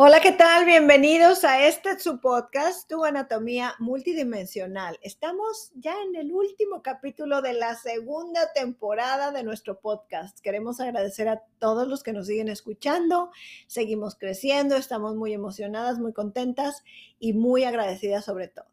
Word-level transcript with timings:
Hola, 0.00 0.20
¿qué 0.20 0.30
tal? 0.30 0.64
Bienvenidos 0.64 1.42
a 1.42 1.66
este 1.66 1.98
su 1.98 2.20
podcast, 2.20 2.88
Tu 2.88 3.04
Anatomía 3.04 3.74
Multidimensional. 3.80 4.96
Estamos 5.02 5.72
ya 5.74 5.92
en 6.02 6.14
el 6.14 6.30
último 6.30 6.84
capítulo 6.84 7.42
de 7.42 7.54
la 7.54 7.74
segunda 7.74 8.52
temporada 8.52 9.32
de 9.32 9.42
nuestro 9.42 9.80
podcast. 9.80 10.38
Queremos 10.38 10.78
agradecer 10.78 11.26
a 11.28 11.42
todos 11.58 11.88
los 11.88 12.04
que 12.04 12.12
nos 12.12 12.28
siguen 12.28 12.48
escuchando. 12.48 13.32
Seguimos 13.66 14.14
creciendo, 14.14 14.76
estamos 14.76 15.16
muy 15.16 15.32
emocionadas, 15.32 15.98
muy 15.98 16.12
contentas 16.12 16.84
y 17.18 17.32
muy 17.32 17.64
agradecidas 17.64 18.24
sobre 18.24 18.46
todo. 18.46 18.66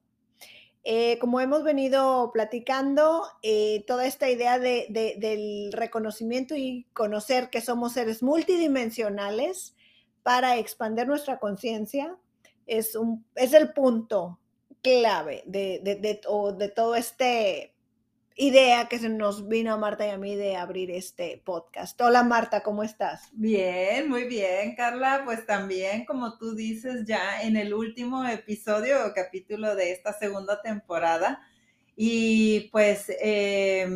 Eh, 0.83 1.17
como 1.17 1.41
hemos 1.41 1.63
venido 1.63 2.29
platicando, 2.33 3.23
eh, 3.41 3.83
toda 3.87 4.05
esta 4.05 4.29
idea 4.29 4.59
del 4.59 5.73
reconocimiento 5.73 6.55
y 6.55 6.85
conocer 6.93 7.49
que 7.49 7.61
somos 7.61 7.93
seres 7.93 8.21
multidimensionales 8.21 9.74
para 10.25 10.57
expandir 10.57 11.05
nuestra 11.05 11.37
conciencia 11.37 12.17
es, 12.65 12.95
un, 12.95 13.23
es 13.35 13.53
el 13.53 13.73
punto 13.73 14.39
clave 14.81 15.43
de, 15.45 15.79
de, 15.83 15.97
de, 15.97 16.19
de 16.57 16.69
todo 16.69 16.95
este 16.95 17.75
idea 18.35 18.87
que 18.87 18.97
se 18.97 19.07
nos 19.07 19.47
vino 19.47 19.71
a 19.71 19.77
Marta 19.77 20.07
y 20.07 20.09
a 20.09 20.17
mí 20.17 20.35
de 20.35 20.55
abrir 20.55 20.89
este 20.89 21.39
podcast. 21.45 22.01
Hola 22.01 22.23
Marta, 22.23 22.63
¿cómo 22.63 22.81
estás? 22.81 23.29
Bien, 23.33 24.09
muy 24.09 24.23
bien, 24.23 24.75
Carla. 24.75 25.21
Pues 25.25 25.45
también, 25.45 26.05
como 26.05 26.39
tú 26.39 26.55
dices, 26.55 27.05
ya 27.05 27.43
en 27.43 27.55
el 27.55 27.75
último 27.75 28.25
episodio 28.25 29.05
o 29.05 29.13
capítulo 29.13 29.75
de 29.75 29.91
esta 29.91 30.11
segunda 30.11 30.59
temporada. 30.59 31.39
Y 31.95 32.69
pues, 32.71 33.11
eh, 33.21 33.87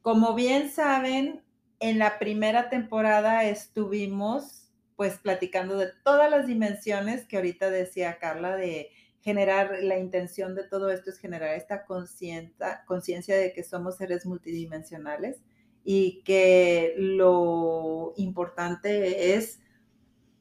como 0.00 0.32
bien 0.32 0.70
saben, 0.70 1.42
en 1.80 1.98
la 1.98 2.18
primera 2.18 2.70
temporada 2.70 3.44
estuvimos 3.44 4.69
pues 5.00 5.16
platicando 5.16 5.78
de 5.78 5.88
todas 6.04 6.30
las 6.30 6.46
dimensiones 6.46 7.24
que 7.24 7.38
ahorita 7.38 7.70
decía 7.70 8.18
Carla 8.18 8.54
de 8.54 8.90
generar, 9.22 9.78
la 9.80 9.96
intención 9.96 10.54
de 10.54 10.64
todo 10.64 10.90
esto 10.90 11.08
es 11.08 11.18
generar 11.18 11.54
esta 11.54 11.86
conciencia 11.86 13.34
de 13.38 13.54
que 13.54 13.64
somos 13.64 13.96
seres 13.96 14.26
multidimensionales 14.26 15.38
y 15.84 16.22
que 16.22 16.92
lo 16.98 18.12
importante 18.18 19.34
es 19.34 19.60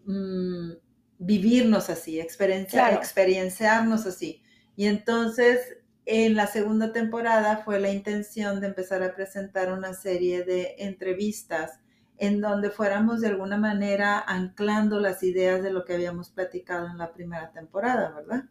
mm, 0.04 0.72
vivirnos 1.20 1.90
así, 1.90 2.20
experiencia, 2.20 2.94
experienciarnos 2.94 4.06
así. 4.06 4.44
Y 4.76 4.88
entonces 4.88 5.78
en 6.06 6.36
la 6.36 6.48
segunda 6.48 6.92
temporada 6.92 7.62
fue 7.64 7.80
la 7.80 7.92
intención 7.92 8.60
de 8.60 8.68
empezar 8.68 9.04
a 9.04 9.16
presentar 9.16 9.72
una 9.72 9.94
serie 9.94 10.44
de 10.44 10.76
entrevistas 10.80 11.80
en 12.20 12.42
donde 12.42 12.70
fuéramos 12.70 13.22
de 13.22 13.30
alguna 13.30 13.58
manera 13.58 14.20
anclando 14.20 15.00
las 15.00 15.24
ideas 15.24 15.64
de 15.64 15.72
lo 15.72 15.86
que 15.86 15.94
habíamos 15.94 16.30
platicado 16.30 16.88
en 16.88 16.98
la 16.98 17.14
primera 17.14 17.52
temporada, 17.52 18.12
¿verdad? 18.12 18.44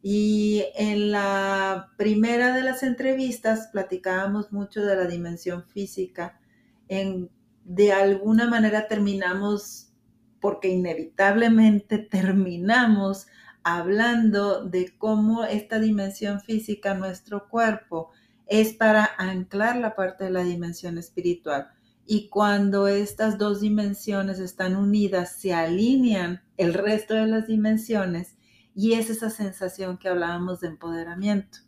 Y 0.00 0.64
en 0.74 1.10
la 1.10 1.92
primera 1.98 2.54
de 2.54 2.62
las 2.62 2.82
entrevistas 2.82 3.68
platicábamos 3.72 4.52
mucho 4.52 4.82
de 4.86 4.96
la 4.96 5.04
dimensión 5.04 5.64
física. 5.64 6.40
En, 6.88 7.30
de 7.64 7.92
alguna 7.92 8.48
manera 8.48 8.88
terminamos, 8.88 9.92
porque 10.40 10.68
inevitablemente 10.68 11.98
terminamos 12.10 13.26
hablando 13.64 14.64
de 14.64 14.96
cómo 14.96 15.44
esta 15.44 15.78
dimensión 15.78 16.40
física, 16.40 16.94
nuestro 16.94 17.50
cuerpo, 17.50 18.12
es 18.46 18.72
para 18.72 19.10
anclar 19.18 19.76
la 19.76 19.94
parte 19.94 20.24
de 20.24 20.30
la 20.30 20.42
dimensión 20.42 20.96
espiritual 20.96 21.68
y 22.10 22.30
cuando 22.30 22.88
estas 22.88 23.36
dos 23.36 23.60
dimensiones 23.60 24.38
están 24.38 24.76
unidas, 24.76 25.32
se 25.32 25.52
alinean 25.52 26.42
el 26.56 26.72
resto 26.72 27.12
de 27.12 27.26
las 27.26 27.46
dimensiones 27.46 28.34
y 28.74 28.94
es 28.94 29.10
esa 29.10 29.28
sensación 29.28 29.98
que 29.98 30.08
hablábamos 30.08 30.60
de 30.60 30.68
empoderamiento. 30.68 31.58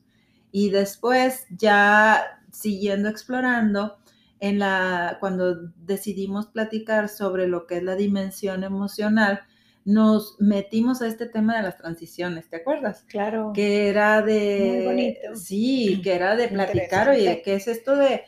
Y 0.51 0.71
después, 0.71 1.45
ya 1.51 2.41
siguiendo 2.51 3.11
explorando, 3.11 3.99
en 4.41 4.59
la, 4.59 5.19
cuando 5.21 5.57
decidimos 5.77 6.47
platicar 6.47 7.11
sobre 7.11 7.47
lo 7.47 7.67
que 7.67 7.77
es 7.77 7.83
la 7.83 7.95
dimensión 7.95 8.65
emocional, 8.65 9.43
nos 9.85 10.37
metimos 10.41 11.03
a 11.03 11.07
este 11.07 11.27
tema 11.27 11.59
de 11.59 11.65
las 11.65 11.77
transiciones, 11.77 12.49
¿te 12.49 12.57
acuerdas? 12.57 13.05
Claro. 13.09 13.53
Que 13.55 13.89
era 13.89 14.23
de... 14.23 14.73
Muy 14.77 14.87
bonito. 14.87 15.37
Sí, 15.37 16.01
que 16.03 16.15
era 16.15 16.35
de 16.35 16.49
platicar, 16.49 17.11
oye, 17.11 17.43
¿qué 17.45 17.57
es 17.57 17.69
esto 17.69 17.95
de 17.95 18.23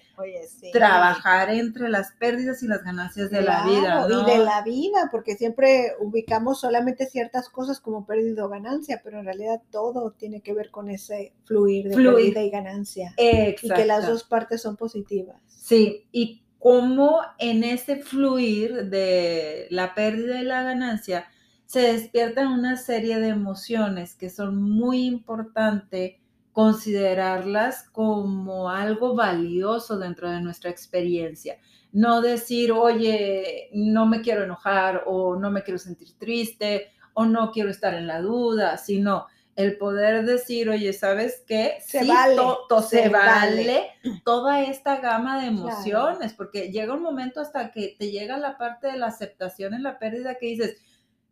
trabajar 0.72 1.50
entre 1.50 1.88
las 1.88 2.12
pérdidas 2.12 2.62
y 2.62 2.66
las 2.66 2.82
ganancias 2.82 3.30
de 3.30 3.42
la 3.42 3.64
vida. 3.64 4.06
Y 4.08 4.30
de 4.30 4.38
la 4.44 4.62
vida, 4.62 5.08
porque 5.10 5.36
siempre 5.36 5.92
ubicamos 6.00 6.60
solamente 6.60 7.06
ciertas 7.06 7.48
cosas 7.48 7.80
como 7.80 8.06
pérdida 8.06 8.44
o 8.44 8.48
ganancia, 8.48 9.00
pero 9.02 9.18
en 9.18 9.24
realidad 9.24 9.60
todo 9.70 10.12
tiene 10.12 10.40
que 10.40 10.54
ver 10.54 10.70
con 10.70 10.90
ese 10.90 11.32
fluir 11.44 11.88
de 11.88 11.96
pérdida 11.96 12.42
y 12.42 12.50
ganancia. 12.50 13.14
Exacto. 13.16 13.66
Y 13.66 13.80
que 13.80 13.86
las 13.86 14.06
dos 14.06 14.24
partes 14.24 14.62
son 14.62 14.76
positivas. 14.76 15.36
Sí, 15.46 16.06
y 16.12 16.42
cómo 16.58 17.20
en 17.38 17.64
ese 17.64 17.96
fluir 17.96 18.88
de 18.88 19.66
la 19.70 19.94
pérdida 19.94 20.40
y 20.40 20.44
la 20.44 20.62
ganancia 20.62 21.26
se 21.66 21.80
despiertan 21.80 22.48
una 22.48 22.76
serie 22.76 23.18
de 23.18 23.28
emociones 23.28 24.14
que 24.14 24.30
son 24.30 24.62
muy 24.62 25.06
importantes 25.06 26.21
considerarlas 26.52 27.88
como 27.90 28.68
algo 28.68 29.14
valioso 29.14 29.98
dentro 29.98 30.30
de 30.30 30.40
nuestra 30.40 30.70
experiencia. 30.70 31.58
No 31.92 32.20
decir, 32.20 32.72
oye, 32.72 33.70
no 33.72 34.06
me 34.06 34.22
quiero 34.22 34.44
enojar 34.44 35.04
o 35.06 35.36
no 35.36 35.50
me 35.50 35.62
quiero 35.62 35.78
sentir 35.78 36.16
triste 36.18 36.88
o 37.14 37.24
no 37.24 37.50
quiero 37.50 37.70
estar 37.70 37.94
en 37.94 38.06
la 38.06 38.20
duda, 38.20 38.78
sino 38.78 39.26
el 39.54 39.76
poder 39.76 40.24
decir, 40.24 40.70
oye, 40.70 40.92
¿sabes 40.92 41.42
qué? 41.46 41.78
Se 41.84 42.04
vale. 42.04 42.36
se, 42.88 43.08
vale, 43.10 43.90
toda 44.24 44.62
esta 44.62 44.98
gama 45.00 45.40
de 45.40 45.48
emociones, 45.48 46.32
porque 46.32 46.70
llega 46.70 46.94
un 46.94 47.02
momento 47.02 47.40
hasta 47.40 47.70
que 47.70 47.94
te 47.98 48.10
llega 48.10 48.38
la 48.38 48.56
parte 48.56 48.86
de 48.86 48.96
la 48.96 49.08
aceptación 49.08 49.74
en 49.74 49.82
la 49.82 49.98
pérdida 49.98 50.36
que 50.36 50.46
dices, 50.46 50.76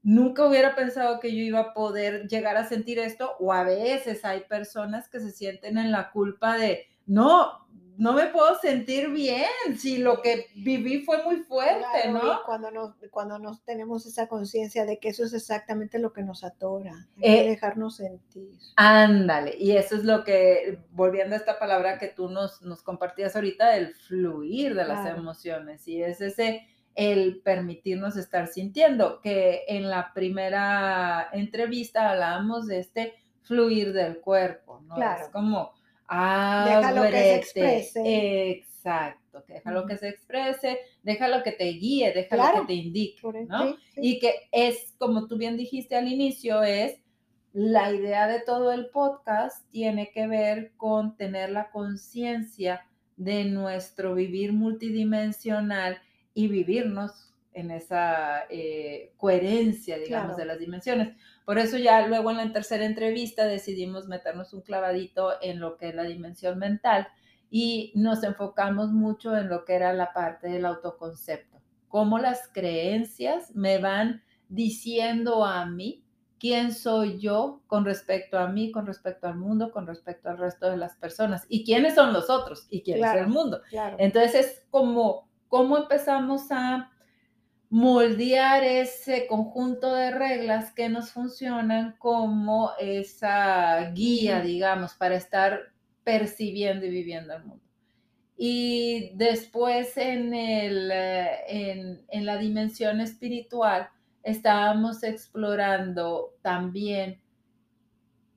nunca 0.03 0.47
hubiera 0.47 0.75
pensado 0.75 1.21
que 1.21 1.35
yo 1.35 1.43
iba 1.43 1.61
a 1.61 1.75
poder 1.75 2.27
llegar 2.29 2.57
a 2.57 2.69
sentir 2.69 2.99
esto 2.99 3.37
o 3.39 3.53
a 3.53 3.65
veces 3.65 4.25
hay 4.25 4.41
personas 4.41 5.09
que 5.09 5.21
se 5.21 5.31
sienten 5.31 5.79
en 5.79 5.93
la 5.93 6.11
culpa 6.11 6.57
de, 6.57 6.87
no, 7.07 7.67
no 8.01 8.15
me 8.15 8.29
puedo 8.29 8.59
sentir 8.59 9.11
bien 9.11 9.45
si 9.77 9.99
lo 9.99 10.23
que 10.23 10.47
viví 10.55 11.03
fue 11.03 11.23
muy 11.23 11.37
fuerte, 11.43 12.11
¿no? 12.11 12.41
cuando 12.47 12.71
nos, 12.71 12.95
cuando 13.11 13.39
nos 13.39 13.63
tenemos 13.63 14.07
esa 14.07 14.27
conciencia 14.27 14.87
de 14.87 14.99
que 14.99 15.11
eso 15.11 15.23
es 15.23 15.35
exactamente 15.35 15.99
lo 15.99 16.15
que 16.15 16.23
nos 16.23 16.43
atora, 16.43 17.09
eh, 17.21 17.47
dejarnos 17.47 17.97
sentir. 17.97 18.59
Ándale, 18.77 19.55
y 19.59 19.73
eso 19.73 19.97
es 19.97 20.05
lo 20.05 20.25
que, 20.25 20.79
volviendo 20.93 21.35
a 21.35 21.39
esta 21.39 21.59
palabra 21.59 21.99
que 21.99 22.09
tú 22.09 22.31
nos, 22.31 22.63
nos 22.63 22.83
compartías 22.83 23.37
ahorita, 23.37 23.77
el 23.77 23.95
fluir 23.95 24.75
de 24.75 24.87
las 24.87 25.07
emociones, 25.07 25.87
y 25.87 26.03
es 26.03 26.23
ese 26.23 26.67
el 27.01 27.41
permitirnos 27.41 28.19
estar 28.19 28.47
sintiendo, 28.47 29.23
que 29.23 29.65
en 29.69 29.89
la 29.89 30.13
primera 30.13 31.31
entrevista 31.33 32.11
hablábamos 32.11 32.67
de 32.67 32.81
este 32.81 33.15
fluir 33.41 33.95
del 33.95 34.21
cuerpo, 34.21 34.83
¿no? 34.83 34.97
Claro. 34.97 35.25
Es 35.25 35.31
como, 35.31 35.73
déjalo 36.07 37.05
que 37.05 37.11
se 37.11 37.37
exprese. 37.37 38.51
Exacto, 38.51 39.43
que 39.47 39.55
déjalo 39.55 39.87
que 39.87 39.97
se 39.97 40.09
exprese, 40.11 40.79
déjalo 41.03 41.43
que 41.43 41.53
te 41.53 41.65
guíe, 41.73 42.13
déjalo 42.13 42.61
que 42.61 42.67
te 42.67 42.75
indique, 42.75 43.47
¿no? 43.49 43.77
Y 43.97 44.19
que 44.19 44.35
es, 44.53 44.95
como 44.99 45.27
tú 45.27 45.39
bien 45.39 45.57
dijiste 45.57 45.97
al 45.97 46.07
inicio, 46.07 46.63
es 46.63 47.01
la 47.55 47.91
idea 47.95 48.29
de 48.29 48.41
todo 48.41 48.73
el 48.73 48.91
podcast 48.91 49.67
tiene 49.71 50.11
que 50.13 50.27
ver 50.27 50.73
con 50.77 51.17
tener 51.17 51.49
la 51.49 51.71
conciencia 51.71 52.87
de 53.17 53.47
nuestro 53.47 54.15
vivir 54.15 54.53
multidimensional 54.53 55.99
y 56.35 56.49
vivirnos 56.49 57.31
en 57.53 57.71
esa 57.71 58.45
eh, 58.49 59.13
coherencia, 59.17 59.99
digamos, 59.99 60.37
de 60.37 60.45
las 60.45 60.59
dimensiones. 60.59 61.17
Por 61.45 61.59
eso 61.59 61.79
ya 61.79 62.07
luego 62.07 62.31
en 62.31 62.37
la 62.37 62.53
tercera 62.53 62.85
entrevista 62.85 63.45
decidimos 63.45 64.07
meternos 64.07 64.53
un 64.53 64.63
clavadito 64.63 65.33
en 65.43 65.59
lo 65.59 65.77
que 65.77 65.89
es 65.89 65.95
la 65.95 66.05
dimensión 66.05 66.59
mental 66.59 67.09
y 67.51 67.93
nos 67.97 68.23
enfocamos 68.23 68.91
mucho 68.93 69.37
en 69.37 69.49
lo 69.49 69.65
que 69.65 69.75
era 69.75 69.93
la 69.93 70.13
parte 70.13 70.49
del 70.49 70.65
autoconcepto, 70.65 71.59
cómo 71.89 72.19
las 72.19 72.49
creencias 72.53 73.55
me 73.57 73.79
van 73.79 74.23
diciendo 74.49 75.45
a 75.45 75.67
mí 75.67 76.05
quién 76.39 76.73
soy 76.73 77.19
yo 77.19 77.63
con 77.67 77.85
respecto 77.85 78.39
a 78.39 78.49
mí, 78.49 78.71
con 78.71 78.87
respecto 78.87 79.27
al 79.27 79.37
mundo, 79.37 79.73
con 79.73 79.87
respecto 79.87 80.31
al 80.31 80.39
resto 80.39 80.71
de 80.71 80.77
las 80.77 80.97
personas 80.97 81.45
y 81.49 81.65
quiénes 81.65 81.97
son 81.97 82.13
los 82.13 82.31
otros 82.31 82.67
y 82.71 82.83
quién 82.83 83.05
es 83.05 83.15
el 83.15 83.27
mundo. 83.27 83.61
Entonces 83.99 84.35
es 84.35 84.67
como 84.71 85.29
cómo 85.51 85.77
empezamos 85.77 86.51
a 86.51 86.91
moldear 87.69 88.65
ese 88.65 89.27
conjunto 89.27 89.95
de 89.95 90.13
reglas 90.13 90.73
que 90.73 90.89
nos 90.89 91.11
funcionan 91.11 91.97
como 91.99 92.71
esa 92.79 93.91
guía, 93.91 94.41
digamos, 94.41 94.95
para 94.95 95.17
estar 95.17 95.73
percibiendo 96.05 96.87
y 96.87 96.91
viviendo 96.91 97.35
el 97.35 97.45
mundo. 97.45 97.65
Y 98.37 99.13
después 99.17 99.97
en, 99.97 100.33
el, 100.33 100.91
eh, 100.93 101.41
en, 101.49 102.05
en 102.09 102.27
la 102.27 102.39
dimensión 102.39 103.01
espiritual 103.01 103.91
estábamos 104.23 105.03
explorando 105.03 106.37
también 106.43 107.21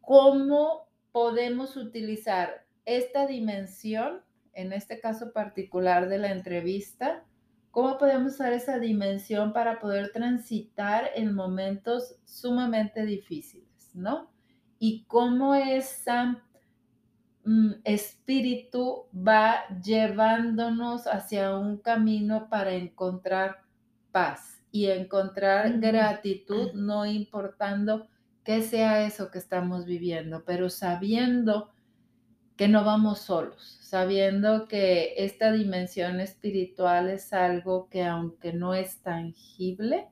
cómo 0.01 0.87
podemos 1.11 1.77
utilizar 1.77 2.65
esta 2.85 3.27
dimensión, 3.27 4.21
en 4.53 4.73
este 4.73 4.99
caso 4.99 5.31
particular 5.33 6.09
de 6.09 6.17
la 6.17 6.31
entrevista, 6.31 7.23
cómo 7.71 7.97
podemos 7.97 8.33
usar 8.33 8.53
esa 8.53 8.77
dimensión 8.77 9.51
para 9.51 9.79
poder 9.79 10.11
transitar 10.11 11.09
en 11.15 11.33
momentos 11.33 12.15
sumamente 12.23 13.03
difíciles, 13.05 13.89
¿no? 13.95 14.31
Y 14.77 15.05
cómo 15.05 15.55
esa 15.55 16.43
mm, 17.45 17.71
espíritu 17.83 19.05
va 19.15 19.67
llevándonos 19.83 21.07
hacia 21.07 21.57
un 21.57 21.77
camino 21.77 22.47
para 22.49 22.73
encontrar 22.73 23.63
paz 24.11 24.63
y 24.71 24.87
encontrar 24.87 25.79
gratitud, 25.79 26.73
no 26.73 27.05
importando 27.05 28.07
qué 28.43 28.61
sea 28.61 29.05
eso 29.05 29.31
que 29.31 29.39
estamos 29.39 29.85
viviendo, 29.85 30.43
pero 30.45 30.69
sabiendo 30.69 31.72
que 32.55 32.67
no 32.67 32.83
vamos 32.83 33.19
solos, 33.19 33.79
sabiendo 33.81 34.67
que 34.67 35.13
esta 35.17 35.51
dimensión 35.51 36.19
espiritual 36.19 37.09
es 37.09 37.33
algo 37.33 37.87
que 37.89 38.03
aunque 38.03 38.53
no 38.53 38.73
es 38.73 38.97
tangible, 39.01 40.07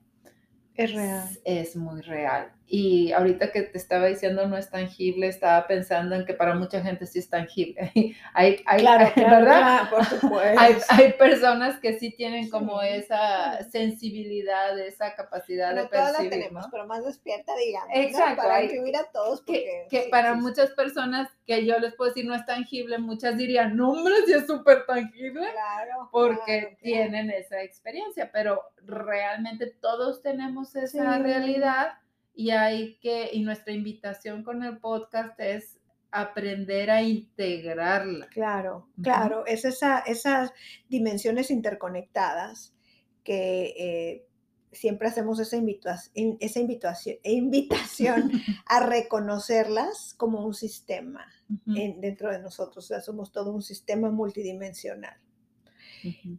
es 0.76 0.94
real. 0.94 1.30
Es, 1.44 1.76
muy 1.76 2.02
real. 2.02 2.52
Y 2.74 3.12
ahorita 3.12 3.52
que 3.52 3.64
te 3.64 3.78
estaba 3.78 4.06
diciendo 4.06 4.48
no 4.48 4.56
es 4.56 4.70
tangible, 4.70 5.28
estaba 5.28 5.68
pensando 5.68 6.16
en 6.16 6.24
que 6.24 6.34
para 6.34 6.56
mucha 6.56 6.82
gente 6.82 7.06
sí 7.06 7.20
es 7.20 7.30
tangible. 7.30 7.92
hay, 8.34 8.64
hay, 8.66 8.80
claro, 8.80 9.12
¿verdad? 9.14 9.90
por 9.90 10.06
supuesto. 10.22 10.86
Hay, 10.88 11.12
personas 11.20 11.82
que 11.82 12.00
sí 12.00 12.12
tienen 12.12 12.50
como 12.50 12.82
esa 12.82 13.62
sensibilidad, 13.70 14.80
esa 14.80 15.16
capacidad 15.16 15.76
de 15.76 15.86
percibir. 15.90 16.24
la 16.24 16.30
tenemos, 16.30 16.66
pero 16.72 16.88
más 16.88 17.04
despierta, 17.04 17.52
digamos. 17.58 17.90
Exacto. 17.94 18.42
Para 18.42 18.64
incluir 18.64 18.96
a 18.96 19.04
todos. 19.12 19.42
Porque, 19.42 19.88
que, 19.90 20.08
para 20.10 20.36
muchas 20.36 20.70
personas 20.70 21.28
que 21.46 21.66
yo 21.66 21.78
les 21.78 21.94
puedo 21.96 22.12
decir 22.12 22.26
no 22.26 22.36
es 22.36 22.46
tangible, 22.46 23.00
muchas 23.00 23.36
dirían, 23.36 23.76
no, 23.76 23.92
hombre, 23.92 24.14
sí 24.26 24.32
es 24.32 24.48
súper 24.48 24.86
tangible. 24.86 25.46
Claro. 25.52 26.08
Porque 26.10 26.78
tienen 26.82 27.32
esa 27.32 27.62
experiencia, 27.64 28.32
pero 28.32 28.64
realmente 28.86 29.68
todos 29.68 30.22
tenemos 30.22 30.74
esa 30.78 31.20
realidad 31.20 31.98
y 32.34 32.52
hay 32.52 32.98
que, 33.00 33.30
y 33.34 33.42
nuestra 33.42 33.74
invitación 33.74 34.44
con 34.44 34.64
el 34.64 34.80
podcast 34.80 35.40
es 35.40 35.80
aprender 36.12 36.90
a 36.92 37.02
integrarla. 37.02 38.28
Claro, 38.28 38.90
claro, 39.02 39.46
es 39.46 39.66
esa, 39.66 40.00
esas 40.00 40.52
dimensiones 40.90 41.52
interconectadas 41.52 42.76
que 43.24 43.74
eh, 43.78 44.28
siempre 44.72 45.08
hacemos 45.08 45.40
esa, 45.40 45.58
invitación, 45.58 46.38
esa 46.40 46.60
invitación, 46.60 47.18
invitación 47.24 48.32
a 48.66 48.86
reconocerlas 48.86 50.14
como 50.18 50.46
un 50.46 50.54
sistema 50.54 51.26
dentro 51.66 52.32
de 52.32 52.40
nosotros, 52.40 52.86
o 52.86 52.88
sea, 52.88 53.02
somos 53.02 53.32
todo 53.32 53.52
un 53.52 53.62
sistema 53.62 54.10
multidimensional. 54.10 55.18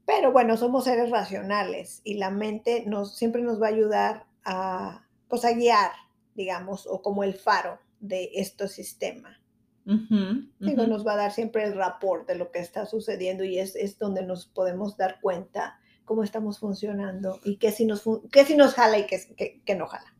Pero 0.06 0.32
bueno, 0.32 0.56
somos 0.56 0.84
seres 0.84 1.10
racionales 1.10 2.00
y 2.02 2.14
la 2.14 2.30
mente 2.30 2.84
nos, 2.86 3.16
siempre 3.16 3.42
nos 3.42 3.60
va 3.62 3.66
a 3.66 3.70
ayudar 3.70 4.26
a, 4.44 5.06
pues, 5.32 5.46
a 5.46 5.54
guiar, 5.54 5.92
digamos, 6.34 6.86
o 6.86 7.00
como 7.00 7.24
el 7.24 7.32
faro 7.32 7.78
de 8.00 8.32
este 8.34 8.68
sistema. 8.68 9.40
Digo, 9.86 10.86
nos 10.86 11.06
va 11.06 11.14
a 11.14 11.16
dar 11.16 11.32
siempre 11.32 11.64
el 11.64 11.74
rapport 11.74 12.28
de 12.28 12.34
lo 12.34 12.50
que 12.50 12.58
está 12.58 12.84
sucediendo 12.84 13.42
y 13.42 13.58
es, 13.58 13.74
es 13.74 13.98
donde 13.98 14.26
nos 14.26 14.44
podemos 14.44 14.98
dar 14.98 15.22
cuenta 15.22 15.80
cómo 16.04 16.22
estamos 16.22 16.58
funcionando 16.58 17.40
y 17.44 17.56
qué 17.56 17.72
si 17.72 17.86
nos, 17.86 18.02
qué 18.30 18.44
si 18.44 18.58
nos 18.58 18.74
jala 18.74 18.98
y 18.98 19.06
qué, 19.06 19.62
qué, 19.64 19.74
no 19.74 19.86
jala 19.86 20.14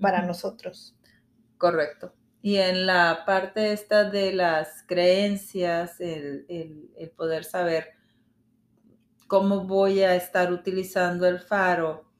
para 0.00 0.22
nosotros. 0.22 0.96
Correcto. 1.58 2.14
Y 2.40 2.56
en 2.56 2.86
la 2.86 3.24
parte 3.26 3.74
esta 3.74 4.08
de 4.08 4.32
las 4.32 4.82
creencias, 4.84 6.00
el, 6.00 6.46
el, 6.48 6.90
el 6.96 7.10
poder 7.10 7.44
saber 7.44 7.90
cómo 9.26 9.66
voy 9.66 10.00
a 10.00 10.14
estar 10.16 10.50
utilizando 10.50 11.28
el 11.28 11.38
faro, 11.38 12.11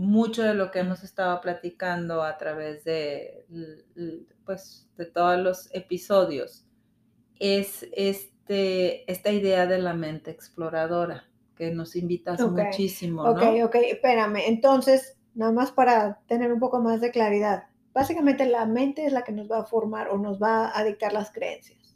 mucho 0.00 0.42
de 0.42 0.54
lo 0.54 0.70
que 0.70 0.78
hemos 0.78 1.04
estado 1.04 1.42
platicando 1.42 2.22
a 2.22 2.38
través 2.38 2.84
de, 2.84 3.44
pues, 4.46 4.88
de 4.96 5.04
todos 5.04 5.38
los 5.38 5.68
episodios 5.74 6.64
es 7.38 7.86
este, 7.92 9.10
esta 9.12 9.30
idea 9.30 9.66
de 9.66 9.78
la 9.78 9.92
mente 9.92 10.30
exploradora 10.30 11.28
que 11.54 11.70
nos 11.70 11.96
invitas 11.96 12.40
muchísimo. 12.40 13.24
Ok, 13.24 13.42
ok, 13.62 13.74
espérame. 13.74 14.38
Entonces, 14.46 15.18
nada 15.34 15.52
más 15.52 15.70
para 15.70 16.18
tener 16.26 16.50
un 16.50 16.60
poco 16.60 16.80
más 16.80 17.02
de 17.02 17.10
claridad. 17.10 17.64
Básicamente 17.92 18.46
la 18.46 18.64
mente 18.64 19.04
es 19.04 19.12
la 19.12 19.22
que 19.22 19.32
nos 19.32 19.50
va 19.50 19.58
a 19.58 19.66
formar 19.66 20.08
o 20.08 20.16
nos 20.16 20.40
va 20.40 20.74
a 20.74 20.82
dictar 20.82 21.12
las 21.12 21.30
creencias. 21.30 21.94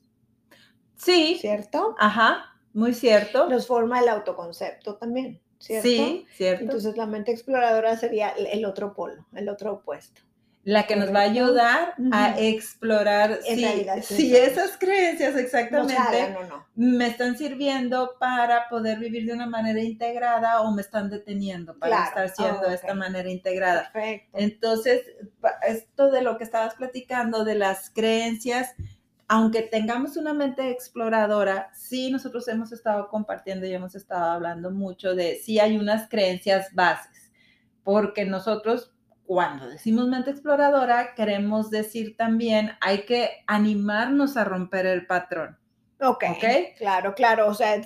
Sí. 0.96 1.38
¿Cierto? 1.40 1.94
Ajá. 1.98 2.54
Muy 2.74 2.92
cierto. 2.92 3.48
Nos 3.48 3.66
forma 3.66 4.00
el 4.00 4.10
autoconcepto 4.10 4.96
también, 4.96 5.40
¿cierto? 5.64 5.88
Sí, 5.88 6.26
cierto. 6.34 6.64
Entonces 6.64 6.96
la 6.96 7.06
mente 7.06 7.32
exploradora 7.32 7.96
sería 7.96 8.30
el 8.30 8.64
otro 8.66 8.94
polo, 8.94 9.24
el 9.34 9.48
otro 9.48 9.72
opuesto. 9.72 10.20
La 10.64 10.86
que 10.86 10.96
nos 10.96 11.14
va 11.14 11.20
a 11.20 11.24
ayudar 11.24 11.94
a 12.10 12.40
explorar 12.40 13.40
si, 13.42 14.34
esas 14.34 14.78
creencias 14.78 15.36
exactamente 15.36 16.34
me 16.74 17.06
están 17.06 17.36
sirviendo 17.36 18.12
para 18.18 18.66
poder 18.70 18.98
vivir 18.98 19.26
de 19.26 19.34
una 19.34 19.46
manera 19.46 19.82
integrada 19.82 20.62
o 20.62 20.72
me 20.72 20.80
están 20.80 21.10
deteniendo 21.10 21.78
para 21.78 22.06
estar 22.06 22.30
siendo 22.30 22.66
de 22.66 22.76
esta 22.76 22.94
manera 22.94 23.30
integrada. 23.30 23.90
Perfecto. 23.92 24.38
Entonces, 24.38 25.02
esto 25.68 26.10
de 26.10 26.22
lo 26.22 26.38
que 26.38 26.44
estabas 26.44 26.76
platicando 26.76 27.44
de 27.44 27.56
las 27.56 27.90
creencias, 27.90 28.74
aunque 29.28 29.62
tengamos 29.62 30.16
una 30.16 30.34
mente 30.34 30.70
exploradora, 30.70 31.70
sí 31.74 32.10
nosotros 32.10 32.46
hemos 32.48 32.72
estado 32.72 33.08
compartiendo 33.08 33.66
y 33.66 33.72
hemos 33.72 33.94
estado 33.94 34.32
hablando 34.32 34.70
mucho 34.70 35.14
de 35.14 35.36
si 35.36 35.58
hay 35.58 35.78
unas 35.78 36.08
creencias 36.08 36.74
bases, 36.74 37.32
porque 37.82 38.24
nosotros 38.24 38.92
cuando 39.24 39.68
decimos 39.68 40.06
mente 40.08 40.30
exploradora 40.30 41.14
queremos 41.14 41.70
decir 41.70 42.16
también 42.16 42.72
hay 42.80 43.06
que 43.06 43.30
animarnos 43.46 44.36
a 44.36 44.44
romper 44.44 44.86
el 44.86 45.06
patrón. 45.06 45.58
Ok, 46.00 46.24
okay? 46.36 46.74
claro, 46.76 47.14
claro, 47.14 47.48
o 47.48 47.54
sea, 47.54 47.80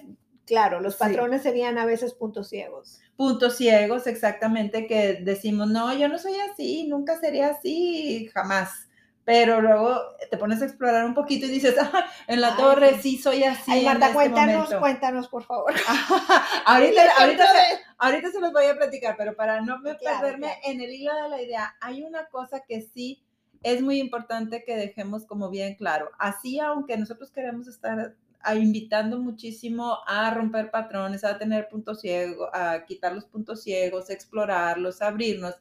claro, 0.44 0.80
los 0.80 0.96
patrones 0.96 1.42
serían 1.42 1.78
a 1.78 1.86
veces 1.86 2.14
puntos 2.14 2.48
ciegos. 2.48 3.00
Puntos 3.16 3.56
ciegos, 3.56 4.06
exactamente, 4.06 4.86
que 4.86 5.20
decimos, 5.22 5.68
no, 5.68 5.92
yo 5.96 6.08
no 6.08 6.18
soy 6.18 6.34
así, 6.50 6.88
nunca 6.88 7.18
sería 7.20 7.48
así, 7.48 8.28
jamás 8.32 8.87
pero 9.28 9.60
luego 9.60 10.00
te 10.30 10.38
pones 10.38 10.62
a 10.62 10.64
explorar 10.64 11.04
un 11.04 11.12
poquito 11.12 11.44
y 11.44 11.50
dices, 11.50 11.74
ah, 11.78 12.06
en 12.26 12.40
la 12.40 12.56
torre 12.56 12.98
sí 13.02 13.18
soy 13.18 13.44
así. 13.44 13.70
Ay, 13.70 13.84
Marta, 13.84 14.06
este 14.06 14.14
cuéntanos, 14.14 14.74
cuéntanos, 14.76 15.28
por 15.28 15.42
favor. 15.44 15.74
ahorita, 16.64 17.02
ahorita, 17.20 17.44
se, 17.44 17.78
ahorita, 17.98 18.30
se, 18.30 18.40
los 18.40 18.54
voy 18.54 18.64
a 18.64 18.74
platicar, 18.74 19.16
pero 19.18 19.36
para 19.36 19.60
no 19.60 19.82
perderme 19.82 20.58
en 20.64 20.80
el 20.80 20.94
hilo 20.94 21.14
de 21.14 21.28
la 21.28 21.42
idea, 21.42 21.76
hay 21.82 22.04
una 22.04 22.24
cosa 22.28 22.64
que 22.66 22.80
sí 22.80 23.22
es 23.62 23.82
muy 23.82 24.00
importante 24.00 24.64
que 24.64 24.76
dejemos 24.76 25.26
como 25.26 25.50
bien 25.50 25.74
claro. 25.74 26.08
Así, 26.18 26.58
aunque 26.58 26.96
nosotros 26.96 27.30
queremos 27.30 27.68
estar 27.68 28.14
invitando 28.54 29.18
muchísimo 29.18 29.98
a 30.06 30.32
romper 30.32 30.70
patrones, 30.70 31.22
a 31.22 31.36
tener 31.36 31.68
puntos 31.68 32.00
ciegos, 32.00 32.48
a 32.54 32.86
quitar 32.86 33.12
los 33.12 33.26
puntos 33.26 33.62
ciegos, 33.62 34.08
explorarlos, 34.08 35.02
abrirnos 35.02 35.54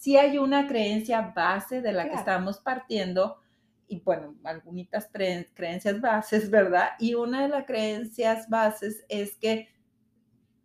si 0.00 0.16
hay 0.16 0.38
una 0.38 0.66
creencia 0.66 1.30
base 1.36 1.82
de 1.82 1.92
la 1.92 2.08
que 2.08 2.14
estamos 2.14 2.58
partiendo, 2.58 3.36
y 3.86 4.00
bueno, 4.00 4.34
algunas 4.44 5.10
creencias 5.12 6.00
bases, 6.00 6.50
¿verdad? 6.50 6.92
Y 6.98 7.12
una 7.12 7.42
de 7.42 7.48
las 7.50 7.66
creencias 7.66 8.48
bases 8.48 9.04
es 9.10 9.36
que 9.36 9.68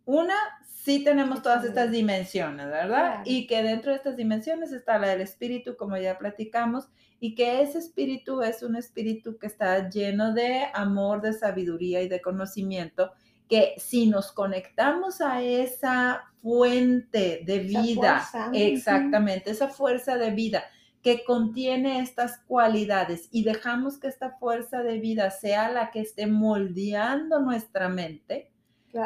una, 0.06 0.34
sí 0.64 1.04
tenemos 1.04 1.42
todas 1.42 1.66
estas 1.66 1.90
dimensiones, 1.90 2.68
¿verdad? 2.68 3.20
Y 3.26 3.46
que 3.46 3.62
dentro 3.62 3.90
de 3.90 3.98
estas 3.98 4.16
dimensiones 4.16 4.72
está 4.72 4.98
la 4.98 5.08
del 5.08 5.20
espíritu, 5.20 5.76
como 5.76 5.98
ya 5.98 6.16
platicamos, 6.16 6.88
y 7.20 7.34
que 7.34 7.60
ese 7.60 7.76
espíritu 7.76 8.40
es 8.40 8.62
un 8.62 8.74
espíritu 8.74 9.36
que 9.36 9.48
está 9.48 9.90
lleno 9.90 10.32
de 10.32 10.64
amor, 10.72 11.20
de 11.20 11.34
sabiduría 11.34 12.00
y 12.00 12.08
de 12.08 12.22
conocimiento 12.22 13.12
que 13.48 13.74
si 13.78 14.06
nos 14.06 14.32
conectamos 14.32 15.20
a 15.20 15.42
esa 15.42 16.24
fuente 16.46 17.42
de 17.44 17.58
vida, 17.58 18.22
exactamente, 18.52 19.50
esa 19.50 19.66
fuerza 19.66 20.16
de 20.16 20.30
vida 20.30 20.62
que 21.02 21.24
contiene 21.24 21.98
estas 21.98 22.38
cualidades. 22.46 23.28
Y 23.32 23.42
dejamos 23.42 23.98
que 23.98 24.06
esta 24.06 24.30
fuerza 24.38 24.84
de 24.84 25.00
vida 25.00 25.32
sea 25.32 25.68
la 25.72 25.90
que 25.90 26.02
esté 26.02 26.28
moldeando 26.28 27.40
nuestra 27.40 27.88
mente, 27.88 28.52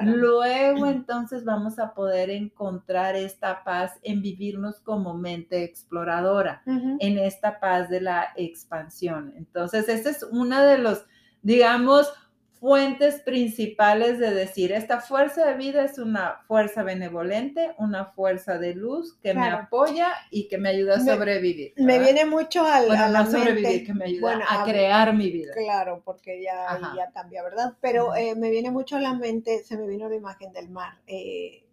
luego 0.02 0.84
entonces 0.84 1.42
vamos 1.42 1.78
a 1.78 1.94
poder 1.94 2.28
encontrar 2.28 3.16
esta 3.16 3.64
paz 3.64 3.98
en 4.02 4.20
vivirnos 4.20 4.78
como 4.80 5.14
mente 5.14 5.64
exploradora, 5.64 6.62
en 6.66 7.18
esta 7.18 7.58
paz 7.58 7.88
de 7.88 8.02
la 8.02 8.28
expansión. 8.36 9.32
Entonces, 9.34 9.88
ese 9.88 10.10
es 10.10 10.22
uno 10.30 10.60
de 10.60 10.76
los, 10.76 11.06
digamos, 11.40 12.12
fuentes 12.60 13.22
principales 13.22 14.18
de 14.18 14.32
decir, 14.32 14.70
esta 14.70 15.00
fuerza 15.00 15.46
de 15.46 15.54
vida 15.54 15.82
es 15.82 15.98
una 15.98 16.42
fuerza 16.46 16.82
benevolente, 16.82 17.74
una 17.78 18.04
fuerza 18.04 18.58
de 18.58 18.74
luz 18.74 19.14
que 19.22 19.32
me 19.32 19.48
apoya 19.48 20.12
y 20.30 20.46
que 20.46 20.58
me 20.58 20.68
ayuda 20.68 20.96
a 20.96 21.00
sobrevivir. 21.00 21.72
Me 21.78 21.98
viene 21.98 22.26
mucho 22.26 22.62
a, 22.64 22.82
la 22.82 23.26
sobrevivir, 23.26 23.86
que 23.86 23.94
me 23.94 24.04
ayuda 24.04 24.40
a, 24.46 24.64
crear 24.64 25.14
mi 25.16 25.30
vida. 25.30 25.54
Claro, 25.54 26.02
porque 26.04 26.42
ya, 26.42 26.78
ya 26.94 27.10
cambia, 27.12 27.42
¿verdad? 27.42 27.72
Pero 27.80 28.14
eh, 28.14 28.34
me 28.34 28.50
viene 28.50 28.70
mucho 28.70 28.96
a 28.96 29.00
la 29.00 29.14
mente, 29.14 29.64
se 29.64 29.78
me 29.78 29.86
vino 29.86 30.08
la 30.10 30.16
imagen 30.16 30.52
del 30.52 30.68
mar. 30.68 30.98
Eh, 31.06 31.64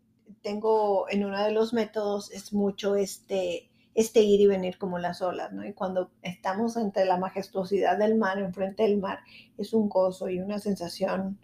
tengo 0.41 1.10
en 1.10 1.25
uno 1.25 1.44
de 1.44 1.51
los 1.51 1.74
métodos, 1.74 2.32
es 2.32 2.53
mucho 2.53 2.96
este 2.96 3.70
este 3.98 4.22
ir 4.22 4.39
y 4.42 4.46
venir 4.46 4.77
como 4.77 5.00
las 5.00 5.24
olas, 5.24 5.51
¿no? 5.51 5.66
Y 5.66 5.74
cuando 5.74 6.12
estamos 6.22 6.77
entre 6.77 7.04
la 7.06 7.18
majestuosidad 7.18 7.98
del 7.98 8.16
mar, 8.16 8.38
enfrente 8.38 8.84
del 8.84 9.00
mar, 9.00 9.22
es 9.58 9.74
un 9.74 9.89
gozo 9.89 10.30
y 10.30 10.39
una 10.39 10.60
sensación 10.60 11.39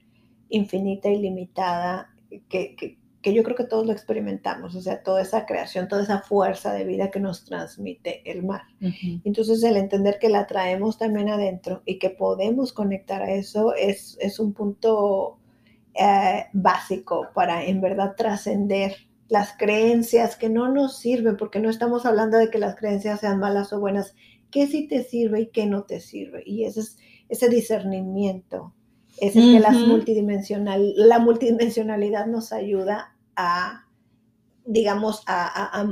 infinita 0.50 1.10
y 1.10 1.18
limitada 1.18 2.14
que, 2.50 2.76
que, 2.76 3.34
yo 3.34 3.42
creo 3.42 3.56
que 3.56 3.64
todos 3.64 3.88
lo 3.88 3.92
experimentamos, 3.92 4.76
o 4.76 4.82
sea, 4.82 5.02
toda 5.02 5.24
esa 5.24 5.48
creación, 5.48 5.88
toda 5.88 6.04
esa 6.04 6.20
fuerza 6.20 6.74
de 6.74 6.84
vida 6.84 7.10
que 7.10 7.20
nos 7.20 7.44
transmite 7.44 8.22
el 8.30 8.44
mar. 8.44 8.62
Entonces, 9.24 9.64
el 9.64 9.78
entender 9.78 10.20
que 10.20 10.30
la 10.30 10.46
traemos 10.46 11.00
también 11.00 11.30
adentro 11.30 11.82
y 11.86 11.98
que 11.98 12.12
podemos 12.12 12.72
conectar 12.72 13.24
a 13.24 13.32
eso 13.32 13.74
es, 13.74 14.16
es 14.20 14.40
un 14.40 14.54
punto 14.54 15.40
eh, 15.96 16.46
básico 16.54 17.30
para 17.34 17.66
en 17.66 17.82
verdad 17.82 18.14
trascender 18.16 19.08
las 19.30 19.54
creencias 19.58 20.36
que 20.36 20.50
no 20.50 20.72
nos 20.72 20.98
sirven, 20.98 21.38
porque 21.38 21.60
no 21.60 21.70
estamos 21.70 22.06
hablando 22.06 22.38
de 22.38 22.50
que 22.50 22.60
las 22.60 22.76
creencias 22.76 23.20
sean 23.20 23.40
malas 23.40 23.74
o 23.74 23.80
buenas, 23.80 24.16
qué 24.52 24.68
sí 24.68 24.88
te 24.88 25.04
sirve 25.04 25.42
y 25.42 25.48
qué 25.48 25.66
no 25.66 25.84
te 25.84 26.00
sirve. 26.00 26.44
Y 26.46 26.66
ese 26.66 26.82
es 26.82 26.98
ese 27.34 27.50
discernimiento, 27.50 28.74
es 29.18 29.36
el 29.36 29.54
que 29.54 29.60
las 29.60 29.76
multidimensional, 29.76 30.94
la 30.96 31.20
multidimensionalidad 31.20 32.28
nos 32.28 32.52
ayuda 32.52 33.16
a, 33.36 33.88
digamos, 34.66 35.24
a, 35.28 35.90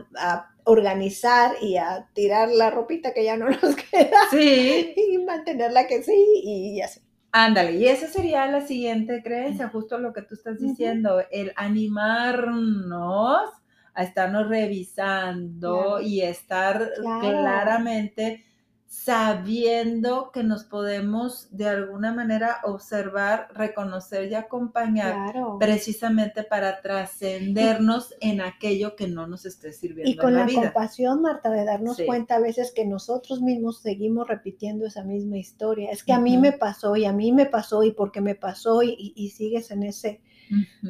organizar 0.64 1.56
y 1.60 1.78
a 1.78 2.08
tirar 2.14 2.52
la 2.52 2.70
ropita 2.70 3.16
que 3.16 3.24
ya 3.24 3.36
no 3.36 3.50
nos 3.50 3.76
queda 3.92 4.20
sí. 4.30 4.94
y 4.96 5.18
mantenerla 5.18 5.88
que 5.88 6.04
sí 6.04 6.14
y 6.44 6.82
así. 6.82 7.02
Ándale, 7.34 7.74
y 7.78 7.88
esa 7.88 8.08
sería 8.08 8.46
la 8.48 8.60
siguiente 8.62 9.24
creencia, 9.24 9.70
justo 9.70 9.98
lo 9.98 10.12
que 10.12 10.22
tú 10.22 10.36
estás 10.36 10.60
diciendo, 10.60 11.24
el 11.32 11.54
animarnos 11.56 13.50
a 13.94 14.04
estarnos 14.04 14.50
revisando 14.50 16.02
y 16.02 16.22
estar 16.22 16.90
claramente 17.22 18.44
sabiendo 18.92 20.32
que 20.34 20.44
nos 20.44 20.66
podemos 20.66 21.48
de 21.52 21.70
alguna 21.70 22.14
manera 22.14 22.58
observar, 22.66 23.48
reconocer 23.54 24.30
y 24.30 24.36
acompañar 24.36 25.34
precisamente 25.60 26.44
para 26.44 26.82
trascendernos 26.82 28.14
en 28.20 28.42
aquello 28.42 28.98
que 28.98 29.08
no 29.08 29.28
nos 29.28 29.46
esté 29.46 29.72
sirviendo. 29.72 30.12
Y 30.12 30.18
con 30.18 30.34
la, 30.34 30.46
compasión, 30.46 31.22
Marta, 31.22 31.50
de 31.50 31.64
darnos 31.64 32.02
cuenta 32.06 32.36
a 32.36 32.40
veces 32.42 32.74
que 32.76 32.86
nosotros 32.86 33.42
mismos 33.42 33.80
seguimos 33.80 34.28
repitiendo 34.28 34.86
esa 34.86 35.06
misma 35.06 35.38
historia. 35.38 35.90
Es 35.90 36.04
que 36.04 36.12
a 36.12 36.20
mí 36.20 36.38
me 36.38 36.52
pasó 36.52 36.98
y 36.98 37.06
a 37.06 37.14
mí 37.14 37.32
me 37.32 37.46
pasó 37.46 37.84
y 37.84 37.92
porque 37.92 38.20
me 38.20 38.36
pasó 38.36 38.84
y, 38.84 39.30
sigues 39.30 39.72
en 39.72 39.84
ese, 39.84 40.20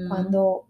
cuando 0.08 0.65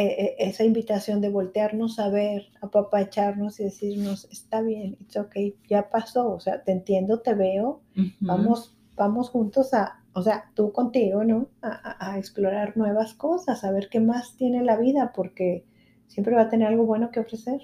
eh, 0.00 0.36
esa 0.38 0.62
invitación 0.62 1.20
de 1.20 1.28
voltearnos 1.28 1.98
a 1.98 2.08
ver, 2.08 2.52
apapacharnos 2.60 3.58
y 3.58 3.64
decirnos, 3.64 4.28
está 4.30 4.62
bien, 4.62 4.96
it's 5.00 5.16
okay, 5.16 5.56
ya 5.68 5.90
pasó, 5.90 6.34
o 6.34 6.38
sea, 6.38 6.62
te 6.62 6.70
entiendo, 6.70 7.18
te 7.18 7.34
veo, 7.34 7.82
vamos, 8.20 8.76
vamos 8.94 9.28
juntos 9.28 9.74
a, 9.74 10.04
o 10.12 10.22
sea, 10.22 10.52
tú 10.54 10.70
contigo, 10.70 11.24
¿no? 11.24 11.48
A, 11.62 12.16
explorar 12.16 12.76
nuevas 12.76 13.12
cosas, 13.14 13.64
a 13.64 13.72
ver 13.72 13.88
qué 13.88 13.98
más 13.98 14.36
tiene 14.36 14.62
la 14.62 14.76
vida, 14.76 15.12
porque 15.12 15.64
siempre 16.06 16.36
va 16.36 16.42
a 16.42 16.48
tener 16.48 16.68
algo 16.68 16.86
bueno 16.86 17.10
que 17.10 17.18
ofrecer. 17.18 17.60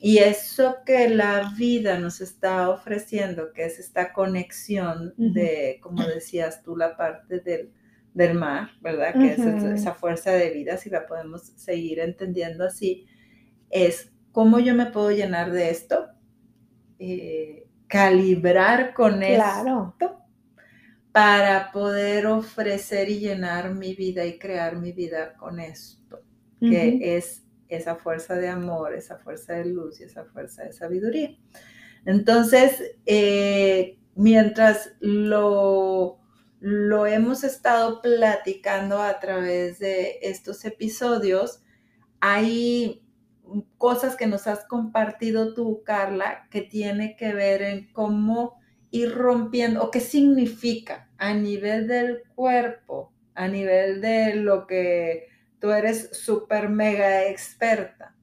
Y 0.00 0.18
eso 0.18 0.78
que 0.84 1.08
la 1.08 1.52
vida 1.56 2.00
nos 2.00 2.20
está 2.20 2.68
ofreciendo, 2.68 3.52
que 3.52 3.66
es 3.66 3.78
esta 3.78 4.12
conexión 4.12 5.14
de, 5.16 5.78
como 5.82 6.02
decías 6.02 6.64
tú, 6.64 6.76
la 6.76 6.96
parte 6.96 7.38
del 7.38 7.70
del 8.14 8.34
mar, 8.34 8.70
¿verdad? 8.80 9.14
Que 9.14 9.32
es 9.32 9.38
esa 9.38 9.94
fuerza 9.94 10.32
de 10.32 10.50
vida, 10.50 10.76
si 10.76 10.90
la 10.90 11.06
podemos 11.06 11.42
seguir 11.56 12.00
entendiendo 12.00 12.64
así, 12.64 13.06
es 13.70 14.12
cómo 14.32 14.58
yo 14.58 14.74
me 14.74 14.86
puedo 14.86 15.10
llenar 15.10 15.52
de 15.52 15.70
esto, 15.70 16.08
eh, 16.98 17.66
calibrar 17.86 18.92
con 18.94 19.22
esto 19.22 20.18
para 21.12 21.72
poder 21.72 22.26
ofrecer 22.26 23.08
y 23.08 23.18
llenar 23.18 23.74
mi 23.74 23.94
vida 23.94 24.24
y 24.24 24.38
crear 24.38 24.76
mi 24.76 24.92
vida 24.92 25.34
con 25.34 25.58
esto, 25.58 26.20
que 26.60 27.16
es 27.16 27.44
esa 27.68 27.96
fuerza 27.96 28.34
de 28.36 28.48
amor, 28.48 28.94
esa 28.94 29.18
fuerza 29.18 29.54
de 29.54 29.66
luz 29.66 30.00
y 30.00 30.04
esa 30.04 30.24
fuerza 30.24 30.64
de 30.64 30.72
sabiduría. 30.72 31.36
Entonces, 32.04 32.96
eh, 33.06 33.98
mientras 34.14 34.92
lo 35.00 36.17
lo 36.60 37.06
hemos 37.06 37.44
estado 37.44 38.00
platicando 38.02 39.00
a 39.00 39.20
través 39.20 39.78
de 39.78 40.18
estos 40.22 40.64
episodios. 40.64 41.62
Hay 42.20 43.02
cosas 43.76 44.16
que 44.16 44.26
nos 44.26 44.46
has 44.46 44.64
compartido 44.66 45.54
tú, 45.54 45.82
Carla, 45.84 46.48
que 46.50 46.62
tiene 46.62 47.16
que 47.16 47.32
ver 47.32 47.62
en 47.62 47.92
cómo 47.92 48.58
ir 48.90 49.14
rompiendo 49.14 49.82
o 49.84 49.90
qué 49.90 50.00
significa 50.00 51.10
a 51.18 51.34
nivel 51.34 51.86
del 51.86 52.22
cuerpo, 52.34 53.12
a 53.34 53.48
nivel 53.48 54.00
de 54.00 54.34
lo 54.34 54.66
que 54.66 55.28
tú 55.60 55.70
eres 55.70 56.10
súper 56.12 56.68
mega 56.68 57.26
experta. 57.26 58.16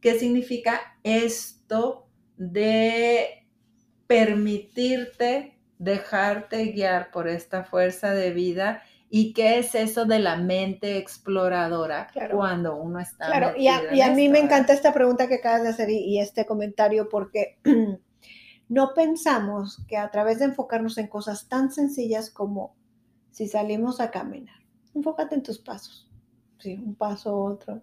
¿Qué 0.00 0.18
significa 0.18 0.98
esto 1.04 2.08
de 2.36 3.46
permitirte 4.06 5.55
dejarte 5.78 6.66
guiar 6.66 7.10
por 7.10 7.28
esta 7.28 7.64
fuerza 7.64 8.12
de 8.12 8.32
vida 8.32 8.82
y 9.08 9.32
qué 9.32 9.58
es 9.58 9.74
eso 9.74 10.04
de 10.04 10.18
la 10.18 10.36
mente 10.36 10.98
exploradora 10.98 12.08
cuando 12.32 12.76
uno 12.76 12.98
está. 13.00 13.26
Claro, 13.26 13.56
y 13.56 13.68
a, 13.68 14.10
mí 14.12 14.28
me 14.28 14.40
encanta 14.40 14.72
esta 14.72 14.92
pregunta 14.92 15.28
que 15.28 15.36
acabas 15.36 15.62
de 15.62 15.68
hacer 15.68 15.90
y, 15.90 16.18
este 16.18 16.44
comentario 16.44 17.08
porque 17.08 17.58
no 18.68 18.94
pensamos 18.94 19.84
que 19.86 19.96
a 19.96 20.10
través 20.10 20.40
de 20.40 20.46
enfocarnos 20.46 20.98
en 20.98 21.06
cosas 21.06 21.48
tan 21.48 21.70
sencillas 21.70 22.30
como 22.30 22.74
si 23.30 23.46
salimos 23.46 24.00
a 24.00 24.10
caminar, 24.10 24.56
enfócate 24.94 25.34
en 25.34 25.42
tus 25.42 25.58
pasos, 25.58 26.10
sí, 26.58 26.74
un 26.74 26.94
paso, 26.94 27.36
otro 27.36 27.82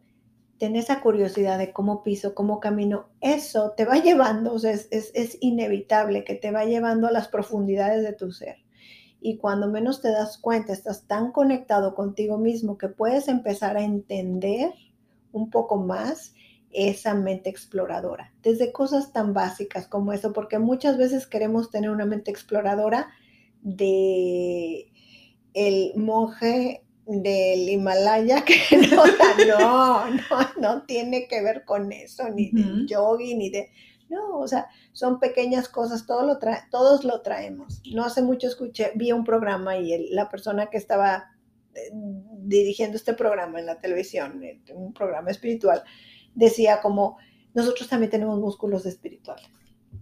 ten 0.58 0.76
esa 0.76 1.02
curiosidad 1.02 1.58
de 1.58 1.72
cómo 1.72 2.04
piso, 2.04 2.36
cómo 2.36 2.60
camino, 2.60 3.10
eso 3.22 3.74
te 3.76 3.86
va 3.86 3.96
llevando, 4.04 4.54
o 4.54 4.60
sea, 4.60 4.72
es, 4.72 4.88
es, 4.92 5.38
inevitable 5.42 6.24
que 6.24 6.36
te 6.36 6.52
va 6.52 6.66
llevando 6.66 7.08
a 7.08 7.12
las 7.12 7.28
profundidades 7.28 8.04
de 8.04 8.14
tu 8.14 8.32
ser. 8.32 8.58
Y 9.20 9.38
cuando 9.38 9.70
menos 9.70 10.02
te 10.02 10.12
das 10.12 10.38
cuenta, 10.38 10.74
estás 10.74 11.08
tan 11.08 11.32
conectado 11.32 11.96
contigo 11.96 12.38
mismo 12.38 12.78
que 12.78 12.90
puedes 12.90 13.30
empezar 13.30 13.78
a 13.78 13.84
entender 13.84 14.74
un 15.32 15.50
poco 15.50 15.78
más 15.78 16.34
esa 16.74 17.14
mente 17.14 17.50
exploradora, 17.50 18.34
desde 18.42 18.72
cosas 18.72 19.14
tan 19.14 19.34
básicas 19.34 19.88
como 19.88 20.12
eso, 20.12 20.34
porque 20.34 20.60
muchas 20.60 20.98
veces 20.98 21.28
queremos 21.28 21.70
tener 21.70 21.90
una 21.90 22.06
mente 22.06 22.32
exploradora 22.32 23.10
de 23.62 24.92
el 25.54 25.94
monje 25.96 26.84
del 27.06 27.70
Himalaya 27.70 28.44
que 28.46 28.58
no, 28.78 29.06
no, 29.46 30.10
no, 30.10 30.50
no 30.60 30.84
tiene 30.84 31.28
que 31.28 31.42
ver 31.42 31.66
con 31.66 31.92
eso, 31.92 32.30
ni 32.30 32.50
de 32.52 32.86
yogi, 32.88 33.36
ni 33.36 33.50
de... 33.50 33.72
No, 34.10 34.38
o 34.38 34.48
sea, 34.48 34.68
son 34.92 35.20
pequeñas 35.20 35.70
cosas, 35.70 36.06
todo 36.06 36.24
lo 36.24 36.38
todos 36.70 37.04
lo 37.04 37.22
traemos. 37.22 37.82
No 37.92 38.04
hace 38.04 38.22
mucho 38.22 38.48
escuché, 38.48 38.92
vi 38.96 39.12
un 39.12 39.24
programa 39.24 39.78
y 39.78 40.10
la 40.10 40.30
persona 40.30 40.68
que 40.68 40.78
estaba 40.78 41.32
eh, 41.74 41.90
dirigiendo 41.92 42.98
este 42.98 43.14
programa 43.14 43.60
en 43.60 43.66
la 43.66 43.80
televisión, 43.80 44.44
eh, 44.44 44.62
un 44.76 44.94
programa 44.94 45.32
espiritual, 45.32 45.84
decía 46.36 46.80
como, 46.82 47.18
nosotros 47.56 47.90
también 47.90 48.12
tenemos 48.12 48.40
músculos 48.40 48.86
espirituales. 48.86 49.48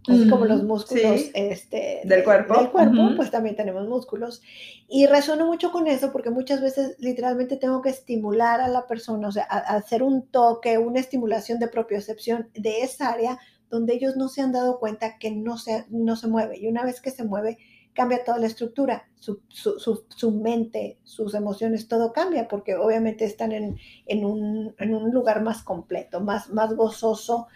Así 0.08 0.28
como 0.30 0.46
los 0.46 0.64
músculos 0.64 1.30
este, 1.36 2.02
del 2.06 2.24
cuerpo, 2.24 2.58
del 2.58 2.72
cuerpo 2.72 3.12
pues 3.16 3.30
también 3.30 3.56
tenemos 3.56 3.88
músculos. 3.88 4.42
Y 4.88 5.06
resueno 5.06 5.46
mucho 5.46 5.72
con 5.72 5.88
eso 5.88 6.12
porque 6.12 6.32
muchas 6.32 6.60
veces 6.60 6.96
literalmente 6.98 7.56
tengo 7.58 7.82
que 7.84 7.90
estimular 7.90 8.62
a 8.62 8.68
la 8.68 8.88
persona, 8.88 9.28
o 9.28 9.32
sea, 9.32 9.44
hacer 9.44 10.02
un 10.02 10.28
toque, 10.28 10.80
una 10.80 11.00
estimulación 11.00 11.60
de 11.60 11.68
propiocepción 11.68 12.50
de 12.56 12.82
esa 12.82 13.10
área 13.10 13.38
donde 13.70 13.94
ellos 13.94 14.18
no 14.18 14.28
se 14.28 14.42
han 14.42 14.52
dado 14.52 14.80
cuenta 14.80 15.18
que 15.20 15.32
no 15.32 15.58
se, 15.58 15.86
no 15.90 16.16
se 16.16 16.28
mueve. 16.28 16.60
Y 16.60 16.68
una 16.68 16.84
vez 16.84 17.00
que 17.00 17.12
se 17.12 17.24
mueve, 17.24 17.60
cambia 17.94 18.24
toda 18.24 18.40
la 18.40 18.48
estructura, 18.48 19.08
su, 19.16 19.42
su, 19.50 20.06
su, 20.08 20.32
mente, 20.32 20.98
sus 21.04 21.34
emociones, 21.36 21.88
todo 21.88 22.14
cambia 22.14 22.48
porque 22.48 22.76
obviamente 22.76 23.26
están 23.26 23.52
en, 23.52 23.78
en, 24.06 24.26
un, 24.26 24.76
en 24.80 24.94
un 24.94 25.12
lugar 25.12 25.42
más 25.42 25.62
completo, 25.64 26.22
más, 26.22 26.50
más 26.50 26.74
gozoso, 26.76 27.48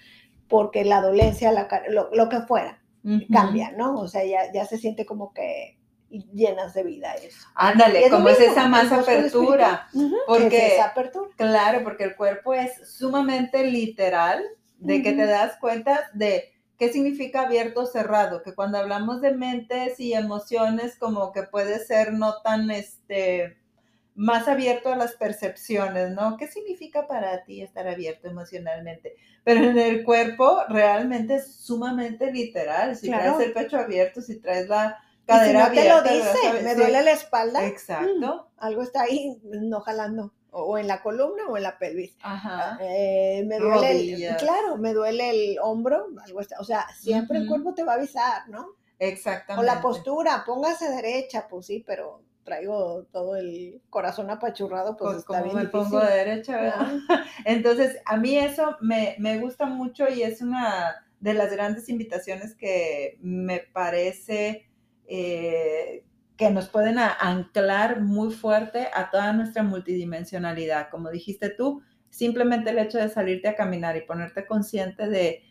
porque 0.48 0.86
la 0.86 1.02
dolencia, 1.02 1.52
la, 1.52 1.68
lo, 1.90 2.10
lo 2.14 2.30
que 2.30 2.42
fuera, 2.42 2.82
cambia, 3.32 3.72
¿no? 3.72 4.00
O 4.00 4.08
sea, 4.08 4.26
ya, 4.26 4.52
ya 4.52 4.66
se 4.66 4.78
siente 4.78 5.06
como 5.06 5.34
que 5.34 5.78
llenas 6.10 6.74
de 6.74 6.84
vida 6.84 7.14
eso. 7.16 7.48
Ándale, 7.56 8.10
como 8.10 8.30
es 8.30 8.40
esa 8.40 8.68
más 8.68 8.92
apertura. 8.92 9.88
porque, 10.28 10.76
esa 10.76 10.86
apertura. 10.86 11.30
Claro, 11.36 11.84
porque 11.84 12.04
el 12.04 12.16
cuerpo 12.16 12.54
es 12.54 12.72
sumamente 12.98 13.64
literal, 13.64 14.44
de 14.78 15.02
que 15.02 15.14
te 15.14 15.26
das 15.26 15.58
cuenta 15.60 16.10
de 16.14 16.52
qué 16.78 16.92
significa 16.92 17.42
abierto 17.42 17.82
o 17.82 17.86
cerrado, 17.86 18.44
que 18.44 18.54
cuando 18.54 18.78
hablamos 18.78 19.22
de 19.22 19.34
mentes 19.34 20.00
y 20.00 20.14
emociones, 20.14 20.98
como 20.98 21.32
que 21.32 21.44
puede 21.44 21.80
ser 21.80 22.14
no 22.14 22.42
tan, 22.42 22.70
este, 22.70 23.58
más 24.16 24.48
abierto 24.48 24.92
a 24.92 24.96
las 24.96 25.14
percepciones, 25.14 26.12
¿no? 26.12 26.38
¿Qué 26.38 26.48
significa 26.48 27.06
para 27.06 27.44
ti 27.44 27.62
estar 27.62 27.88
abierto 27.88 28.30
emocionalmente? 28.30 29.16
Pero 29.44 29.66
en 29.66 29.78
el 29.78 30.04
cuerpo 30.04 30.64
realmente 30.70 31.36
es 31.36 31.54
sumamente 31.54 32.32
literal. 32.32 32.96
Si 32.96 33.10
traes 33.10 33.40
el 33.40 33.52
pecho 33.52 33.78
abierto, 33.78 34.22
si 34.22 34.40
traes 34.40 34.70
la 34.70 34.98
cadera 35.26 35.70
si 35.70 35.76
no 35.76 35.82
te 35.82 35.90
lo 35.90 36.02
dice, 36.02 36.64
me 36.64 36.76
duele 36.76 37.04
la 37.04 37.12
espalda. 37.12 37.66
Exacto. 37.66 38.48
Mm, 38.58 38.64
algo 38.64 38.82
está 38.84 39.04
ahí, 39.04 39.38
no 39.44 39.82
jalando. 39.82 40.34
O, 40.58 40.78
en 40.78 40.88
la 40.88 41.02
columna 41.02 41.48
o 41.50 41.58
en 41.58 41.64
la 41.64 41.78
pelvis. 41.78 42.16
Ajá. 42.22 42.78
Eh, 42.80 43.44
me 43.46 43.60
duele, 43.60 44.30
el, 44.30 44.38
claro, 44.38 44.78
me 44.78 44.94
duele 44.94 45.30
el 45.32 45.58
hombro, 45.62 46.08
algo 46.24 46.40
está. 46.40 46.62
O 46.62 46.64
sea, 46.64 46.88
siempre 46.98 47.40
el 47.40 47.48
cuerpo 47.50 47.74
te 47.74 47.84
va 47.84 47.92
a 47.92 47.96
avisar, 47.96 48.48
¿no? 48.48 48.70
Exactamente. 48.98 49.60
O 49.70 49.76
la 49.76 49.82
postura, 49.82 50.44
póngase 50.46 50.90
derecha, 50.90 51.46
pues 51.50 51.66
sí, 51.66 51.84
pero 51.86 52.22
traigo 52.46 53.08
todo 53.12 53.36
el 53.36 53.82
corazón 53.90 54.30
apachurrado, 54.30 54.96
pues, 54.96 55.16
pues 55.16 55.18
está 55.18 55.42
bien 55.42 55.56
me 55.56 55.66
pongo 55.66 56.00
de 56.00 56.14
derecha, 56.14 56.62
¿verdad? 56.62 56.94
Entonces, 57.46 57.98
a 58.06 58.16
mí 58.16 58.38
eso 58.38 58.78
me, 58.80 59.16
me, 59.20 59.40
gusta 59.40 59.66
mucho 59.66 60.08
y 60.08 60.22
es 60.22 60.42
una 60.42 61.06
de 61.20 61.34
las 61.34 61.52
grandes 61.52 61.90
invitaciones 61.90 62.56
que 62.56 63.18
me 63.20 63.60
parece 63.60 64.70
eh, 65.08 66.06
que 66.38 66.50
nos 66.52 66.70
pueden 66.70 67.00
anclar 67.00 68.02
muy 68.02 68.32
fuerte 68.32 68.88
a 68.94 69.10
toda 69.10 69.34
nuestra 69.34 69.64
multidimensionalidad. 69.64 70.90
Como 70.90 71.10
dijiste 71.10 71.50
tú, 71.50 71.82
simplemente 72.10 72.70
el 72.70 72.80
hecho 72.80 72.98
de 72.98 73.10
salirte 73.10 73.48
a 73.48 73.56
caminar 73.56 73.96
y 73.98 74.02
ponerte 74.02 74.46
consciente 74.46 75.08
de 75.08 75.44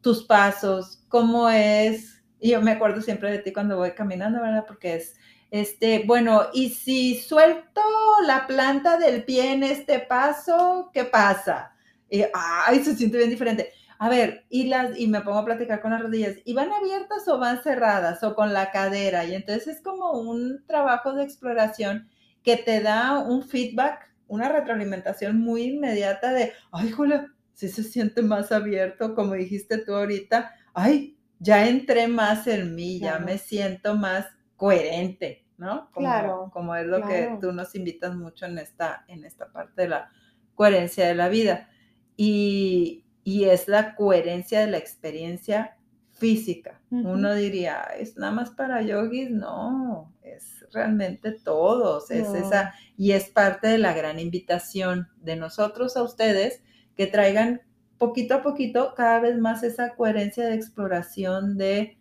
tus 0.00 0.24
pasos, 0.24 1.04
cómo 1.08 1.48
es, 1.50 2.22
y 2.38 2.50
yo 2.50 2.60
me 2.60 2.72
acuerdo 2.72 3.00
siempre 3.00 3.30
de 3.32 3.38
ti 3.38 3.52
cuando 3.52 3.76
voy 3.76 3.92
caminando, 3.92 4.40
¿verdad? 4.40 4.64
Porque 4.66 4.96
es 4.96 5.16
este, 5.50 6.04
bueno, 6.06 6.46
y 6.52 6.70
si 6.70 7.16
suelto 7.20 7.80
la 8.26 8.46
planta 8.46 8.98
del 8.98 9.24
pie 9.24 9.52
en 9.52 9.62
este 9.62 10.00
paso, 10.00 10.90
¿qué 10.92 11.04
pasa? 11.04 11.72
Y, 12.10 12.22
ay, 12.34 12.82
se 12.84 12.96
siente 12.96 13.18
bien 13.18 13.30
diferente. 13.30 13.72
A 13.98 14.08
ver, 14.08 14.44
y, 14.50 14.66
las, 14.66 14.98
y 14.98 15.06
me 15.06 15.22
pongo 15.22 15.38
a 15.38 15.44
platicar 15.44 15.80
con 15.80 15.92
las 15.92 16.02
rodillas, 16.02 16.36
¿y 16.44 16.52
van 16.52 16.70
abiertas 16.72 17.26
o 17.28 17.38
van 17.38 17.62
cerradas 17.62 18.22
o 18.22 18.34
con 18.34 18.52
la 18.52 18.70
cadera? 18.70 19.24
Y 19.24 19.34
entonces 19.34 19.76
es 19.76 19.82
como 19.82 20.12
un 20.12 20.64
trabajo 20.66 21.14
de 21.14 21.24
exploración 21.24 22.08
que 22.42 22.56
te 22.56 22.80
da 22.80 23.18
un 23.18 23.42
feedback, 23.42 24.12
una 24.28 24.48
retroalimentación 24.48 25.38
muy 25.38 25.62
inmediata 25.62 26.32
de, 26.32 26.52
ay, 26.72 26.90
Julia, 26.90 27.32
si 27.54 27.68
se 27.68 27.82
siente 27.82 28.20
más 28.20 28.52
abierto, 28.52 29.14
como 29.14 29.32
dijiste 29.32 29.78
tú 29.78 29.94
ahorita, 29.94 30.52
ay, 30.74 31.16
ya 31.38 31.66
entré 31.66 32.06
más 32.06 32.46
en 32.46 32.74
mí, 32.74 33.00
ya 33.00 33.18
me 33.18 33.38
siento 33.38 33.94
más 33.94 34.26
coherente, 34.56 35.44
¿no? 35.58 35.90
Como, 35.92 36.06
claro. 36.06 36.50
Como 36.52 36.74
es 36.74 36.86
lo 36.86 37.02
que 37.06 37.36
tú 37.40 37.52
nos 37.52 37.74
invitas 37.74 38.14
mucho 38.14 38.46
en 38.46 38.58
esta, 38.58 39.04
en 39.08 39.24
esta 39.24 39.52
parte 39.52 39.82
de 39.82 39.88
la 39.88 40.10
coherencia 40.54 41.06
de 41.06 41.14
la 41.14 41.28
vida. 41.28 41.68
Y, 42.16 43.02
es 43.24 43.66
la 43.68 43.96
coherencia 43.96 44.60
de 44.60 44.68
la 44.68 44.78
experiencia 44.78 45.76
física. 46.12 46.80
Uno 46.90 47.34
diría, 47.34 47.82
es 47.98 48.16
nada 48.16 48.32
más 48.32 48.50
para 48.50 48.80
yogis, 48.82 49.30
no, 49.30 50.14
es 50.22 50.64
realmente 50.72 51.32
todos, 51.32 52.10
es 52.10 52.28
esa, 52.28 52.74
y 52.96 53.12
es 53.12 53.28
parte 53.28 53.66
de 53.66 53.78
la 53.78 53.92
gran 53.92 54.20
invitación 54.20 55.08
de 55.20 55.36
nosotros 55.36 55.96
a 55.96 56.02
ustedes 56.02 56.62
que 56.96 57.06
traigan 57.06 57.62
poquito 57.98 58.34
a 58.34 58.42
poquito 58.42 58.94
cada 58.96 59.20
vez 59.20 59.38
más 59.38 59.62
esa 59.62 59.94
coherencia 59.94 60.46
de 60.46 60.54
exploración 60.54 61.56
de 61.56 61.98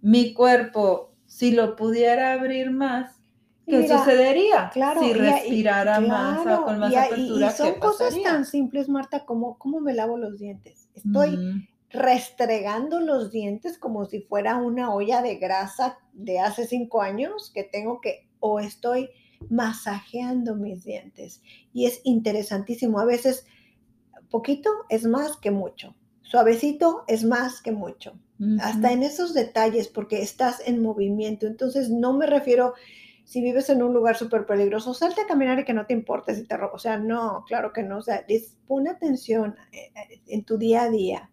mi 0.00 0.34
cuerpo, 0.34 1.11
si 1.32 1.50
lo 1.50 1.76
pudiera 1.76 2.34
abrir 2.34 2.70
más, 2.70 3.16
¿qué 3.66 3.88
sucedería? 3.88 4.68
Claro, 4.70 5.02
si 5.02 5.14
respirara 5.14 5.98
más 5.98 6.46
o 6.46 6.64
con 6.64 6.78
más 6.78 6.94
apertura. 6.94 7.46
Y, 7.46 7.50
son 7.56 7.74
cosas 7.80 8.14
tan 8.22 8.44
simples, 8.44 8.90
Marta, 8.90 9.24
como 9.24 9.56
cómo 9.56 9.80
me 9.80 9.94
lavo 9.94 10.18
los 10.18 10.38
dientes. 10.38 10.90
Estoy 10.94 11.66
restregando 11.88 13.00
los 13.00 13.30
dientes 13.30 13.78
como 13.78 14.04
si 14.04 14.20
fuera 14.20 14.58
una 14.58 14.92
olla 14.92 15.22
de 15.22 15.36
grasa 15.36 15.98
de 16.12 16.38
hace 16.38 16.66
cinco 16.66 17.00
años 17.00 17.50
que 17.54 17.64
tengo 17.64 18.02
que, 18.02 18.28
o 18.38 18.60
estoy 18.60 19.08
masajeando 19.48 20.54
mis 20.54 20.84
dientes. 20.84 21.40
Y 21.72 21.86
es 21.86 22.02
interesantísimo. 22.04 23.00
A 23.00 23.06
veces, 23.06 23.46
poquito 24.28 24.68
es 24.90 25.06
más 25.06 25.38
que 25.38 25.50
mucho. 25.50 25.94
Suavecito 26.22 27.04
es 27.08 27.24
más 27.24 27.60
que 27.60 27.72
mucho 27.72 28.14
hasta 28.60 28.90
en 28.90 29.04
esos 29.04 29.34
detalles, 29.34 29.86
porque 29.86 30.20
estás 30.20 30.60
en 30.66 30.82
movimiento. 30.82 31.46
Entonces, 31.46 31.90
no 31.90 32.12
me 32.12 32.26
refiero, 32.26 32.74
si 33.24 33.40
vives 33.40 33.70
en 33.70 33.82
un 33.84 33.92
lugar 33.92 34.16
súper 34.16 34.46
peligroso, 34.46 34.94
salte 34.94 35.20
a 35.20 35.26
caminar 35.26 35.60
y 35.60 35.64
que 35.64 35.74
no 35.74 35.86
te 35.86 35.94
importe 35.94 36.34
si 36.34 36.44
te 36.44 36.56
robo. 36.56 36.74
O 36.74 36.78
sea, 36.78 36.98
no, 36.98 37.44
claro 37.46 37.72
que 37.72 37.84
no. 37.84 37.98
O 37.98 38.02
sea, 38.02 38.26
pon 38.66 38.88
atención 38.88 39.54
eh, 39.70 39.92
eh, 39.94 40.20
en 40.26 40.44
tu 40.44 40.58
día 40.58 40.82
a 40.82 40.90
día 40.90 41.30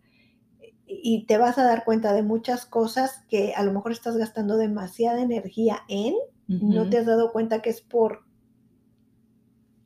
y 0.86 1.26
te 1.26 1.38
vas 1.38 1.58
a 1.58 1.64
dar 1.64 1.84
cuenta 1.84 2.14
de 2.14 2.24
muchas 2.24 2.66
cosas 2.66 3.24
que 3.30 3.54
a 3.56 3.64
lo 3.64 3.74
mejor 3.74 3.92
estás 3.92 4.18
gastando 4.18 4.58
demasiada 4.58 5.22
energía 5.22 5.84
en, 5.88 6.16
no 6.48 6.90
te 6.90 6.98
has 6.98 7.06
dado 7.06 7.32
cuenta 7.32 7.62
que 7.62 7.70
es 7.70 7.82
por 7.82 8.24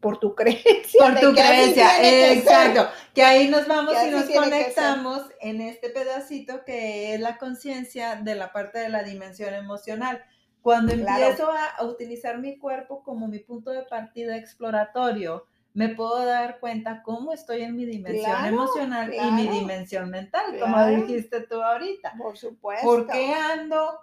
por 0.04 0.20
tu 0.20 0.36
creencia. 0.36 1.00
Por 1.00 1.20
tu 1.20 1.34
creencia, 1.34 2.34
exacto. 2.34 2.90
Que, 3.16 3.24
ahí 3.24 3.48
nos 3.48 3.68
vamos 3.68 3.96
y 4.06 4.12
nos 4.12 4.26
conectamos 4.26 5.24
en 5.40 5.62
este 5.62 5.90
pedacito 5.90 6.64
que 6.66 7.16
es 7.16 7.20
la 7.20 7.38
conciencia 7.38 8.18
de 8.18 8.36
la 8.36 8.52
parte 8.52 8.78
de 8.80 8.90
la 8.90 9.02
dimensión 9.02 9.54
emocional. 9.56 10.24
Cuando 10.62 10.94
empiezo 10.94 11.50
a, 11.52 11.84
utilizar 11.84 12.38
mi 12.38 12.58
cuerpo 12.58 13.04
como 13.04 13.28
mi 13.28 13.40
punto 13.40 13.72
de 13.72 13.84
partida 13.84 14.38
exploratorio, 14.38 15.46
me 15.74 15.90
puedo 15.90 16.24
dar 16.24 16.60
cuenta 16.60 17.02
cómo 17.02 17.34
estoy 17.34 17.64
en 17.64 17.76
mi 17.76 17.86
dimensión 17.86 18.46
emocional 18.46 19.12
y 19.14 19.32
mi 19.32 19.48
dimensión 19.48 20.10
mental, 20.10 20.60
como 20.60 20.86
dijiste 20.86 21.42
tú 21.42 21.62
ahorita. 21.62 22.14
Por 22.18 22.38
supuesto. 22.38 22.86
Porque 22.86 23.34
ando 23.34 24.00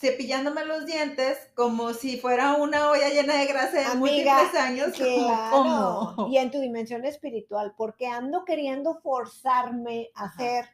cepillándome 0.00 0.64
los 0.64 0.86
dientes 0.86 1.50
como 1.54 1.92
si 1.92 2.16
fuera 2.16 2.54
una 2.54 2.90
olla 2.90 3.10
llena 3.10 3.36
de 3.36 3.46
grasa 3.46 3.90
de 3.90 3.98
múltiples 3.98 4.54
años. 4.58 4.88
Claro. 5.00 6.28
Y 6.30 6.38
en 6.38 6.50
tu 6.50 6.58
dimensión 6.58 7.04
espiritual, 7.04 7.74
porque 7.76 8.06
ando 8.06 8.44
queriendo 8.44 9.00
forzarme 9.00 10.10
a 10.14 10.32
ser, 10.32 10.64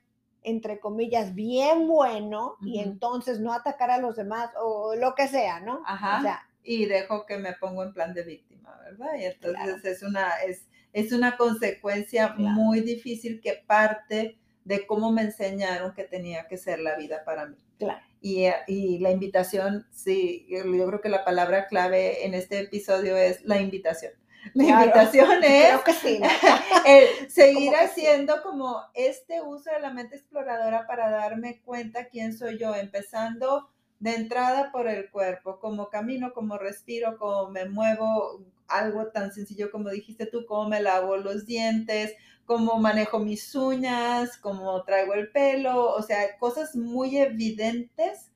entre 0.43 0.79
comillas, 0.79 1.35
bien 1.35 1.89
bueno 1.89 2.57
y 2.61 2.79
entonces 2.79 3.41
no 3.41 3.53
atacar 3.53 3.91
a 3.91 3.99
los 3.99 4.15
demás 4.15 4.51
o 4.63 4.95
lo 4.95 5.15
que 5.15 5.27
sea, 5.27 5.61
¿no? 5.61 5.83
Ajá. 5.85 6.47
y 6.63 6.87
dejo 6.87 7.27
que 7.27 7.39
me 7.39 7.53
pongo 7.55 7.83
en 7.83 7.93
plan 7.93 8.15
de 8.15 8.23
víctima, 8.23 8.79
¿verdad? 8.85 9.15
Y 9.19 9.25
entonces 9.25 9.85
es 9.85 10.03
una, 10.03 10.37
es, 10.47 10.67
es 10.93 11.13
una 11.13 11.37
consecuencia 11.37 12.35
muy 12.37 12.81
difícil 12.81 13.41
que 13.41 13.65
parte 13.67 14.39
de 14.65 14.87
cómo 14.87 15.11
me 15.11 15.23
enseñaron 15.23 15.95
que 15.95 16.05
tenía 16.05 16.47
que 16.47 16.59
ser 16.59 16.79
la 16.81 16.97
vida 16.97 17.25
para 17.25 17.47
mí. 17.47 17.57
Claro. 17.79 18.06
Y, 18.27 18.49
y, 18.67 18.99
la 18.99 19.13
invitación, 19.13 19.87
sí, 19.93 20.49
yo 20.49 20.87
creo 20.89 21.01
que 21.01 21.09
la 21.09 21.25
palabra 21.25 21.69
clave 21.69 22.27
en 22.27 22.35
este 22.35 22.59
episodio 22.59 23.17
es 23.17 23.45
la 23.45 23.61
invitación. 23.61 24.11
La 24.53 24.65
invitación 24.65 25.45
es 25.45 25.81
seguir 27.33 27.73
haciendo 27.77 28.43
como 28.43 28.81
este 28.95 29.43
uso 29.43 29.71
de 29.71 29.79
la 29.79 29.93
mente 29.93 30.17
exploradora 30.17 30.89
para 30.89 31.09
darme 31.09 31.61
cuenta 31.65 32.09
quién 32.09 32.37
soy 32.37 32.59
yo, 32.59 32.75
empezando 32.75 33.71
de 34.01 34.17
entrada 34.17 34.73
por 34.73 34.89
el 34.89 35.09
cuerpo, 35.09 35.61
como 35.61 35.89
camino, 35.89 36.33
como 36.35 36.59
respiro, 36.59 37.19
como 37.19 37.51
me 37.51 37.67
muevo, 37.67 38.45
algo 38.67 39.07
tan 39.13 39.33
sencillo 39.33 39.71
como 39.71 39.91
dijiste 39.91 40.27
tú, 40.27 40.47
cómo 40.47 40.69
me 40.69 40.83
lavo 40.83 41.17
los 41.17 41.47
dientes, 41.47 42.13
cómo 42.47 42.79
manejo 42.79 43.19
mis 43.19 43.55
uñas, 43.55 44.39
cómo 44.39 44.83
traigo 44.85 45.15
el 45.15 45.31
pelo, 45.31 45.93
o 45.95 46.03
sea, 46.03 46.39
cosas 46.39 46.75
muy 46.77 47.19
evidentes 47.19 48.33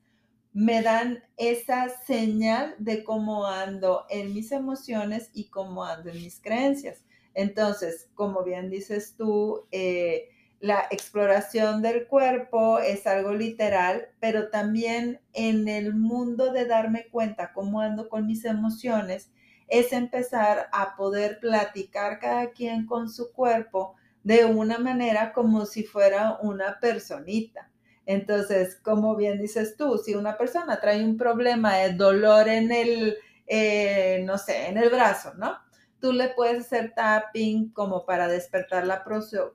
me 0.53 0.81
dan 0.81 1.23
esa 1.37 1.87
señal 1.89 2.75
de 2.77 3.03
cómo 3.03 3.45
ando 3.45 4.05
en 4.09 4.33
mis 4.33 4.51
emociones 4.51 5.29
y 5.33 5.49
cómo 5.49 5.85
ando 5.85 6.09
en 6.09 6.17
mis 6.17 6.41
creencias. 6.41 7.05
Entonces, 7.33 8.09
como 8.15 8.43
bien 8.43 8.69
dices 8.69 9.15
tú, 9.17 9.65
eh, 9.71 10.29
la 10.59 10.85
exploración 10.91 11.81
del 11.81 12.05
cuerpo 12.07 12.79
es 12.79 13.07
algo 13.07 13.33
literal, 13.33 14.09
pero 14.19 14.49
también 14.49 15.21
en 15.33 15.67
el 15.67 15.95
mundo 15.95 16.51
de 16.51 16.65
darme 16.65 17.07
cuenta 17.09 17.53
cómo 17.53 17.79
ando 17.79 18.09
con 18.09 18.27
mis 18.27 18.43
emociones, 18.45 19.31
es 19.69 19.93
empezar 19.93 20.67
a 20.73 20.97
poder 20.97 21.39
platicar 21.39 22.19
cada 22.19 22.51
quien 22.51 22.85
con 22.85 23.09
su 23.09 23.31
cuerpo 23.31 23.95
de 24.23 24.45
una 24.45 24.77
manera 24.77 25.33
como 25.33 25.65
si 25.65 25.83
fuera 25.83 26.37
una 26.41 26.79
personita. 26.79 27.69
Entonces, 28.05 28.75
como 28.75 29.15
bien 29.15 29.39
dices 29.39 29.75
tú, 29.77 29.97
si 29.97 30.15
una 30.15 30.37
persona 30.37 30.79
trae 30.79 31.03
un 31.03 31.17
problema 31.17 31.77
de 31.77 31.93
dolor 31.93 32.47
en 32.47 32.71
el, 32.71 33.17
eh, 33.47 34.21
no 34.25 34.37
sé, 34.37 34.67
en 34.67 34.77
el 34.77 34.89
brazo, 34.89 35.33
¿no? 35.35 35.57
Tú 35.99 36.11
le 36.11 36.29
puedes 36.29 36.65
hacer 36.65 36.93
tapping 36.95 37.71
como 37.73 38.05
para 38.05 38.27
despertar 38.27 38.87
la 38.87 39.03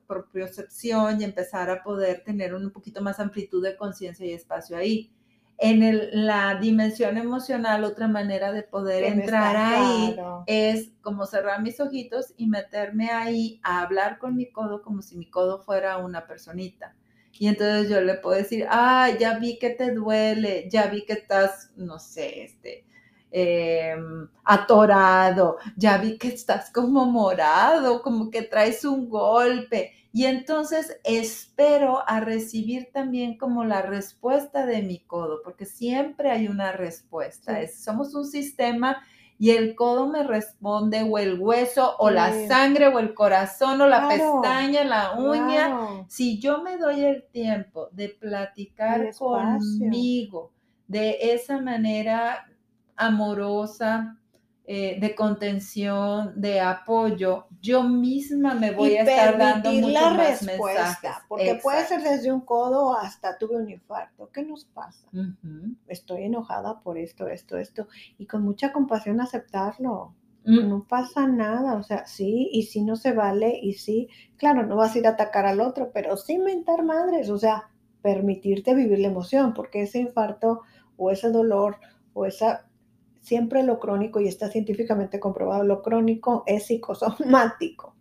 propiocepción 0.06 1.20
y 1.20 1.24
empezar 1.24 1.70
a 1.70 1.82
poder 1.82 2.22
tener 2.24 2.54
un 2.54 2.70
poquito 2.70 3.02
más 3.02 3.18
amplitud 3.18 3.62
de 3.64 3.76
conciencia 3.76 4.24
y 4.24 4.32
espacio 4.32 4.76
ahí. 4.76 5.12
En 5.58 6.26
la 6.26 6.56
dimensión 6.56 7.16
emocional, 7.16 7.84
otra 7.84 8.08
manera 8.08 8.52
de 8.52 8.62
poder 8.62 9.04
entrar 9.04 9.56
ahí 9.56 10.16
es 10.46 10.92
como 11.00 11.24
cerrar 11.24 11.62
mis 11.62 11.80
ojitos 11.80 12.34
y 12.36 12.46
meterme 12.46 13.10
ahí 13.10 13.58
a 13.62 13.80
hablar 13.80 14.18
con 14.18 14.36
mi 14.36 14.50
codo 14.50 14.82
como 14.82 15.00
si 15.00 15.16
mi 15.16 15.30
codo 15.30 15.62
fuera 15.62 15.96
una 15.96 16.26
personita. 16.26 16.94
Y 17.38 17.48
entonces 17.48 17.88
yo 17.88 18.00
le 18.00 18.14
puedo 18.14 18.36
decir, 18.36 18.66
ah, 18.70 19.10
ya 19.18 19.38
vi 19.38 19.58
que 19.58 19.70
te 19.70 19.92
duele, 19.92 20.68
ya 20.70 20.86
vi 20.86 21.04
que 21.04 21.14
estás, 21.14 21.70
no 21.76 21.98
sé, 21.98 22.44
este, 22.44 22.84
em, 23.30 24.28
atorado, 24.44 25.58
ya 25.76 25.98
vi 25.98 26.16
que 26.18 26.28
estás 26.28 26.70
como 26.70 27.04
morado, 27.06 28.02
como 28.02 28.30
que 28.30 28.42
traes 28.42 28.84
un 28.84 29.08
golpe. 29.08 29.92
Y 30.16 30.24
entonces 30.24 30.98
espero 31.04 32.02
a 32.08 32.20
recibir 32.20 32.88
también 32.90 33.36
como 33.36 33.64
la 33.64 33.82
respuesta 33.82 34.64
de 34.64 34.80
mi 34.80 35.00
codo, 35.00 35.42
porque 35.44 35.66
siempre 35.66 36.30
hay 36.30 36.48
una 36.48 36.72
respuesta. 36.72 37.58
somos 37.68 38.14
un 38.14 38.24
sistema 38.24 39.04
y 39.38 39.50
el 39.50 39.74
codo 39.74 40.08
me 40.08 40.22
responde 40.22 41.02
o 41.02 41.18
el 41.18 41.38
hueso 41.38 41.96
o 41.98 42.08
la 42.08 42.32
sangre 42.48 42.86
o 42.86 42.98
el 42.98 43.12
corazón 43.12 43.82
o 43.82 43.86
la 43.86 44.08
pestaña, 44.08 44.84
la 44.84 45.18
uña. 45.18 46.06
Si 46.08 46.40
yo 46.40 46.62
me 46.62 46.78
doy 46.78 47.04
el 47.04 47.26
tiempo 47.30 47.90
de 47.92 48.08
platicar 48.08 49.14
conmigo 49.18 50.50
de 50.88 51.18
esa 51.34 51.60
manera 51.60 52.50
amorosa, 52.96 54.16
eh, 54.68 54.98
de 54.98 55.14
contención, 55.14 56.32
de 56.34 56.60
apoyo, 56.60 57.46
yo 57.60 57.84
misma 57.84 58.52
me 58.54 58.72
voy 58.72 58.96
a 58.96 59.02
estar 59.02 59.38
dando 59.38 59.70
mucho 59.70 59.88
la 59.90 60.10
más 60.10 60.44
respuesta, 60.44 61.24
porque 61.28 61.60
puede 61.62 61.84
ser 61.86 62.02
desde 62.02 62.32
un 62.32 62.40
codo 62.40 62.96
hasta 62.96 63.38
tuve 63.38 63.58
un 63.58 63.70
infarto. 63.70 64.28
¿Qué 64.32 64.42
nos 64.42 64.64
pasa? 64.64 65.06
Estoy 65.86 66.24
enojada 66.24 66.80
por 66.80 66.98
esto, 66.98 67.28
esto, 67.28 67.56
esto, 67.58 67.86
y 68.18 68.26
con 68.26 68.42
mucha 68.42 68.72
compasión 68.72 69.20
aceptarlo. 69.20 70.16
Mm. 70.44 70.68
No 70.68 70.84
pasa 70.88 71.28
nada, 71.28 71.74
o 71.74 71.84
sea, 71.84 72.04
sí, 72.06 72.48
y 72.50 72.64
si 72.64 72.82
no 72.82 72.96
se 72.96 73.12
vale, 73.12 73.60
y 73.62 73.74
sí, 73.74 74.08
claro, 74.36 74.66
no 74.66 74.74
vas 74.74 74.96
a 74.96 74.98
ir 74.98 75.06
a 75.06 75.10
atacar 75.10 75.46
al 75.46 75.60
otro, 75.60 75.92
pero 75.94 76.16
sin 76.16 76.42
mentar 76.42 76.82
madres, 76.82 77.30
o 77.30 77.38
sea, 77.38 77.70
permitirte 78.02 78.74
vivir 78.74 78.98
la 78.98 79.08
emoción, 79.08 79.54
porque 79.54 79.82
ese 79.82 80.00
infarto 80.00 80.62
o 80.96 81.12
ese 81.12 81.30
dolor 81.30 81.78
o 82.14 82.26
esa 82.26 82.66
siempre 83.26 83.64
lo 83.64 83.80
crónico, 83.80 84.20
y 84.20 84.28
está 84.28 84.48
científicamente 84.48 85.18
comprobado, 85.18 85.64
lo 85.64 85.82
crónico 85.82 86.44
es 86.46 86.66
psicosomático. 86.66 87.94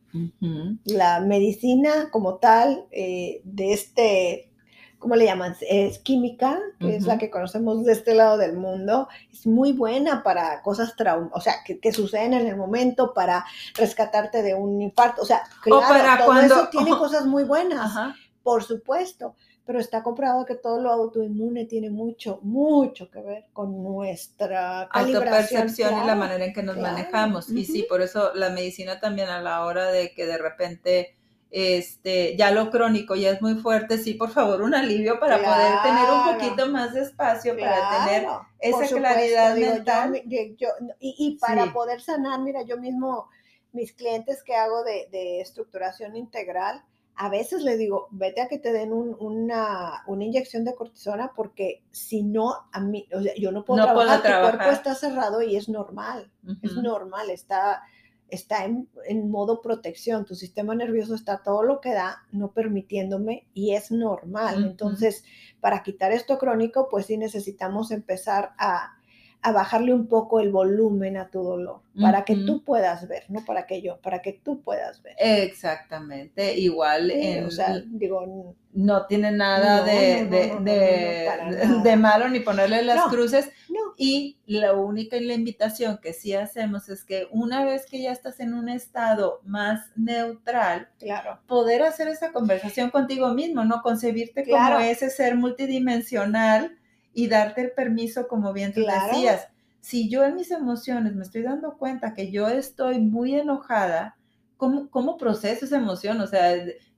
La 0.85 1.19
medicina 1.19 2.09
como 2.09 2.35
tal 2.35 2.85
eh, 2.91 3.41
de 3.43 3.73
este, 3.73 4.51
¿cómo 4.97 5.15
le 5.15 5.25
llaman? 5.25 5.57
Es 5.67 5.97
química, 5.99 6.57
que 6.79 6.95
es 6.95 7.05
la 7.05 7.17
que 7.17 7.29
conocemos 7.29 7.83
de 7.83 7.91
este 7.91 8.13
lado 8.13 8.37
del 8.37 8.55
mundo, 8.55 9.09
es 9.29 9.45
muy 9.45 9.73
buena 9.73 10.23
para 10.23 10.61
cosas 10.61 10.95
traum 10.95 11.29
o 11.33 11.41
sea, 11.41 11.55
que, 11.65 11.91
suceden 11.91 12.33
en 12.33 12.47
el 12.47 12.55
momento, 12.55 13.13
para 13.13 13.43
rescatarte 13.73 14.41
de 14.41 14.53
un 14.53 14.81
infarto, 14.81 15.23
o 15.23 15.25
sea, 15.25 15.41
claro, 15.61 16.25
todo 16.25 16.39
eso 16.39 16.69
tiene 16.69 16.91
cosas 16.97 17.25
muy 17.25 17.43
buenas, 17.43 17.91
por 18.41 18.63
supuesto, 18.63 19.35
pero 19.65 19.79
está 19.79 20.03
comprobado 20.03 20.45
que 20.45 20.55
todo 20.55 20.79
lo 20.79 20.91
autoinmune 20.91 21.65
tiene 21.65 21.89
mucho, 21.89 22.39
mucho 22.43 23.09
que 23.09 23.19
ver 23.21 23.45
con 23.51 23.83
nuestra 23.83 24.83
autopercepción 24.83 26.03
y 26.03 26.05
la 26.05 26.15
manera 26.15 26.45
en 26.45 26.53
que 26.53 26.61
nos 26.61 26.77
manejamos. 26.77 27.49
Y 27.49 27.65
sí, 27.65 27.83
por 27.89 28.01
eso 28.01 28.33
la 28.35 28.49
medicina 28.51 28.99
también 28.99 29.27
a 29.29 29.41
la 29.41 29.65
hora 29.65 29.91
de 29.91 30.13
que 30.13 30.27
de 30.27 30.37
repente 30.37 31.15
este, 31.49 32.35
ya 32.35 32.51
lo 32.51 32.69
crónico 32.69 33.15
ya 33.15 33.31
es 33.31 33.41
muy 33.41 33.55
fuerte, 33.55 33.97
sí, 33.97 34.13
por 34.13 34.29
favor, 34.29 34.61
un 34.61 34.75
alivio 34.75 35.19
para 35.19 35.37
poder 35.37 35.81
tener 35.83 36.03
un 36.11 36.33
poquito 36.33 36.67
más 36.69 36.93
de 36.93 37.01
espacio, 37.01 37.57
para 37.57 38.05
tener 38.05 38.27
esa 38.59 38.95
claridad 38.95 39.55
mental. 39.55 40.21
y, 40.99 41.37
para 41.39 41.71
poder 41.71 42.01
sanar, 42.01 42.41
mira, 42.41 42.61
yo 42.63 42.77
mismo, 42.77 43.29
mis 43.71 43.93
clientes 43.93 44.43
que 44.43 44.53
hago 44.53 44.83
de, 44.83 45.07
de 45.11 45.39
estructuración 45.39 46.15
integral, 46.15 46.83
a 47.17 47.29
veces 47.29 47.63
le 47.63 47.77
digo, 47.77 48.07
vete 48.11 48.41
a 48.41 48.47
que 48.47 48.59
te 48.59 48.73
den 48.73 48.91
una, 48.91 50.03
inyección 50.07 50.65
de 50.65 50.75
cortisona 50.75 51.31
porque 51.35 51.83
si 51.91 52.23
no, 52.23 52.53
a 52.71 52.81
mí, 52.81 53.07
o 53.13 53.21
sea, 53.21 53.33
yo 53.35 53.51
no 53.51 53.63
puedo 53.63 53.83
trabajar, 53.83 54.21
tu 54.21 54.27
cuerpo 54.27 54.71
está 54.71 54.95
cerrado 54.95 55.41
y 55.41 55.55
es 55.55 55.69
normal, 55.69 56.29
es 56.61 56.73
normal, 56.73 57.29
está, 57.29 57.83
está 58.27 58.65
en, 58.65 59.29
modo 59.29 59.61
protección, 59.61 60.25
tu 60.25 60.35
sistema 60.35 60.75
nervioso 60.75 61.15
está 61.15 61.41
todo 61.41 61.63
lo 61.63 61.79
que 61.79 61.93
da, 61.93 62.23
no 62.31 62.51
permitiéndome 62.51 63.47
y 63.53 63.75
es 63.75 63.91
normal. 63.91 64.65
Entonces, 64.65 65.23
para 65.61 65.83
quitar 65.83 66.11
esto 66.11 66.37
crónico, 66.37 66.89
pues 66.89 67.05
sí 67.05 67.17
necesitamos 67.17 67.91
empezar 67.91 68.53
a, 68.57 68.94
a 69.45 69.51
bajarle 69.51 69.93
un 69.93 70.07
poco 70.07 70.39
el 70.39 70.51
volumen 70.51 71.17
a 71.17 71.29
tu 71.29 71.43
dolor, 71.43 71.81
para 72.01 72.25
que 72.25 72.35
tú 72.35 72.63
puedas 72.63 73.07
ver, 73.07 73.25
no 73.29 73.45
para 73.45 73.67
que 73.67 73.79
yo, 73.79 73.97
para 74.01 74.23
que 74.23 74.33
tú 74.33 74.63
puedas 74.63 75.03
ver. 75.03 75.15
Exactamente, 75.19 76.57
igual, 76.57 77.13
o 77.45 77.51
sea, 77.51 77.79
digo, 77.85 78.55
no 78.73 79.05
tiene 79.05 79.31
nada 79.31 79.83
de, 79.83 80.25
malo 81.95 82.27
ni 82.27 82.39
ponerle 82.39 82.81
las 82.81 83.03
cruces. 83.03 83.51
Y 83.97 84.39
la 84.47 84.73
única 84.73 85.15
la 85.21 85.35
invitación 85.35 85.99
que 86.01 86.11
sí 86.13 86.33
hacemos 86.33 86.89
es 86.89 87.03
que 87.03 87.27
una 87.29 87.63
vez 87.63 87.85
que 87.85 88.01
ya 88.01 88.11
estás 88.11 88.39
en 88.39 88.55
un 88.55 88.67
estado 88.67 89.41
más 89.45 89.91
neutral, 89.95 90.89
claro. 90.97 91.39
poder 91.45 91.83
hacer 91.83 92.07
esa 92.07 92.31
conversación 92.31 92.89
contigo 92.89 93.29
mismo, 93.29 93.63
¿no? 93.63 93.83
Concebirte 93.83 94.43
como 94.49 94.79
ese 94.79 95.11
ser 95.11 95.35
multidimensional 95.35 96.75
y 97.15 97.27
darte 97.29 97.61
el 97.61 97.71
permiso, 97.71 98.27
como 98.27 98.53
bien 98.53 98.73
tú 98.73 98.81
decías. 98.81 99.47
Si 99.79 100.09
yo 100.09 100.23
en 100.25 100.35
mis 100.35 100.51
emociones 100.51 101.15
me 101.15 101.23
estoy 101.23 101.43
dando 101.43 101.77
cuenta 101.77 102.13
que 102.13 102.29
yo 102.29 102.47
estoy 102.49 102.99
muy 102.99 103.35
enojada, 103.35 104.17
¿cómo, 104.57 104.89
cómo 104.89 105.17
proceso 105.17 105.65
esa 105.65 105.77
emoción? 105.77 106.19
O 106.19 106.27
sea, 106.27 106.53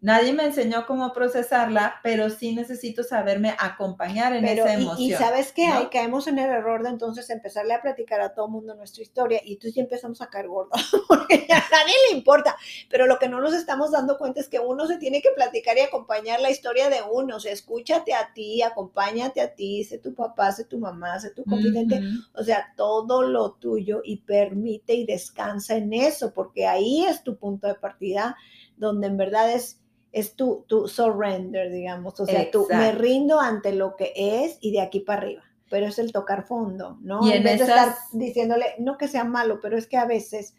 Nadie 0.08 0.32
me 0.32 0.46
enseñó 0.46 0.86
cómo 0.86 1.12
procesarla, 1.12 1.96
pero 2.02 2.30
sí 2.30 2.56
necesito 2.56 3.04
saberme 3.04 3.54
acompañar 3.60 4.34
en 4.34 4.46
esa 4.46 4.74
emoción. 4.74 5.02
Y, 5.02 5.12
sabes 5.12 5.52
que 5.52 5.66
ahí 5.66 5.88
caemos 5.92 6.28
en 6.28 6.40
el 6.40 6.50
error 6.50 6.82
de 6.82 6.92
entonces 6.92 7.30
empezarle 7.30 7.74
a 7.74 7.82
platicar 7.82 8.22
a 8.22 8.34
todo 8.34 8.46
el 8.46 8.54
mundo 8.54 8.74
nuestra 8.74 9.04
historia 9.04 9.42
y 9.44 9.56
entonces 9.56 9.76
ya 9.76 9.82
empezamos 9.82 10.22
a 10.22 10.30
caer 10.30 10.48
gordos, 10.48 10.80
porque 11.10 11.46
a 11.50 11.60
nadie 11.60 11.94
le 12.10 12.18
importa. 12.18 12.56
Pero 12.90 13.06
lo 13.06 13.20
que 13.20 13.28
no 13.28 13.42
nos 13.42 13.54
estamos 13.54 13.92
dando 13.92 14.18
cuenta 14.18 14.40
es 14.40 14.48
que 14.48 14.60
uno 14.60 14.88
se 14.88 14.96
tiene 14.96 15.22
que 15.22 15.32
platicar 15.36 15.78
y 15.78 15.82
acompañar 15.82 16.40
la 16.40 16.52
historia 16.52 16.90
de 16.90 17.00
uno. 17.12 17.36
O 17.36 17.40
sea, 17.42 17.52
escúchate 17.52 18.14
a 18.14 18.32
ti, 18.34 18.62
acompáñate 18.62 19.42
a 19.42 19.56
ti, 19.56 19.84
sé 19.84 19.98
tu 19.98 20.16
papá, 20.16 20.54
sé 20.54 20.64
tu 20.64 20.80
mamá, 20.80 21.20
sé 21.20 21.32
tu 21.32 21.44
confidente. 21.44 22.02
O 22.34 22.46
sea, 22.46 22.72
todo 22.78 23.24
lo 23.24 23.56
tuyo 23.56 24.00
y 24.06 24.22
permite 24.22 24.94
y 24.94 25.06
descansa 25.06 25.76
en 25.76 25.92
eso, 25.92 26.34
porque 26.34 26.66
ahí 26.66 27.06
es 27.06 27.24
tu 27.24 27.36
punto 27.36 27.68
de 27.68 27.76
partida 27.76 28.38
donde 28.78 29.08
en 29.08 29.18
verdad 29.18 29.52
es 29.52 29.82
es 30.12 30.36
tu, 30.36 30.66
tu 30.68 30.88
surrender, 30.88 31.72
digamos, 31.72 32.20
o 32.20 32.26
sea, 32.26 32.50
tú 32.50 32.68
me 32.70 32.92
rindo 32.92 33.40
ante 33.40 33.74
lo 33.74 33.96
que 33.96 34.14
es 34.16 34.58
y 34.62 34.72
de 34.72 34.82
aquí 34.82 35.02
para 35.02 35.22
arriba, 35.22 35.44
pero 35.70 35.88
es 35.88 36.00
el 36.00 36.12
tocar 36.12 36.46
fondo, 36.46 36.98
¿no? 37.02 37.26
Y 37.28 37.34
en, 37.34 37.44
vez 37.44 37.60
de 37.60 37.66
estar 37.66 37.96
diciéndole, 38.14 38.76
no 38.80 38.98
que 38.98 39.08
sea 39.08 39.24
malo, 39.24 39.60
pero 39.62 39.78
es 39.78 39.88
que 39.88 39.98
a 39.98 40.06
veces 40.06 40.56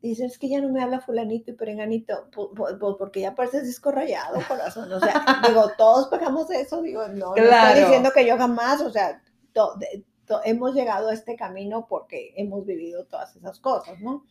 dicen, 0.00 0.26
es 0.26 0.38
que 0.38 0.50
ya 0.50 0.60
no 0.60 0.68
me 0.68 0.82
habla 0.82 1.00
fulanito 1.00 1.50
y 1.50 1.54
perenganito, 1.54 2.28
porque 2.98 3.20
ya 3.20 3.34
pareces 3.34 3.64
disco 3.64 3.90
rayado, 3.90 4.38
corazón, 4.46 4.92
o 4.92 5.00
sea, 5.00 5.24
digo, 5.48 5.70
todos 5.78 6.08
pegamos 6.08 6.50
eso, 6.50 6.82
digo, 6.82 7.08
no, 7.08 7.34
no 7.34 7.36
estoy 7.36 7.80
diciendo 7.84 8.10
que 8.14 8.26
yo 8.26 8.36
jamás, 8.36 8.82
o 8.82 8.90
sea, 8.90 9.22
hemos 10.44 10.74
llegado 10.74 11.08
a 11.08 11.14
este 11.14 11.36
camino 11.36 11.86
porque 11.88 12.34
hemos 12.36 12.66
vivido 12.66 13.06
todas 13.06 13.34
esas 13.34 13.58
cosas, 13.60 13.98
¿no? 14.00 14.24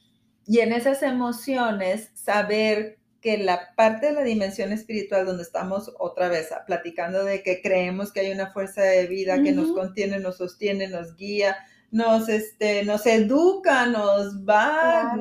Y 0.45 0.59
en 0.59 0.73
esas 0.73 1.01
emociones, 1.01 2.11
saber 2.13 2.99
que 3.23 3.37
la 3.37 3.73
parte 3.75 4.07
de 4.07 4.11
la 4.11 4.23
dimensión 4.23 4.73
espiritual 4.73 5.25
donde 5.25 5.43
estamos 5.43 5.93
otra 5.97 6.27
vez 6.27 6.49
platicando 6.67 7.23
de 7.23 7.41
que 7.41 7.61
creemos 7.61 8.11
que 8.11 8.19
hay 8.19 8.31
una 8.33 8.51
fuerza 8.51 8.81
de 8.81 9.07
vida 9.07 9.41
que 9.41 9.53
nos 9.53 9.71
contiene, 9.71 10.19
nos 10.19 10.37
sostiene, 10.37 10.89
nos 10.89 11.15
guía, 11.15 11.55
nos, 11.89 12.27
este, 12.27 12.83
nos 12.83 13.05
educa, 13.05 13.85
nos 13.85 14.43
va 14.43 15.15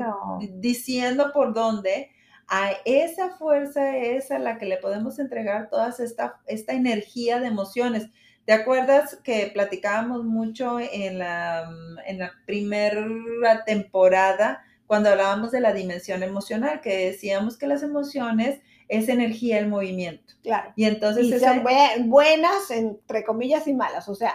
diciendo 0.55 1.31
por 1.33 1.55
dónde, 1.55 2.11
a 2.49 2.73
esa 2.85 3.37
fuerza 3.37 3.97
es 3.97 4.33
a 4.33 4.41
la 4.41 4.59
que 4.59 4.67
le 4.67 4.79
podemos 4.79 5.21
entregar 5.21 5.71
toda 5.71 5.95
esta, 5.97 6.41
esta 6.49 6.73
energía 6.73 7.39
de 7.39 7.47
emociones. 7.47 8.09
¿Te 8.47 8.53
acuerdas 8.53 9.17
que 9.23 9.53
platicábamos 9.55 10.25
mucho 10.25 10.81
en 10.81 11.21
la, 11.21 11.71
en 12.05 12.19
la 12.19 12.33
primera 12.47 13.65
temporada? 13.65 14.65
Cuando 14.93 15.09
hablábamos 15.09 15.51
de 15.53 15.61
la 15.63 15.73
dimensión 15.73 16.23
emocional, 16.23 16.83
que 16.83 17.07
decíamos 17.07 17.57
que 17.57 17.67
las 17.67 17.83
emociones 17.83 18.61
es 18.89 19.09
energía 19.09 19.59
el 19.59 19.67
movimiento. 19.69 20.35
Claro. 20.43 20.71
Y 20.77 20.85
entonces 20.85 21.25
Y 21.29 21.39
son 21.39 21.63
bue- 21.65 22.05
buenas, 22.09 22.71
entre 22.71 23.25
comillas, 23.25 23.67
y 23.67 23.73
malas. 23.73 24.07
O 24.11 24.15
sea, 24.15 24.35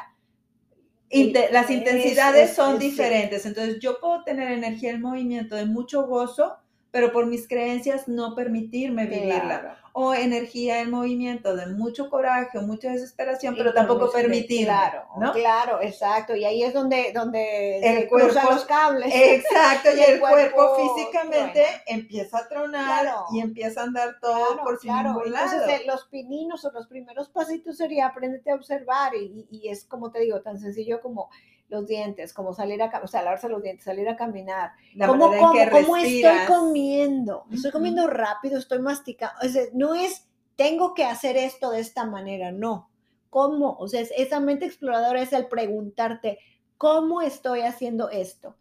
inte- 1.12 1.50
las 1.52 1.66
es- 1.70 1.78
intensidades 1.78 2.50
es- 2.50 2.56
son 2.56 2.74
es- 2.74 2.80
diferentes. 2.80 3.46
Entonces 3.46 3.78
yo 3.80 4.00
puedo 4.00 4.24
tener 4.24 4.52
energía 4.52 4.90
el 4.90 5.00
movimiento 5.00 5.56
de 5.56 5.68
mucho 5.68 6.08
gozo, 6.08 6.56
pero 6.90 7.12
por 7.12 7.28
mis 7.28 7.48
creencias 7.48 8.08
no 8.08 8.34
permitirme 8.34 9.06
vivirla. 9.06 9.42
claro. 9.42 9.70
O 10.00 10.14
energía 10.14 10.80
en 10.82 10.92
movimiento 10.92 11.56
de 11.56 11.66
mucho 11.66 12.08
coraje 12.10 12.60
o 12.60 12.62
mucha 12.62 12.92
desesperación, 12.92 13.56
pero 13.58 13.72
Y 13.72 13.74
tampoco 13.74 14.12
permitirme. 14.12 14.66
Claro, 14.66 15.06
¿no? 15.20 15.32
claro, 15.34 15.82
exacto. 15.82 16.36
Y 16.36 16.46
ahí 16.46 16.62
es 16.62 16.72
donde, 16.72 17.12
donde 17.14 17.80
El 17.80 18.02
se 18.02 18.08
cruzan 18.08 18.30
cuerpo- 18.46 18.52
los 18.52 18.66
cables. 18.66 19.12
Exacto, 19.14 19.90
y 19.96 20.00
Y 20.00 20.04
el 20.04 20.14
el 20.14 20.20
cuerpo, 20.20 20.56
cuerpo 20.56 20.94
físicamente 20.96 21.66
empieza 21.88 22.38
a 22.38 22.48
tronar 22.48 23.02
Claro. 23.02 23.26
y 23.34 23.40
empieza 23.40 23.82
a 23.82 23.84
andar 23.86 24.20
todo 24.22 24.36
Claro, 24.54 24.64
por 24.64 24.80
sin 24.80 24.92
claro. 24.92 25.22
Entonces, 25.26 25.62
eh, 25.68 25.84
los 25.88 26.06
pininos 26.06 26.64
o 26.66 26.72
los 26.72 26.86
primeros 26.88 27.30
pasitos 27.30 27.78
sería 27.78 28.06
aprenderte 28.06 28.52
a 28.52 28.56
observar 28.56 29.16
y- 29.16 29.48
y 29.50 29.70
es 29.70 29.84
como 29.86 30.12
te 30.12 30.20
digo, 30.20 30.42
tan 30.42 30.60
sencillo 30.60 31.02
como 31.02 31.30
los 31.70 31.86
dientes, 31.86 32.34
como 32.34 32.54
salir 32.54 32.82
a, 32.82 32.92
o 33.04 33.08
sea, 33.08 33.22
lavarse 33.24 33.50
los 33.50 33.62
dientes, 33.62 33.84
salir 33.86 34.08
a 34.08 34.16
caminar. 34.16 34.72
La 34.96 35.08
¿Cómo, 35.08 35.30
que 35.32 35.38
cómo- 35.38 35.98
estoy 35.98 36.22
comiendo? 36.48 37.46
Estoy 37.52 37.72
comiendo 37.72 38.08
rápido, 38.08 38.58
estoy 38.58 38.80
masticando. 38.80 39.36
O 39.46 39.50
sea, 39.50 39.64
no 39.74 39.94
es, 39.96 40.28
tengo 40.56 40.94
que 40.94 41.04
hacer 41.04 41.36
esto 41.38 41.72
de 41.72 41.82
esta 41.82 42.06
manera, 42.06 42.52
no. 42.52 42.90
¿Cómo? 43.30 43.76
O 43.80 43.88
sea, 43.88 44.02
es- 44.02 44.14
esa 44.18 44.40
mente 44.40 44.66
exploradora 44.66 45.22
es 45.22 45.34
el 45.34 45.48
preguntarte, 45.48 46.40
¿cómo 46.78 47.22
estoy 47.22 47.62
haciendo 47.62 48.10
esto? 48.10 48.56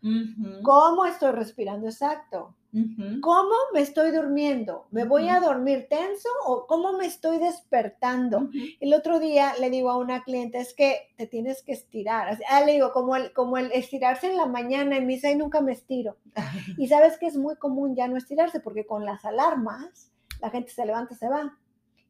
¿Cómo 0.62 1.05
estoy 1.05 1.31
respirando 1.33 1.87
exacto? 1.87 2.55
¿Cómo 3.22 3.54
me 3.72 3.80
estoy 3.80 4.10
durmiendo? 4.10 4.86
¿Me 4.90 5.04
voy 5.04 5.28
a 5.28 5.40
dormir 5.40 5.86
tenso 5.88 6.28
o 6.44 6.66
cómo 6.66 6.92
me 6.92 7.06
estoy 7.06 7.38
despertando? 7.38 8.50
El 8.80 8.92
otro 8.92 9.18
día 9.18 9.54
le 9.58 9.70
digo 9.70 9.90
a 9.90 9.96
una 9.96 10.22
cliente, 10.24 10.58
es 10.58 10.74
que 10.74 11.08
te 11.16 11.26
tienes 11.26 11.62
que 11.62 11.72
estirar. 11.72 12.38
Ah, 12.50 12.60
le 12.62 12.72
digo, 12.72 12.92
como 12.92 13.16
el, 13.16 13.32
como 13.32 13.56
el 13.56 13.72
estirarse 13.72 14.28
en 14.30 14.36
la 14.36 14.46
mañana, 14.46 14.96
y 14.96 15.00
me 15.00 15.14
dice, 15.14 15.28
"Ay, 15.28 15.36
nunca 15.36 15.60
me 15.60 15.72
estiro. 15.72 16.16
Y 16.78 16.88
sabes 16.88 17.18
que 17.18 17.26
es 17.26 17.36
muy 17.36 17.56
común 17.56 17.94
ya 17.96 18.08
no 18.08 18.16
estirarse, 18.16 18.60
porque 18.60 18.84
con 18.86 19.04
las 19.06 19.24
alarmas, 19.24 20.10
la 20.40 20.50
gente 20.50 20.70
se 20.70 20.84
levanta 20.84 21.14
y 21.14 21.16
se 21.16 21.28
va. 21.28 21.56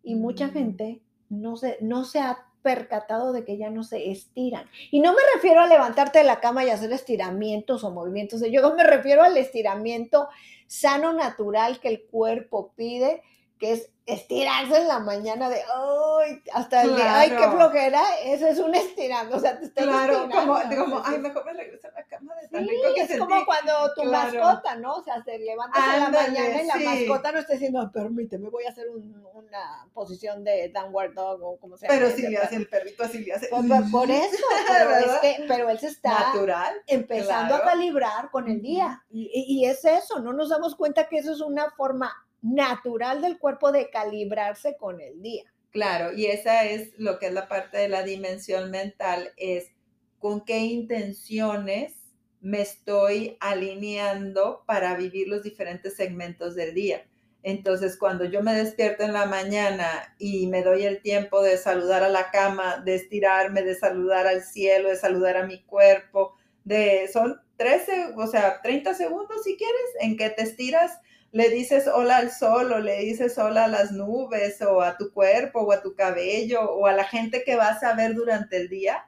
Y 0.02 0.14
mucha 0.16 0.48
Mm. 0.48 0.52
gente 0.52 1.00
no 1.28 1.56
se, 1.56 1.78
no 1.80 2.04
se 2.04 2.18
ha 2.20 2.45
percatado 2.66 3.32
de 3.32 3.44
que 3.44 3.56
ya 3.56 3.70
no 3.70 3.84
se 3.84 4.10
estiran. 4.10 4.68
Y 4.90 4.98
no 4.98 5.12
me 5.12 5.20
refiero 5.36 5.60
a 5.60 5.68
levantarte 5.68 6.18
de 6.18 6.24
la 6.24 6.40
cama 6.40 6.64
y 6.64 6.70
hacer 6.70 6.92
estiramientos 6.92 7.84
o 7.84 7.92
movimientos 7.92 8.40
de 8.40 8.50
yoga, 8.50 8.74
me 8.74 8.82
refiero 8.82 9.22
al 9.22 9.36
estiramiento 9.36 10.28
sano, 10.66 11.12
natural 11.12 11.78
que 11.78 11.86
el 11.86 12.02
cuerpo 12.02 12.72
pide, 12.74 13.22
que 13.58 13.72
es 13.72 13.90
estirarse 14.06 14.76
en 14.76 14.86
la 14.86 15.00
mañana 15.00 15.48
de, 15.48 15.56
ay, 15.74 16.40
hasta 16.52 16.82
el 16.82 16.94
día, 16.94 17.18
ay, 17.18 17.30
qué 17.30 17.36
Claro. 17.36 17.52
flojera, 17.56 18.02
eso 18.22 18.46
es 18.46 18.58
un 18.60 18.72
estirando, 18.74 19.36
o 19.36 19.40
sea, 19.40 19.58
te 19.58 19.64
estás 19.64 19.84
Claro, 19.84 20.28
como, 20.30 20.56
estirando, 20.58 20.84
como, 20.84 20.96
ay, 20.98 21.02
entonces- 21.16 21.22
mejor 21.22 21.44
me 21.46 21.52
regreso 21.54 21.88
a 21.88 21.90
la 21.90 22.04
cama 22.04 22.34
de 22.36 22.48
tan 22.48 22.62
Sí, 22.64 22.70
rico 22.70 22.82
que 22.94 23.00
es 23.00 23.06
sentí. 23.08 23.18
como 23.26 23.44
cuando 23.44 23.72
tu 23.96 24.02
Claro. 24.02 24.42
mascota, 24.44 24.76
¿no? 24.76 24.94
O 24.94 25.02
sea, 25.02 25.24
se 25.24 25.38
levantas 25.38 25.82
en 25.94 26.00
la 26.02 26.08
mañana 26.10 26.62
y 26.62 26.66
la 26.66 26.74
sí. 26.74 26.84
mascota 26.84 27.32
no 27.32 27.38
está 27.40 27.52
diciendo, 27.54 27.80
"Ay, 27.80 27.88
permíteme, 27.92 28.48
voy 28.48 28.64
a 28.64 28.68
hacer 28.68 28.88
un- 28.90 29.26
una 29.34 29.88
posición 29.92 30.44
de 30.44 30.68
downward 30.72 31.14
dog 31.14 31.42
o 31.42 31.56
como 31.58 31.76
sea. 31.76 31.88
Pero 31.88 32.08
si 32.10 32.22
le 32.28 32.36
hace 32.38 32.56
el 32.56 32.68
perrito, 32.68 33.02
así 33.02 33.24
le 33.24 33.32
hace. 33.32 33.48
Por, 33.48 33.66
por- 33.66 33.90
por 33.90 34.10
eso, 34.10 34.44
pero, 34.68 34.90
es 34.98 35.12
que, 35.20 35.44
pero 35.48 35.68
él 35.68 35.78
se 35.80 35.88
está 35.88 36.10
Natural. 36.32 36.74
empezando 36.86 37.54
a 37.56 37.60
claro. 37.62 37.72
calibrar 37.72 38.30
con 38.30 38.48
el 38.48 38.62
día. 38.62 39.02
Y, 39.10 39.30
y- 39.34 39.58
y 39.60 39.64
es 39.66 39.84
eso, 39.84 40.20
no 40.20 40.32
nos 40.32 40.50
damos 40.50 40.76
cuenta 40.76 41.08
que 41.08 41.18
eso 41.18 41.32
es 41.32 41.40
una 41.40 41.70
forma 41.72 42.12
natural 42.42 43.22
del 43.22 43.38
cuerpo 43.38 43.72
de 43.72 43.90
calibrarse 43.90 44.76
con 44.76 45.00
el 45.00 45.22
día. 45.22 45.44
Claro, 45.70 46.12
y 46.12 46.26
esa 46.26 46.64
es 46.64 46.92
lo 46.96 47.18
que 47.18 47.26
es 47.26 47.32
la 47.32 47.48
parte 47.48 47.78
de 47.78 47.88
la 47.88 48.02
dimensión 48.02 48.70
mental, 48.70 49.32
es 49.36 49.72
con 50.18 50.44
qué 50.44 50.58
intenciones 50.58 51.92
me 52.40 52.60
estoy 52.60 53.36
alineando 53.40 54.62
para 54.66 54.96
vivir 54.96 55.28
los 55.28 55.42
diferentes 55.42 55.96
segmentos 55.96 56.54
del 56.54 56.74
día. 56.74 57.06
Entonces, 57.42 57.96
cuando 57.96 58.24
yo 58.24 58.42
me 58.42 58.54
despierto 58.54 59.04
en 59.04 59.12
la 59.12 59.26
mañana 59.26 60.14
y 60.18 60.46
me 60.48 60.62
doy 60.62 60.84
el 60.84 61.00
tiempo 61.00 61.42
de 61.42 61.56
saludar 61.58 62.02
a 62.02 62.08
la 62.08 62.30
cama, 62.30 62.78
de 62.78 62.96
estirarme, 62.96 63.62
de 63.62 63.74
saludar 63.74 64.26
al 64.26 64.42
cielo, 64.42 64.88
de 64.88 64.96
saludar 64.96 65.36
a 65.36 65.46
mi 65.46 65.62
cuerpo, 65.62 66.34
de 66.64 67.08
son 67.12 67.40
13, 67.56 68.14
o 68.16 68.26
sea, 68.26 68.60
30 68.62 68.94
segundos 68.94 69.44
si 69.44 69.56
quieres, 69.56 69.90
en 70.00 70.16
que 70.16 70.30
te 70.30 70.42
estiras 70.42 70.98
le 71.32 71.50
dices 71.50 71.86
hola 71.86 72.18
al 72.18 72.30
sol 72.30 72.72
o 72.72 72.78
le 72.78 73.00
dices 73.00 73.38
hola 73.38 73.64
a 73.64 73.68
las 73.68 73.92
nubes 73.92 74.60
o 74.62 74.80
a 74.80 74.96
tu 74.96 75.12
cuerpo 75.12 75.60
o 75.60 75.72
a 75.72 75.82
tu 75.82 75.94
cabello 75.94 76.62
o 76.62 76.86
a 76.86 76.92
la 76.92 77.04
gente 77.04 77.42
que 77.44 77.56
vas 77.56 77.82
a 77.82 77.94
ver 77.94 78.14
durante 78.14 78.56
el 78.56 78.68
día, 78.68 79.06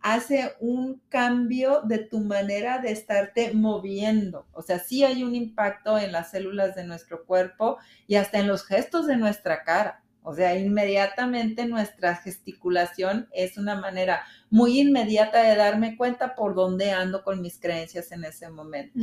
hace 0.00 0.54
un 0.60 1.00
cambio 1.08 1.82
de 1.82 1.98
tu 1.98 2.20
manera 2.20 2.78
de 2.78 2.92
estarte 2.92 3.52
moviendo. 3.52 4.46
O 4.52 4.62
sea, 4.62 4.78
sí 4.78 5.04
hay 5.04 5.22
un 5.22 5.34
impacto 5.34 5.98
en 5.98 6.12
las 6.12 6.30
células 6.30 6.74
de 6.74 6.84
nuestro 6.84 7.24
cuerpo 7.24 7.78
y 8.06 8.16
hasta 8.16 8.38
en 8.38 8.48
los 8.48 8.64
gestos 8.64 9.06
de 9.06 9.16
nuestra 9.16 9.62
cara. 9.64 10.02
O 10.22 10.34
sea, 10.34 10.58
inmediatamente 10.58 11.66
nuestra 11.66 12.16
gesticulación 12.16 13.28
es 13.32 13.56
una 13.56 13.74
manera 13.74 14.22
muy 14.50 14.80
inmediata 14.80 15.42
de 15.42 15.56
darme 15.56 15.96
cuenta 15.96 16.34
por 16.34 16.54
dónde 16.54 16.90
ando 16.90 17.24
con 17.24 17.40
mis 17.40 17.58
creencias 17.58 18.12
en 18.12 18.24
ese 18.24 18.50
momento. 18.50 19.00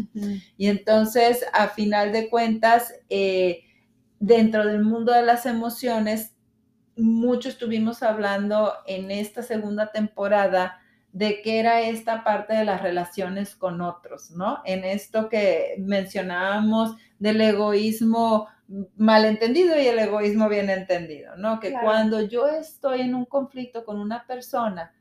Y 0.58 0.68
entonces, 0.68 1.44
a 1.54 1.70
final 1.70 2.12
de 2.12 2.30
cuentas, 2.30 2.94
eh, 3.10 3.64
dentro 4.20 4.66
del 4.66 4.84
mundo 4.84 5.12
de 5.12 5.24
las 5.24 5.46
emociones, 5.46 6.34
mucho 6.96 7.50
estuvimos 7.50 8.04
hablando 8.04 8.74
en 8.86 9.12
esta 9.12 9.44
segunda 9.44 9.92
temporada 9.92 10.80
de 11.12 11.42
qué 11.42 11.60
era 11.60 11.82
esta 11.82 12.24
parte 12.24 12.54
de 12.54 12.66
las 12.66 12.82
relaciones 12.82 13.56
con 13.56 13.82
otros, 13.82 14.32
¿no? 14.32 14.60
En 14.66 14.84
esto 14.84 15.30
que 15.30 15.76
mencionábamos 15.80 16.96
del 17.20 17.42
egoísmo 17.42 18.48
malentendido 18.98 19.80
y 19.80 19.88
el 19.88 19.98
egoísmo 20.00 20.50
bien 20.50 20.70
entendido, 20.70 21.36
¿no? 21.38 21.60
Que 21.60 21.70
Claro. 21.70 21.86
cuando 21.86 22.22
yo 22.22 22.48
estoy 22.48 23.02
en 23.02 23.16
un 23.16 23.26
conflicto 23.26 23.86
con 23.86 24.00
una 24.00 24.26
persona, 24.28 24.94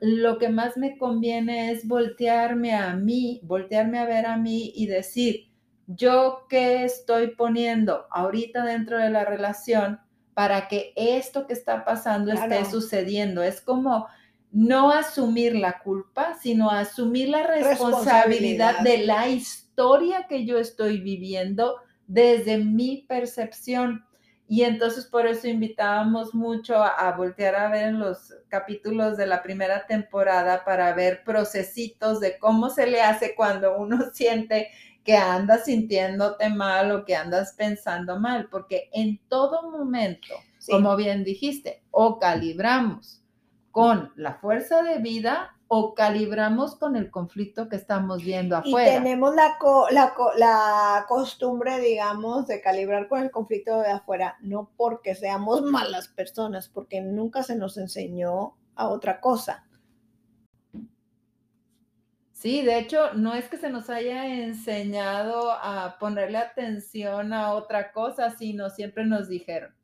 lo 0.00 0.38
que 0.38 0.48
más 0.48 0.76
me 0.76 0.98
conviene 0.98 1.70
es 1.72 1.86
voltearme 1.86 2.74
a 2.74 2.94
mí, 2.94 3.40
voltearme 3.44 3.98
a 3.98 4.04
ver 4.06 4.26
a 4.26 4.36
mí 4.36 4.72
y 4.74 4.86
decir, 4.86 5.48
yo 5.86 6.46
qué 6.48 6.84
estoy 6.84 7.28
poniendo 7.36 8.06
ahorita 8.10 8.64
dentro 8.64 8.98
de 8.98 9.10
la 9.10 9.24
relación 9.24 10.00
para 10.34 10.68
que 10.68 10.92
esto 10.96 11.46
que 11.46 11.52
está 11.52 11.84
pasando 11.84 12.32
esté 12.32 12.46
Claro. 12.48 12.64
sucediendo. 12.70 13.42
Es 13.42 13.60
como 13.60 14.06
no 14.52 14.90
asumir 14.90 15.54
la 15.56 15.78
culpa, 15.80 16.34
sino 16.40 16.70
asumir 16.70 17.28
la 17.30 17.42
responsabilidad 17.46 18.76
Responsabilidad. 18.76 18.80
de 18.80 18.98
la 18.98 19.28
historia 19.28 20.26
que 20.28 20.44
yo 20.46 20.58
estoy 20.58 21.00
viviendo 21.00 21.76
desde 22.06 22.58
mi 22.58 23.04
percepción. 23.08 24.04
Y 24.48 24.64
entonces 24.64 25.06
por 25.06 25.26
eso 25.26 25.48
invitábamos 25.48 26.34
mucho 26.34 26.76
a, 26.76 26.88
a 26.88 27.16
voltear 27.16 27.54
a 27.54 27.70
ver 27.70 27.94
los 27.94 28.34
capítulos 28.48 29.16
de 29.16 29.26
la 29.26 29.42
primera 29.42 29.86
temporada 29.86 30.64
para 30.64 30.92
ver 30.92 31.24
procesitos 31.24 32.20
de 32.20 32.38
cómo 32.38 32.68
se 32.68 32.86
le 32.86 33.00
hace 33.00 33.34
cuando 33.34 33.78
uno 33.78 33.98
siente 34.12 34.68
que 35.04 35.16
andas 35.16 35.64
sintiéndote 35.64 36.50
mal 36.50 36.92
o 36.92 37.04
que 37.04 37.16
andas 37.16 37.54
pensando 37.56 38.20
mal, 38.20 38.48
porque 38.50 38.90
en 38.92 39.18
todo 39.28 39.70
momento, 39.70 40.34
Sí. 40.58 40.70
como 40.70 40.94
bien 40.96 41.24
dijiste, 41.24 41.82
o 41.90 42.20
calibramos 42.20 43.21
con 43.72 44.12
la 44.16 44.34
fuerza 44.34 44.82
de 44.82 44.98
vida 44.98 45.56
o 45.68 45.94
calibramos 45.94 46.76
con 46.76 46.94
el 46.96 47.10
conflicto 47.10 47.68
que 47.68 47.76
estamos 47.76 48.22
viendo 48.22 48.56
Y 48.64 48.70
afuera. 48.70 48.92
tenemos 48.92 49.34
la, 49.34 49.58
co- 49.58 49.88
la, 49.90 50.14
co- 50.14 50.32
la 50.36 51.04
costumbre, 51.08 51.80
digamos, 51.80 52.46
de 52.46 52.60
calibrar 52.60 53.08
con 53.08 53.20
el 53.22 53.30
conflicto 53.30 53.80
de 53.80 53.90
afuera, 53.90 54.36
no 54.40 54.70
porque 54.76 55.14
seamos 55.14 55.62
malas 55.70 56.08
personas, 56.08 56.68
porque 56.68 57.00
nunca 57.00 57.42
se 57.42 57.56
nos 57.56 57.76
enseñó 57.76 58.56
a 58.76 58.88
otra 58.88 59.20
cosa. 59.20 59.66
Sí, 62.32 62.62
de 62.62 62.78
hecho, 62.78 63.14
no 63.14 63.34
es 63.34 63.48
que 63.48 63.56
se 63.56 63.70
nos 63.70 63.88
haya 63.88 64.26
enseñado 64.26 65.52
a 65.52 65.96
ponerle 66.00 66.38
atención 66.38 67.32
a 67.32 67.52
otra 67.54 67.92
cosa, 67.92 68.30
sino 68.36 68.68
siempre 68.70 69.06
nos 69.06 69.28
dijeron, 69.28 69.74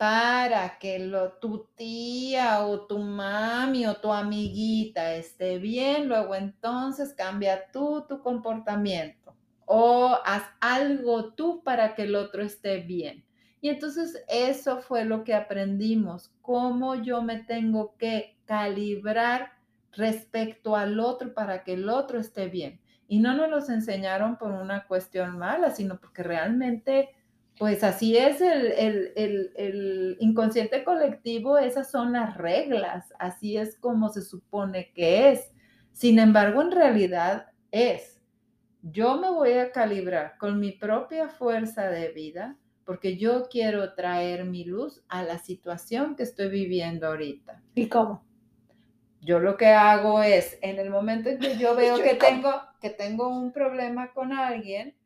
para 0.00 0.78
que 0.78 0.98
lo, 0.98 1.32
tu 1.32 1.68
tía 1.76 2.64
o 2.64 2.86
tu 2.86 3.00
mami 3.00 3.84
o 3.84 3.96
tu 3.96 4.10
amiguita 4.10 5.14
esté 5.14 5.58
bien, 5.58 6.08
luego 6.08 6.34
entonces 6.34 7.12
cambia 7.12 7.70
tú 7.70 8.06
tu 8.08 8.22
comportamiento 8.22 9.36
o 9.66 10.16
haz 10.24 10.44
algo 10.58 11.34
tú 11.34 11.62
para 11.62 11.94
que 11.94 12.04
el 12.04 12.16
otro 12.16 12.42
esté 12.42 12.78
bien. 12.78 13.26
Y 13.60 13.68
entonces 13.68 14.24
eso 14.28 14.78
fue 14.78 15.04
lo 15.04 15.22
que 15.22 15.34
aprendimos, 15.34 16.32
cómo 16.40 16.94
yo 16.94 17.20
me 17.20 17.40
tengo 17.40 17.94
que 17.98 18.38
calibrar 18.46 19.52
respecto 19.92 20.76
al 20.76 20.98
otro 20.98 21.34
para 21.34 21.62
que 21.62 21.74
el 21.74 21.90
otro 21.90 22.18
esté 22.18 22.48
bien. 22.48 22.80
Y 23.06 23.18
no 23.18 23.34
nos 23.34 23.50
los 23.50 23.68
enseñaron 23.68 24.38
por 24.38 24.52
una 24.52 24.86
cuestión 24.86 25.36
mala, 25.36 25.72
sino 25.72 26.00
porque 26.00 26.22
realmente 26.22 27.10
Pues 27.60 27.84
así 27.84 28.16
es 28.16 28.40
el, 28.40 28.72
el, 29.14 30.16
inconsciente 30.18 30.82
colectivo, 30.82 31.58
esas 31.58 31.90
son 31.90 32.14
las 32.14 32.38
reglas, 32.38 33.12
así 33.18 33.58
es 33.58 33.76
como 33.76 34.08
se 34.08 34.22
supone 34.22 34.90
que 34.94 35.28
es. 35.28 35.52
Sin 35.92 36.18
embargo, 36.18 36.62
en 36.62 36.70
realidad 36.70 37.48
es, 37.70 38.18
yo 38.80 39.20
me 39.20 39.28
voy 39.30 39.52
a 39.58 39.72
calibrar 39.72 40.38
con 40.38 40.58
mi 40.58 40.72
propia 40.72 41.28
fuerza 41.28 41.90
de 41.90 42.08
vida 42.08 42.56
porque 42.86 43.18
yo 43.18 43.46
quiero 43.50 43.92
traer 43.92 44.46
mi 44.46 44.64
luz 44.64 45.04
a 45.10 45.22
la 45.22 45.36
situación 45.36 46.16
que 46.16 46.22
estoy 46.22 46.48
viviendo 46.48 47.08
ahorita. 47.08 47.60
¿Y 47.74 47.90
cómo? 47.90 48.24
Yo 49.20 49.38
lo 49.38 49.58
que 49.58 49.66
hago 49.66 50.22
es, 50.22 50.58
en 50.62 50.78
el 50.78 50.88
momento 50.88 51.28
en 51.28 51.38
que 51.38 51.58
yo 51.58 51.76
veo 51.76 52.02
que 52.02 52.14
tengo, 52.14 52.54
que 52.80 52.88
tengo 52.88 53.28
un 53.28 53.52
problema 53.52 54.14
con 54.14 54.32
alguien, 54.32 54.96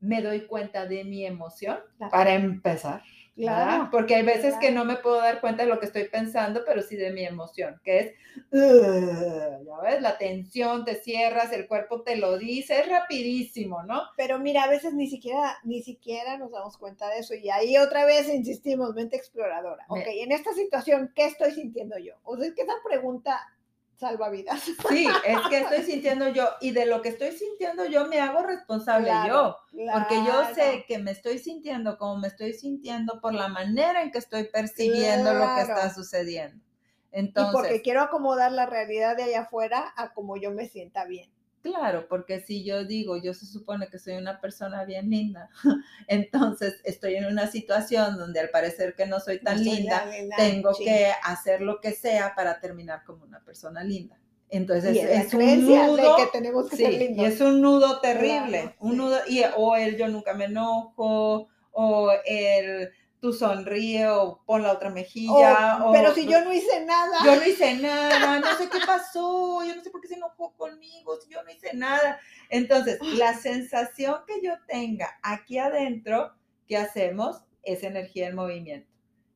me 0.00 0.22
doy 0.22 0.46
cuenta 0.46 0.86
de 0.86 1.04
mi 1.04 1.24
emoción 1.24 1.78
para 2.10 2.34
empezar. 2.34 3.02
Claro. 3.36 3.88
Porque 3.90 4.16
hay 4.16 4.22
veces 4.22 4.54
que 4.60 4.70
no 4.70 4.84
me 4.84 4.96
puedo 4.96 5.16
dar 5.16 5.40
cuenta 5.40 5.62
de 5.62 5.68
lo 5.68 5.80
que 5.80 5.86
estoy 5.86 6.04
pensando, 6.08 6.62
pero 6.66 6.82
sí 6.82 6.96
de 6.96 7.10
mi 7.10 7.24
emoción, 7.24 7.80
que 7.82 7.98
es, 7.98 8.12
ya 8.52 9.80
ves, 9.82 10.02
la 10.02 10.18
tensión, 10.18 10.84
te 10.84 10.96
cierras, 10.96 11.50
el 11.52 11.66
cuerpo 11.66 12.02
te 12.02 12.16
lo 12.16 12.36
dice, 12.36 12.80
es 12.80 12.88
rapidísimo, 12.88 13.82
¿no? 13.82 14.02
Pero 14.16 14.38
mira, 14.38 14.64
a 14.64 14.68
veces 14.68 14.92
ni 14.92 15.08
siquiera, 15.08 15.56
ni 15.64 15.82
siquiera 15.82 16.36
nos 16.36 16.50
damos 16.50 16.76
cuenta 16.76 17.08
de 17.08 17.20
eso. 17.20 17.34
Y 17.34 17.48
ahí 17.48 17.78
otra 17.78 18.04
vez 18.04 18.28
insistimos, 18.28 18.94
mente 18.94 19.16
exploradora. 19.16 19.86
Ok, 19.88 20.04
en 20.06 20.32
esta 20.32 20.52
situación, 20.52 21.12
¿qué 21.14 21.26
estoy 21.26 21.52
sintiendo 21.52 21.96
yo? 21.98 22.14
O 22.24 22.36
sea, 22.36 22.46
es 22.46 22.54
que 22.54 22.62
esa 22.62 22.74
pregunta 22.86 23.40
salvavidas. 24.00 24.60
Sí, 24.62 25.06
es 25.26 25.38
que 25.48 25.58
estoy 25.60 25.82
sintiendo 25.84 26.28
yo 26.28 26.48
y 26.60 26.72
de 26.72 26.86
lo 26.86 27.02
que 27.02 27.10
estoy 27.10 27.32
sintiendo 27.32 27.84
yo 27.84 28.06
me 28.06 28.18
hago 28.18 28.42
responsable 28.42 29.12
yo, 29.28 29.56
porque 29.70 30.16
yo 30.26 30.54
sé 30.54 30.84
que 30.88 30.98
me 30.98 31.10
estoy 31.10 31.38
sintiendo 31.38 31.98
como 31.98 32.18
me 32.18 32.28
estoy 32.28 32.54
sintiendo 32.54 33.20
por 33.20 33.34
la 33.34 33.48
manera 33.48 34.02
en 34.02 34.10
que 34.10 34.18
estoy 34.18 34.44
percibiendo 34.44 35.34
lo 35.34 35.54
que 35.54 35.60
está 35.60 35.94
sucediendo. 35.94 36.64
Entonces, 37.12 37.52
y 37.52 37.56
porque 37.56 37.82
quiero 37.82 38.02
acomodar 38.02 38.52
la 38.52 38.66
realidad 38.66 39.16
de 39.16 39.24
allá 39.24 39.42
afuera 39.42 39.92
a 39.96 40.12
como 40.12 40.36
yo 40.36 40.50
me 40.52 40.66
sienta 40.66 41.04
bien. 41.04 41.30
Claro, 41.62 42.06
porque 42.08 42.40
si 42.40 42.64
yo 42.64 42.84
digo, 42.84 43.18
yo 43.18 43.34
se 43.34 43.44
supone 43.44 43.88
que 43.88 43.98
soy 43.98 44.14
una 44.14 44.40
persona 44.40 44.84
bien 44.84 45.10
linda, 45.10 45.50
entonces 46.08 46.80
estoy 46.84 47.16
en 47.16 47.26
una 47.26 47.48
situación 47.48 48.16
donde 48.16 48.40
al 48.40 48.48
parecer 48.48 48.94
que 48.94 49.06
no 49.06 49.20
soy 49.20 49.40
tan 49.40 49.62
linda, 49.62 50.10
tengo 50.36 50.70
que 50.76 51.12
hacer 51.22 51.60
lo 51.60 51.80
que 51.80 51.92
sea 51.92 52.34
para 52.34 52.60
terminar 52.60 53.04
como 53.04 53.24
una 53.24 53.40
persona 53.44 53.84
linda. 53.84 54.18
Entonces 54.48 54.96
es, 54.96 55.32
un 55.32 55.66
nudo 55.66 56.16
que 56.16 56.26
tenemos 56.32 56.68
que 56.68 56.76
ser 56.76 56.92
y 56.92 57.24
es 57.24 57.40
un 57.40 57.60
nudo 57.60 58.00
terrible, 58.00 58.74
un 58.80 58.96
nudo 58.96 59.18
y 59.28 59.42
o 59.56 59.76
el 59.76 59.96
yo 59.96 60.08
nunca 60.08 60.34
me 60.34 60.46
enojo 60.46 61.48
o 61.70 62.12
el 62.24 62.90
tú 63.20 63.32
sonríe 63.32 64.08
o 64.08 64.42
pon 64.46 64.62
la 64.62 64.72
otra 64.72 64.90
mejilla. 64.90 65.78
Oh, 65.84 65.92
pero 65.92 66.14
si 66.14 66.26
yo 66.26 66.42
no 66.42 66.52
hice 66.52 66.84
nada. 66.84 67.18
Yo 67.24 67.36
no 67.36 67.46
hice 67.46 67.74
nada, 67.74 68.40
no 68.40 68.56
sé 68.56 68.68
qué 68.68 68.78
pasó, 68.86 69.62
yo 69.64 69.76
no 69.76 69.82
sé 69.82 69.90
por 69.90 70.00
qué 70.00 70.08
se 70.08 70.14
enojó 70.14 70.54
conmigo, 70.56 71.20
si 71.20 71.30
yo 71.30 71.42
no 71.42 71.50
hice 71.50 71.74
nada. 71.74 72.18
Entonces, 72.48 72.98
la 73.18 73.34
sensación 73.34 74.16
que 74.26 74.40
yo 74.42 74.54
tenga 74.66 75.18
aquí 75.22 75.58
adentro, 75.58 76.32
¿qué 76.66 76.76
hacemos? 76.76 77.42
Es 77.62 77.82
energía 77.84 78.28
en 78.28 78.36
movimiento. 78.36 78.90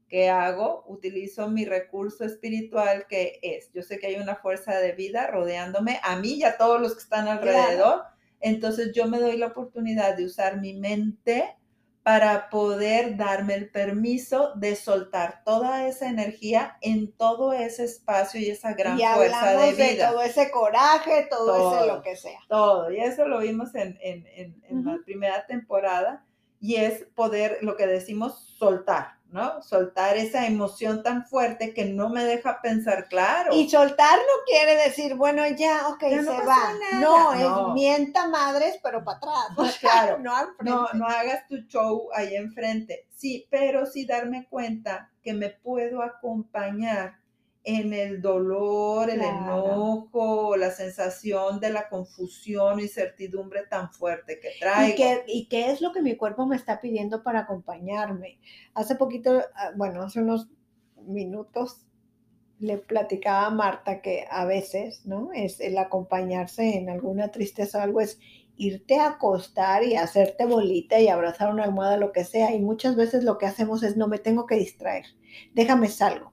¿Qué 0.08 0.30
hago? 0.30 0.84
Utilizo 0.86 1.48
mi 1.48 1.64
recurso 1.64 2.24
espiritual 2.24 3.06
que 3.08 3.38
es, 3.42 3.70
yo 3.72 3.82
sé 3.82 3.98
que 3.98 4.06
hay 4.08 4.16
una 4.16 4.36
fuerza 4.36 4.78
de 4.78 4.92
vida 4.92 5.26
rodeándome, 5.26 6.00
a 6.02 6.16
mí 6.16 6.34
y 6.34 6.44
a 6.44 6.56
todos 6.56 6.80
los 6.80 6.94
que 6.94 7.00
están 7.00 7.28
alrededor. 7.28 8.02
Entonces 8.40 8.92
yo 8.94 9.06
me 9.08 9.18
doy 9.18 9.36
la 9.36 9.48
oportunidad 9.48 10.16
de 10.16 10.26
usar 10.26 10.60
mi 10.60 10.74
mente 10.74 11.56
para 12.04 12.50
poder 12.50 13.16
darme 13.16 13.54
el 13.54 13.70
permiso 13.70 14.52
de 14.56 14.76
soltar 14.76 15.42
toda 15.42 15.88
esa 15.88 16.10
energía 16.10 16.76
en 16.82 17.10
todo 17.10 17.54
ese 17.54 17.84
espacio 17.84 18.38
y 18.38 18.50
esa 18.50 18.74
gran 18.74 18.98
fuerza 18.98 19.56
de 19.56 19.72
vida. 19.72 19.86
De 19.86 20.12
todo 20.12 20.22
ese 20.22 20.50
coraje, 20.50 21.26
todo, 21.30 21.78
ese 21.78 21.86
lo 21.86 22.02
que 22.02 22.14
sea. 22.14 22.38
Todo, 22.46 22.92
y 22.92 23.00
eso 23.00 23.26
lo 23.26 23.40
vimos 23.40 23.74
en, 23.74 23.98
la 24.84 24.98
primera 25.06 25.46
temporada, 25.46 26.26
y 26.60 26.76
es 26.76 27.06
poder, 27.14 27.58
lo 27.62 27.74
que 27.74 27.86
decimos, 27.86 28.54
soltar, 28.58 29.14
¿no? 29.34 29.60
Soltar 29.62 30.16
esa 30.16 30.46
emoción 30.46 31.02
tan 31.02 31.26
fuerte 31.26 31.74
que 31.74 31.86
no 31.86 32.08
me 32.08 32.24
deja 32.24 32.62
pensar 32.62 33.08
claro. 33.08 33.52
Y 33.52 33.68
soltar 33.68 34.16
no 34.16 34.44
quiere 34.46 34.76
decir, 34.76 35.16
bueno, 35.16 35.42
ya, 35.48 35.88
ok, 35.88 36.00
se 36.00 36.22
va. 36.22 36.72
No, 37.00 37.32
es 37.34 37.74
mienta 37.74 38.28
madres, 38.28 38.78
pero 38.80 39.02
para 39.02 39.16
atrás. 39.16 39.76
claro, 39.80 40.18
no, 40.20 40.54
no, 40.60 40.86
no 40.94 41.06
hagas 41.06 41.48
tu 41.48 41.56
show 41.66 42.10
ahí 42.14 42.36
enfrente. 42.36 43.08
Sí, 43.10 43.48
pero 43.50 43.86
sí 43.86 44.06
darme 44.06 44.46
cuenta 44.48 45.10
que 45.20 45.32
me 45.32 45.50
puedo 45.50 46.00
acompañar 46.00 47.16
en 47.64 47.94
el 47.94 48.20
dolor, 48.20 49.08
el 49.08 49.22
enojo, 49.22 50.54
la 50.54 50.70
sensación 50.70 51.60
de 51.60 51.70
la 51.70 51.88
confusión 51.88 52.78
y 52.78 52.88
certidumbre 52.88 53.62
tan 53.66 53.90
fuerte 53.90 54.38
que 54.38 54.50
traigo. 54.60 54.92
¿Y 54.92 54.96
qué, 54.96 55.24
¿Y 55.26 55.48
qué 55.48 55.70
es 55.70 55.80
lo 55.80 55.90
que 55.92 56.02
mi 56.02 56.14
cuerpo 56.16 56.46
me 56.46 56.56
está 56.56 56.82
pidiendo 56.82 57.22
para 57.22 57.40
acompañarme? 57.40 58.38
Hace 58.74 58.96
poquito, 58.96 59.42
ah, 59.54 59.72
bueno, 59.76 60.02
hace 60.02 60.20
unos 60.20 60.50
minutos 61.06 61.86
le 62.58 62.76
platicaba 62.76 63.46
a 63.46 63.50
Marta 63.50 64.02
que 64.02 64.26
a 64.30 64.44
veces, 64.44 65.06
¿no? 65.06 65.32
Es 65.32 65.58
el 65.60 65.78
acompañarse 65.78 66.76
en 66.76 66.90
alguna 66.90 67.30
tristeza 67.30 67.78
o 67.78 67.82
algo, 67.82 68.00
es 68.02 68.18
irte 68.56 68.98
a 68.98 69.08
acostar 69.08 69.84
y 69.84 69.96
hacerte 69.96 70.44
bolita 70.44 71.00
y 71.00 71.08
abrazar 71.08 71.50
una 71.50 71.64
almohada, 71.64 71.96
lo 71.96 72.12
que 72.12 72.24
sea. 72.24 72.54
Y 72.54 72.60
muchas 72.60 72.94
veces 72.94 73.24
lo 73.24 73.38
que 73.38 73.46
hacemos 73.46 73.82
es, 73.82 73.96
no 73.96 74.06
me 74.06 74.18
tengo 74.18 74.46
que 74.46 74.56
distraer, 74.56 75.06
déjame 75.54 75.88
salgo. 75.88 76.32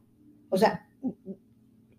O 0.50 0.58
sea, 0.58 0.90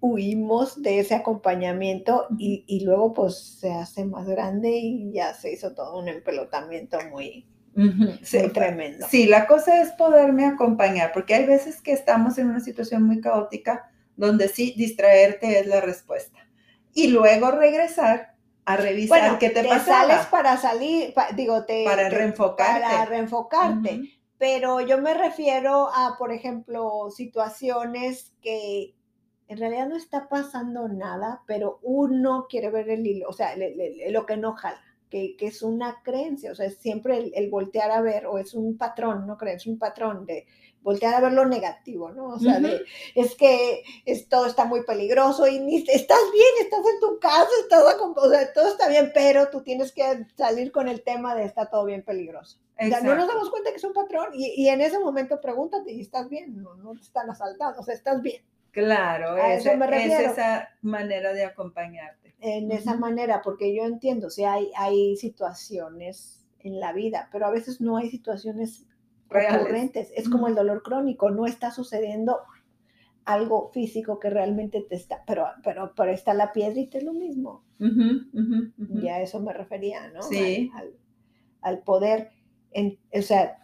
huimos 0.03 0.83
de 0.83 0.99
ese 0.99 1.15
acompañamiento 1.15 2.27
y, 2.37 2.85
luego 2.85 3.15
pues 3.15 3.39
se 3.61 3.73
hace 3.73 4.05
más 4.05 4.27
grande 4.27 4.71
y 4.71 5.13
ya 5.13 5.33
se 5.33 5.53
hizo 5.53 5.75
todo 5.75 5.99
un 5.99 6.09
empelotamiento 6.09 6.99
muy, 7.11 7.47
tremendo. 8.53 9.07
Sí, 9.09 9.27
la 9.27 9.47
cosa 9.47 9.81
es 9.81 9.93
poderme 9.93 10.45
acompañar, 10.45 11.13
porque 11.13 11.35
hay 11.35 11.47
veces 11.47 11.81
que 11.81 11.93
estamos 11.93 12.37
en 12.39 12.51
una 12.51 12.61
situación 12.61 13.05
muy 13.05 13.21
caótica 13.21 13.91
donde 14.17 14.49
sí, 14.49 14.75
distraerte 14.77 15.61
es 15.61 15.67
la 15.69 15.81
respuesta. 15.81 16.39
Y 16.93 17.07
luego 17.09 17.53
regresar 17.53 18.35
a 18.65 18.77
revisar 18.77 19.39
qué 19.39 19.51
te, 19.51 19.63
te 19.63 19.79
sales 19.81 20.27
para 20.27 20.57
salir, 20.57 21.15
digo, 21.35 21.65
te, 21.65 21.85
para 21.85 22.09
reenfocarte. 22.09 22.81
Para 22.81 23.05
reenfocarte. 23.05 24.01
Pero 24.43 24.81
yo 24.81 25.01
me 25.01 25.15
refiero 25.15 25.89
a, 25.95 26.17
por 26.19 26.33
ejemplo, 26.33 27.11
situaciones 27.13 28.35
que 28.43 28.93
en 29.47 29.57
realidad 29.57 29.87
no 29.87 29.95
está 29.95 30.29
pasando 30.29 30.89
nada, 30.89 31.45
pero 31.47 31.79
uno 31.83 32.49
quiere 32.51 32.69
ver 32.69 32.91
el 32.91 33.07
hilo, 33.07 33.29
o 33.29 33.33
sea, 33.33 33.55
lo 34.11 34.27
que 34.27 34.37
no 34.37 34.55
jala, 34.55 34.83
que, 35.09 35.37
es 35.39 35.63
una 35.63 36.03
creencia, 36.03 36.51
o 36.51 36.57
sea, 36.57 36.67
es 36.67 36.77
siempre 36.79 37.31
el, 37.33 37.51
voltear 37.51 37.93
a 37.93 38.01
ver, 38.01 38.27
o 38.27 38.37
es 38.37 38.53
un 38.55 38.77
patrón, 38.77 39.29
no 39.29 39.39
crees, 39.39 39.59
es 39.59 39.69
un 39.69 39.79
patrón 39.79 40.27
de 40.27 40.45
voltear 40.83 41.15
a 41.15 41.21
ver 41.21 41.33
lo 41.33 41.47
negativo, 41.47 42.11
¿no? 42.11 42.29
O 42.29 42.39
sea, 42.39 42.61
es 43.15 43.35
que 43.35 43.83
todo 44.29 44.47
está 44.47 44.65
muy 44.65 44.85
peligroso 44.85 45.47
y 45.47 45.61
ni, 45.61 45.77
estás 45.77 46.21
bien, 46.33 46.49
estás 46.61 46.81
en 46.81 47.01
tu 47.01 47.19
casa, 47.19 47.49
estás, 47.63 47.83
o 47.83 48.31
sea, 48.31 48.53
todo 48.53 48.69
está 48.69 48.89
bien, 48.89 49.11
pero 49.15 49.49
tú 49.49 49.63
tienes 49.63 49.93
que 49.93 50.27
salir 50.37 50.73
con 50.73 50.89
el 50.89 51.03
tema 51.03 51.35
de 51.35 51.45
está 51.45 51.67
todo 51.67 51.85
bien 51.85 52.03
peligroso. 52.03 52.59
O 52.79 52.87
sea, 52.87 53.01
no 53.01 53.15
nos 53.15 53.29
damos 53.29 53.51
cuenta 53.51 53.71
que 53.71 53.77
es 53.77 53.85
un 53.85 53.93
patrón 53.93 54.29
y, 54.33 54.69
en 54.69 54.81
ese 54.81 54.99
momento 54.99 55.41
pregúntate, 55.41 55.93
¿y 55.93 56.01
estás 56.01 56.29
bien? 56.29 56.61
No, 56.63 56.75
no 56.75 56.93
te 56.95 57.03
están 57.03 57.31
asaltando, 57.31 57.81
o 57.81 57.85
sea, 57.85 57.95
estás 57.95 58.21
bien. 58.23 58.43
Claro, 58.73 59.37
es 59.37 59.67
esa 59.67 60.69
manera 60.81 61.33
de 61.33 61.45
acompañarte. 61.45 62.35
En 62.41 62.73
esa 62.73 62.97
manera, 62.97 63.41
porque 63.43 63.75
yo 63.75 63.85
entiendo, 63.85 64.29
o 64.29 64.31
sea, 64.31 64.55
hay, 64.55 64.73
hay 64.77 65.17
situaciones 65.17 66.45
en 66.59 66.81
la 66.81 66.93
vida, 66.93 67.29
pero 67.31 67.47
a 67.47 67.51
veces 67.51 67.81
no 67.81 67.99
hay 67.99 68.11
situaciones 68.11 68.85
recurrentes. 69.33 70.13
Es 70.15 70.29
como 70.29 70.49
el 70.49 70.55
dolor 70.55 70.83
crónico, 70.83 71.31
no 71.31 71.47
está 71.47 71.71
sucediendo 71.71 72.41
algo 73.25 73.71
físico 73.73 74.19
que 74.19 74.31
realmente 74.31 74.81
te 74.81 74.97
está, 74.97 75.23
pero, 75.27 75.47
pero, 75.63 75.93
pero 75.95 76.11
está 76.11 76.35
la 76.35 76.53
piedra 76.53 76.81
y 76.81 76.89
te 76.89 76.99
es 76.99 77.05
lo 77.05 77.13
mismo. 77.13 77.65
Y 77.79 79.09
a 79.09 79.21
eso 79.21 79.41
me 79.41 79.53
refería, 79.53 80.09
¿no? 80.11 80.23
Sí. 80.23 80.71
Al, 80.75 80.93
al, 81.61 81.83
poder, 81.83 82.31
en, 82.73 82.99
o 83.13 83.23
sea, 83.23 83.63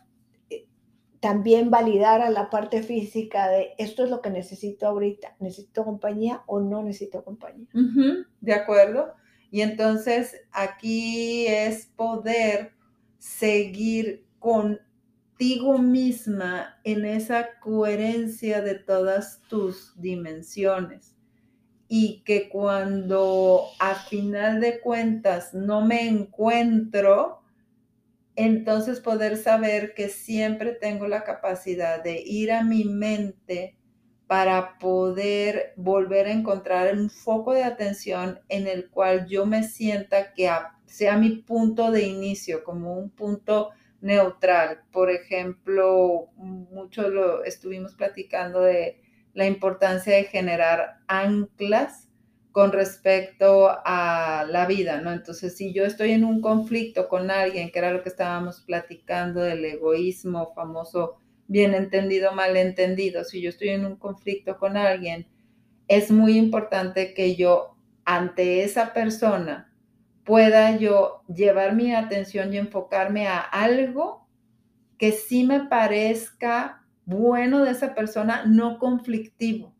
también 1.21 1.71
validar 1.71 2.21
a 2.21 2.31
la 2.31 2.51
parte 2.51 2.83
física 2.83 3.49
de 3.49 3.75
esto 3.79 4.05
es 4.05 4.11
lo 4.11 4.23
que 4.23 4.31
necesito 4.31 4.87
ahorita, 4.87 5.37
necesito 5.41 5.85
compañía 5.85 6.43
o 6.47 6.61
no 6.61 6.83
necesito 6.83 7.25
compañía. 7.25 7.69
de 8.41 8.55
acuerdo. 8.55 9.15
Y 9.51 9.63
entonces 9.63 10.41
aquí 10.53 11.47
es 11.47 11.87
poder 11.97 12.73
seguir 13.19 14.25
contigo 15.39 15.79
misma 15.79 16.81
en 16.83 17.05
esa 17.05 17.61
coherencia 17.61 18.61
de 18.61 18.75
todas 18.75 19.41
tus 19.49 19.93
dimensiones. 19.95 21.15
Y 21.87 22.25
que 22.25 22.49
cuando 22.49 23.67
a 23.79 23.95
final 23.95 24.61
de 24.61 24.81
cuentas 24.81 25.55
no 25.55 25.87
me 25.87 26.09
encuentro, 26.09 27.41
entonces 28.35 28.99
poder 28.99 29.37
saber 29.37 29.95
que 29.95 30.09
siempre 30.09 30.73
tengo 30.73 31.07
la 31.07 31.23
capacidad 31.23 32.03
de 32.03 32.21
ir 32.21 32.51
a 32.51 32.65
mi 32.65 32.85
mente 32.85 33.79
para 34.27 34.77
poder 34.79 35.73
volver 35.77 36.27
a 36.27 36.33
encontrar 36.33 36.93
un 36.99 37.11
foco 37.11 37.55
de 37.55 37.63
atención 37.63 38.41
en 38.49 38.67
el 38.67 38.91
cual 38.91 39.29
yo 39.29 39.47
me 39.47 39.63
sienta 39.63 40.35
que 40.35 40.51
sea 40.87 41.17
mi 41.17 41.31
punto 41.31 41.93
de 41.93 42.09
inicio, 42.09 42.65
como 42.65 42.99
un 42.99 43.09
punto 43.11 43.71
neutral. 44.01 44.81
Por 44.93 45.11
ejemplo, 45.11 46.29
mucho 46.37 47.09
lo 47.09 47.45
estuvimos 47.45 47.95
platicando 47.95 48.61
de 48.61 49.01
la 49.35 49.47
importancia 49.47 50.15
de 50.17 50.25
generar 50.25 50.99
anclas 51.07 52.09
con 52.53 52.73
respecto 52.73 53.69
a 53.85 54.45
la 54.49 54.67
vida, 54.67 55.01
¿no? 55.01 55.13
Entonces, 55.13 55.57
si 55.57 55.73
yo 55.73 55.85
estoy 55.85 56.13
en 56.13 56.25
un 56.25 56.41
conflicto 56.41 57.09
con 57.09 57.31
alguien, 57.31 57.71
que 57.71 57.79
era 57.79 57.93
lo 57.93 58.03
que 58.03 58.09
estábamos 58.09 58.63
platicando 58.63 59.41
del 59.41 59.65
egoísmo 59.65 60.53
famoso, 60.55 61.19
bien 61.47 61.75
entendido, 61.75 62.33
mal 62.33 62.57
entendido, 62.57 63.25
si 63.25 63.41
yo 63.41 63.51
estoy 63.51 63.69
en 63.69 63.87
un 63.87 63.97
conflicto 63.97 64.59
con 64.59 64.77
alguien, 64.77 65.27
es 65.87 66.11
muy 66.11 66.37
importante 66.37 67.15
que 67.15 67.37
yo 67.37 67.77
ante 68.05 68.65
esa 68.65 68.93
persona 68.93 69.73
pueda 70.29 70.77
yo 70.77 71.25
llevar 71.27 71.75
mi 71.75 71.93
atención 71.93 72.55
y 72.55 72.59
enfocarme 72.59 73.27
a 73.27 73.41
algo 73.41 74.29
que 74.97 75.11
sí 75.11 75.43
me 75.43 75.65
parezca 75.65 76.85
bueno 77.05 77.65
de 77.65 77.73
esa 77.73 77.97
persona, 77.97 78.45
no 78.47 78.79
conflictivo 78.79 79.75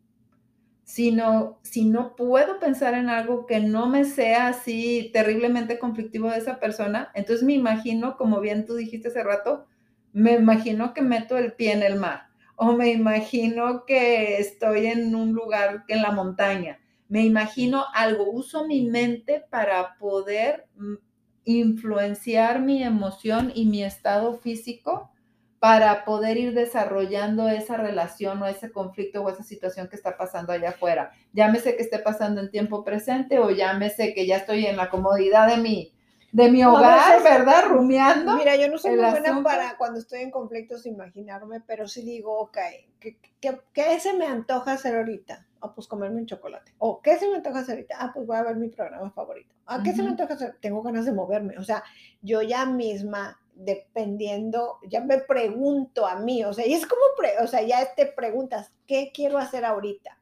sino 0.89 1.59
si 1.61 1.85
no 1.85 2.15
puedo 2.15 2.59
pensar 2.59 2.95
en 2.95 3.09
algo 3.09 3.45
que 3.45 3.59
no 3.59 3.85
me 3.85 4.05
sea 4.05 4.47
así 4.47 5.11
terriblemente 5.13 5.77
conflictivo 5.77 6.31
de 6.31 6.39
esa 6.39 6.59
persona, 6.59 7.11
entonces 7.13 7.45
me 7.45 7.53
imagino, 7.53 8.17
como 8.17 8.39
bien 8.39 8.65
tú 8.65 8.73
dijiste 8.73 9.09
hace 9.09 9.23
rato, 9.23 9.67
me 10.13 10.33
imagino 10.33 10.95
que 10.95 11.03
meto 11.03 11.37
el 11.37 11.53
pie 11.53 11.73
en 11.73 11.83
el 11.83 11.99
mar 11.99 12.29
o 12.55 12.73
me 12.73 12.89
imagino 12.91 13.85
que 13.85 14.37
estoy 14.37 14.87
en 14.87 15.13
un 15.13 15.33
lugar 15.33 15.83
en 15.89 16.01
la 16.01 16.09
montaña, 16.09 16.79
me 17.09 17.23
imagino 17.23 17.85
algo, 17.93 18.29
uso 18.31 18.65
mi 18.65 18.87
mente 18.87 19.43
para 19.49 19.97
poder 19.97 20.67
mm, 20.75 20.95
influenciar 21.43 22.61
mi 22.61 22.83
emoción 22.83 23.51
y 23.53 23.65
mi 23.65 23.83
estado 23.83 24.37
físico 24.37 25.11
para 25.59 26.05
poder 26.05 26.37
ir 26.37 26.53
desarrollando 26.53 27.49
esa 27.49 27.75
relación 27.75 28.41
o 28.41 28.47
ese 28.47 28.71
conflicto 28.71 29.21
o 29.21 29.29
esa 29.29 29.43
situación 29.43 29.89
que 29.89 29.97
está 29.97 30.17
pasando 30.17 30.53
allá 30.53 30.69
afuera. 30.69 31.11
Llámese 31.33 31.75
que 31.75 31.83
esté 31.83 31.99
pasando 31.99 32.39
en 32.39 32.49
tiempo 32.49 32.83
presente 32.85 33.39
o 33.39 33.49
llámese 33.49 34.13
que 34.13 34.25
ya 34.25 34.37
estoy 34.37 34.65
en 34.67 34.77
la 34.77 34.89
comodidad 34.89 35.49
de 35.49 35.57
mi, 35.57 35.93
de 36.31 36.49
mi 36.49 36.63
hogar, 36.63 37.21
¿verdad? 37.23 37.65
Rumiando. 37.67 38.37
Mira, 38.37 38.55
yo 38.55 38.69
no 38.69 38.77
soy 38.77 38.91
muy 38.91 39.09
buena 39.09 39.43
para 39.43 39.77
cuando 39.77 39.99
estoy 39.99 40.21
en 40.21 40.31
conflictos 40.31 40.85
imaginarme, 40.85 41.59
pero 41.59 41.87
sí 41.87 42.03
digo, 42.03 42.39
ok, 42.39 42.57
¿qué, 43.01 43.99
se 43.99 44.13
me 44.13 44.27
antoja 44.27 44.73
hacer 44.73 44.95
ahorita? 44.95 45.45
Ah, 45.61 45.73
pues 45.73 45.87
comerme 45.87 46.21
un 46.21 46.25
chocolate. 46.25 46.73
¿O 46.77 47.01
qué 47.01 47.17
se 47.17 47.27
me 47.27 47.35
antoja 47.35 47.59
hacer 47.59 47.75
ahorita? 47.75 47.95
Ah, 47.99 48.11
pues 48.13 48.25
voy 48.25 48.37
a 48.37 48.43
ver 48.43 48.55
mi 48.55 48.69
programa 48.69 49.11
favorito. 49.11 49.53
¿A 49.65 49.83
qué 49.83 49.93
se 49.93 50.01
me 50.01 50.09
antoja 50.09 50.33
hacer? 50.33 50.57
Tengo 50.61 50.81
ganas 50.81 51.05
de 51.05 51.11
moverme. 51.11 51.57
O 51.57 51.63
sea, 51.63 51.83
yo 52.21 52.41
ya 52.41 52.65
misma 52.65 53.39
dependiendo, 53.59 54.79
ya 54.87 55.01
me 55.01 55.17
pregunto 55.17 56.07
a 56.07 56.15
mí, 56.15 56.45
o 56.45 56.53
sea, 56.53 56.65
y 56.65 56.73
es 56.73 56.85
como, 56.85 57.01
o 57.41 57.47
sea, 57.47 57.61
ya 57.61 57.93
te 57.93 58.05
preguntas, 58.05 58.71
¿qué 58.87 59.11
quiero 59.13 59.37
hacer 59.37 59.65
ahorita? 59.65 60.17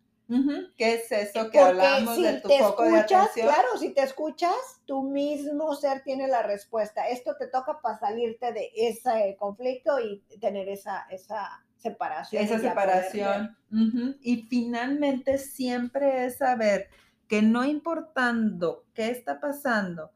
¿Qué 0.77 0.95
es 0.95 1.11
eso 1.11 1.49
que 1.49 1.59
hablamos 1.59 2.21
de 2.21 2.41
tu 2.41 2.49
foco 2.49 2.83
de 2.83 2.97
atención? 2.97 3.47
Claro, 3.47 3.77
si 3.79 3.93
te 3.93 4.01
escuchas, 4.01 4.81
tu 4.85 5.03
mismo 5.03 5.73
ser 5.75 6.03
tiene 6.03 6.27
la 6.27 6.43
respuesta. 6.43 7.07
Esto 7.07 7.37
te 7.37 7.47
toca 7.47 7.79
para 7.81 7.97
salirte 7.97 8.51
de 8.51 8.69
ese 8.75 9.37
conflicto 9.39 9.99
y 10.01 10.21
tener 10.39 10.67
esa, 10.67 11.07
esa 11.09 11.65
separación. 11.77 12.43
Esa 12.43 12.59
separación. 12.59 13.55
Y 14.21 14.47
finalmente 14.49 15.37
siempre 15.37 16.25
es 16.25 16.37
saber 16.37 16.89
que 17.27 17.41
no 17.41 17.65
importando 17.65 18.85
qué 18.93 19.09
está 19.09 19.39
pasando, 19.39 20.11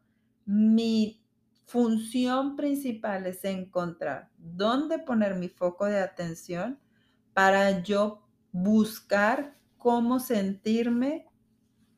mi 0.45 1.21
función 1.65 2.55
principal 2.55 3.27
es 3.27 3.43
encontrar 3.45 4.29
dónde 4.37 4.99
poner 4.99 5.35
mi 5.35 5.47
foco 5.47 5.85
de 5.85 5.99
atención 5.99 6.79
para 7.33 7.81
yo 7.81 8.23
buscar 8.51 9.55
cómo 9.77 10.19
sentirme 10.19 11.27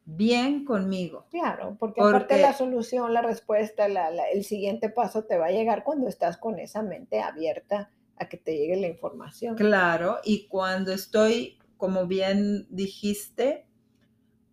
bien 0.05 0.66
conmigo. 0.66 1.28
Claro, 1.32 1.78
porque, 1.80 2.01
aparte 2.01 2.41
la 2.41 2.53
solución, 2.53 3.14
la 3.14 3.22
respuesta, 3.22 3.88
el 4.32 4.43
siguiente 4.43 4.89
paso 4.89 5.24
te 5.24 5.38
va 5.38 5.47
a 5.47 5.51
llegar 5.51 5.84
cuando 5.84 6.07
estás 6.07 6.38
con 6.38 6.59
esa 6.59 6.82
mente 6.82 7.22
abierta 7.22 7.91
a 8.24 8.30
que 8.30 8.38
te 8.38 8.57
llegue 8.57 8.76
la 8.78 8.88
información. 8.88 9.55
Claro, 9.55 10.17
y 10.24 10.47
cuando 10.47 10.91
estoy, 10.91 11.59
como 11.78 12.07
bien 12.07 12.67
dijiste, 12.69 13.67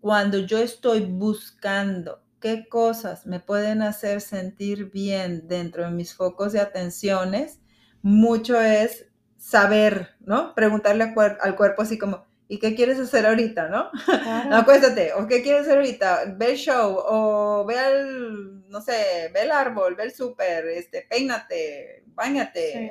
cuando 0.01 0.39
yo 0.39 0.59
estoy 0.59 1.01
buscando 1.01 2.23
qué 2.41 2.69
cosas 2.69 3.27
me 3.27 3.41
pueden 3.41 3.83
hacer 3.83 4.21
sentir 4.21 4.91
bien 4.91 5.47
dentro 5.47 5.85
de 5.85 5.91
mis 5.91 6.15
focos 6.15 6.53
de 6.53 6.61
atenciones, 6.61 7.61
mucho 8.03 8.61
es 8.61 9.07
saber, 9.37 10.17
¿no? 10.21 10.55
Preguntarle 10.55 11.15
al 11.41 11.57
cuerpo 11.57 11.83
así 11.83 11.99
como, 11.99 12.25
¿y 12.49 12.59
qué 12.59 12.75
quieres 12.75 12.99
hacer 12.99 13.27
ahorita, 13.27 13.69
no? 13.69 13.91
Acuéstate, 14.53 15.13
o 15.15 15.27
qué 15.27 15.43
quieres 15.43 15.63
hacer 15.63 15.79
ahorita, 15.79 16.35
ve 16.37 16.53
el 16.53 16.57
show, 16.57 16.97
o 16.99 17.65
ve 17.65 17.77
el, 17.79 18.69
no 18.69 18.81
sé, 18.81 19.31
ve 19.33 19.43
el 19.43 19.53
árbol, 19.53 19.95
ve 19.95 20.05
el 20.05 20.13
súper, 20.13 20.67
este, 20.67 21.07
peínate, 21.09 22.00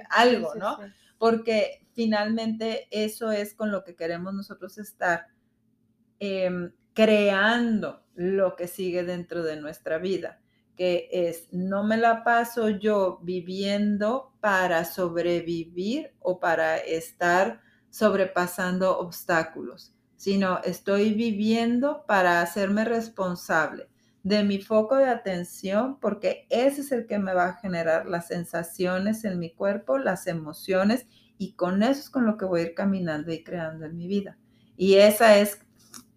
algo, 0.09 0.55
¿no? 0.55 0.77
Porque 1.17 1.85
finalmente 1.93 2.87
eso 2.91 3.31
es 3.31 3.53
con 3.53 3.71
lo 3.71 3.83
que 3.83 3.95
queremos 3.95 4.33
nosotros 4.33 4.77
estar 4.77 5.27
em, 6.19 6.71
creando 6.93 8.03
lo 8.15 8.55
que 8.55 8.67
sigue 8.67 9.03
dentro 9.03 9.43
de 9.43 9.55
nuestra 9.55 9.97
vida, 9.97 10.39
que 10.75 11.09
es, 11.11 11.47
no 11.51 11.83
me 11.83 11.97
la 11.97 12.23
paso 12.23 12.69
yo 12.69 13.19
viviendo 13.21 14.33
para 14.39 14.85
sobrevivir 14.85 16.13
o 16.19 16.39
para 16.39 16.77
estar 16.77 17.61
sobrepasando 17.89 18.97
obstáculos, 18.99 19.93
sino 20.15 20.59
estoy 20.63 21.13
viviendo 21.13 22.05
para 22.05 22.41
hacerme 22.41 22.85
responsable 22.85 23.87
de 24.29 24.43
mi 24.43 24.61
foco 24.61 24.95
de 24.97 25.09
atención, 25.09 25.99
porque 25.99 26.45
ese 26.51 26.81
es 26.81 26.91
el 26.91 27.07
que 27.07 27.17
me 27.17 27.33
va 27.33 27.45
a 27.45 27.53
generar 27.55 28.05
las 28.05 28.27
sensaciones 28.27 29.25
en 29.25 29.39
mi 29.39 29.49
cuerpo, 29.49 29.97
las 29.97 30.27
emociones, 30.27 31.07
y 31.39 31.53
con 31.53 31.81
eso 31.81 31.99
es 31.99 32.11
con 32.11 32.27
lo 32.27 32.37
que 32.37 32.45
voy 32.45 32.59
a 32.59 32.63
ir 32.65 32.75
caminando 32.75 33.33
y 33.33 33.43
creando 33.43 33.87
en 33.87 33.97
mi 33.97 34.05
vida. 34.05 34.37
Y 34.77 34.97
esa 34.97 35.37
es 35.37 35.57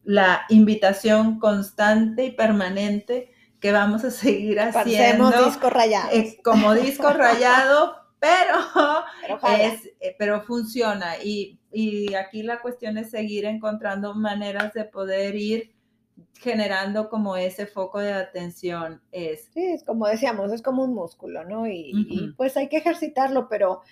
la 0.04 0.42
invitación 0.50 1.38
constante 1.38 2.26
y 2.26 2.32
permanente 2.32 3.32
que 3.60 3.72
vamos 3.72 4.04
a 4.04 4.10
seguir 4.10 4.60
haciendo. 4.60 5.30
disco 5.46 5.70
rayado. 5.70 6.10
como 6.44 6.74
disco 6.74 7.14
rayado, 7.14 7.96
pero, 8.20 8.58
eh, 9.48 10.16
pero, 10.18 10.42
funciona. 10.42 11.16
Y, 11.24 11.58
y, 11.72 12.12
aquí 12.12 12.42
la 12.42 12.60
cuestión 12.60 12.98
es 12.98 13.10
seguir 13.10 13.46
encontrando 13.46 14.14
maneras 14.14 14.74
de 14.74 14.84
poder 14.84 15.34
ir 15.34 15.72
generando 16.34 17.08
como 17.08 17.36
ese 17.36 17.66
foco 17.66 18.00
de 18.00 18.12
atención. 18.12 19.02
Es. 19.12 19.50
Sí, 19.54 19.64
es 19.64 19.84
como 19.84 20.06
decíamos, 20.06 20.52
es 20.52 20.62
como 20.62 20.84
un 20.84 20.94
músculo, 20.94 21.44
¿no? 21.44 21.66
y 21.66 22.34
pues 22.36 22.56
hay 22.56 22.68
que 22.68 22.78
ejercitarlo, 22.78 23.48
pero 23.48 23.82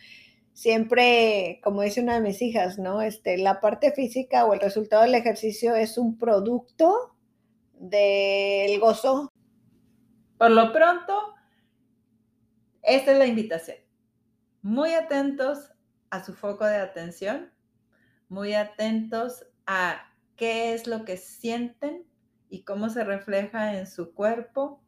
siempre, 0.53 1.61
como 1.63 1.83
dice 1.83 2.03
una 2.03 2.15
de 2.15 2.21
mis 2.21 2.43
hijas, 2.43 2.79
¿no? 2.79 3.01
Este, 3.03 3.39
la 3.39 3.61
parte 3.61 3.93
física 3.93 4.45
o 4.45 4.55
el 4.55 4.61
resultado 4.61 5.03
del 5.03 5.15
ejercicio 5.15 5.75
es 5.75 5.99
un 5.99 6.19
producto 6.19 7.17
del 7.75 8.79
gozo. 8.79 9.33
Por 10.39 10.51
lo 10.51 10.73
pronto, 10.73 11.35
esta 12.83 13.13
es 13.13 13.19
la 13.19 13.27
invitación. 13.27 13.79
Muy 14.63 14.93
atentos 14.93 15.73
a 16.11 16.23
su 16.23 16.35
foco 16.35 16.67
de 16.67 16.77
atención, 16.77 17.51
muy 18.29 18.55
atentos 18.55 19.47
a 19.67 20.13
qué 20.37 20.75
es 20.75 20.87
lo 20.87 21.05
que 21.05 21.17
sienten 21.17 22.05
y 22.51 22.65
cómo 22.65 22.91
se 22.91 23.05
refleja 23.05 23.79
en 23.79 23.87
su 23.87 24.13
cuerpo 24.13 24.83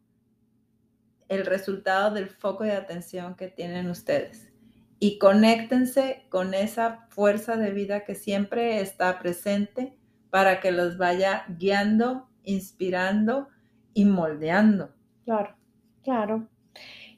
el 1.29 1.47
resultado 1.47 2.13
del 2.13 2.29
foco 2.29 2.65
de 2.65 2.73
atención 2.73 3.37
que 3.37 3.49
tienen 3.49 3.89
ustedes 3.89 4.53
y 5.05 5.19
conéctense 5.19 6.27
con 6.29 6.55
esa 6.55 7.09
fuerza 7.09 7.57
de 7.57 7.73
vida 7.73 8.05
que 8.05 8.15
siempre 8.15 8.81
está 8.81 9.19
presente 9.19 9.99
para 10.31 10.61
que 10.61 10.71
los 10.71 10.97
vaya 10.97 11.45
guiando, 11.59 12.29
inspirando 12.45 13.49
y 13.95 14.05
moldeando. 14.05 14.95
Claro, 15.25 15.57
claro. 16.05 16.47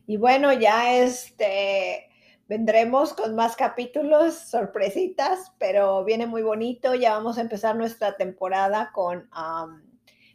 Y 0.06 0.16
bueno, 0.16 0.52
ya 0.54 0.96
este 0.96 2.08
vendremos 2.48 3.12
con 3.12 3.34
más 3.34 3.54
capítulos, 3.54 4.34
sorpresitas, 4.34 5.52
pero 5.58 6.04
viene 6.04 6.26
muy 6.26 6.40
bonito. 6.40 6.94
Ya 6.94 7.12
vamos 7.12 7.36
a 7.36 7.42
empezar 7.42 7.76
nuestra 7.76 8.16
temporada 8.16 8.92
con 8.94 9.28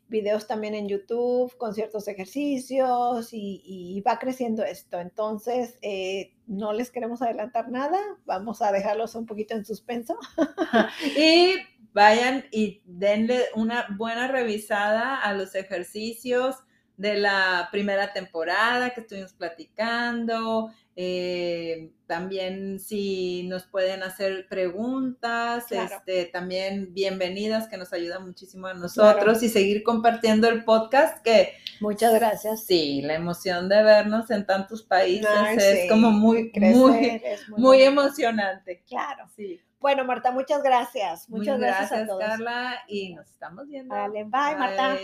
videos 0.10 0.48
también 0.48 0.76
en 0.76 0.88
YouTube 0.88 1.56
con 1.58 1.74
ciertos 1.74 2.08
ejercicios 2.08 3.30
y, 3.32 4.04
va 4.06 4.20
creciendo 4.20 4.64
esto. 4.64 5.00
Entonces, 5.00 5.78
eh, 5.82 6.34
no 6.48 6.74
les 6.74 6.92
queremos 6.92 7.22
adelantar 7.22 7.70
nada, 7.70 8.00
vamos 8.26 8.62
a 8.62 8.72
dejarlos 8.72 9.16
un 9.16 9.26
poquito 9.26 9.54
en 9.54 9.66
suspenso. 9.66 10.18
y 11.18 11.56
vayan 11.94 12.46
y 12.52 12.82
denle 12.86 13.46
una 13.56 13.88
buena 13.98 14.28
revisada 14.28 15.18
a 15.18 15.34
los 15.34 15.56
ejercicios 15.56 16.56
de 16.98 17.16
la 17.16 17.70
primera 17.72 18.12
temporada 18.12 18.90
que 18.90 19.02
estuvimos 19.02 19.34
platicando. 19.34 20.70
Eh, 21.02 21.94
también 22.08 22.78
si 22.78 23.44
nos 23.44 23.66
pueden 23.66 24.04
hacer 24.04 24.50
preguntas, 24.50 25.72
este, 25.72 26.26
también 26.26 26.94
bienvenidas, 26.94 27.70
que 27.70 27.78
nos 27.78 27.94
ayuda 27.94 28.20
muchísimo 28.20 28.68
a 28.68 28.74
nosotros 28.74 29.42
y 29.42 29.48
seguir 29.48 29.84
compartiendo 29.84 30.50
el 30.50 30.66
podcast 30.66 31.24
que... 31.24 31.54
Muchas 31.80 32.14
gracias. 32.16 32.66
Sí, 32.66 33.02
la 33.02 33.14
emoción 33.14 33.70
de 33.70 33.82
vernos 33.82 34.30
en 34.30 34.46
tantos 34.46 34.84
países 34.84 35.30
es 35.56 35.90
como 35.90 36.12
muy, 36.12 36.52
muy, 36.54 37.22
muy, 37.56 37.82
emocionante. 37.82 38.84
Claro. 38.86 39.24
Sí. 39.38 39.62
Bueno, 39.80 40.04
Marta, 40.04 40.32
muchas 40.32 40.62
gracias. 40.62 41.30
Muchas 41.30 41.60
gracias, 41.60 41.92
gracias, 41.92 42.04
a 42.04 42.08
todos. 42.08 42.22
Carla, 42.22 42.76
y 42.90 43.14
nos 43.14 43.26
estamos 43.30 43.70
viendo. 43.70 43.96
Vale, 43.96 44.26
bye, 44.26 44.30
bye. 44.32 44.56
Marta. 44.58 44.98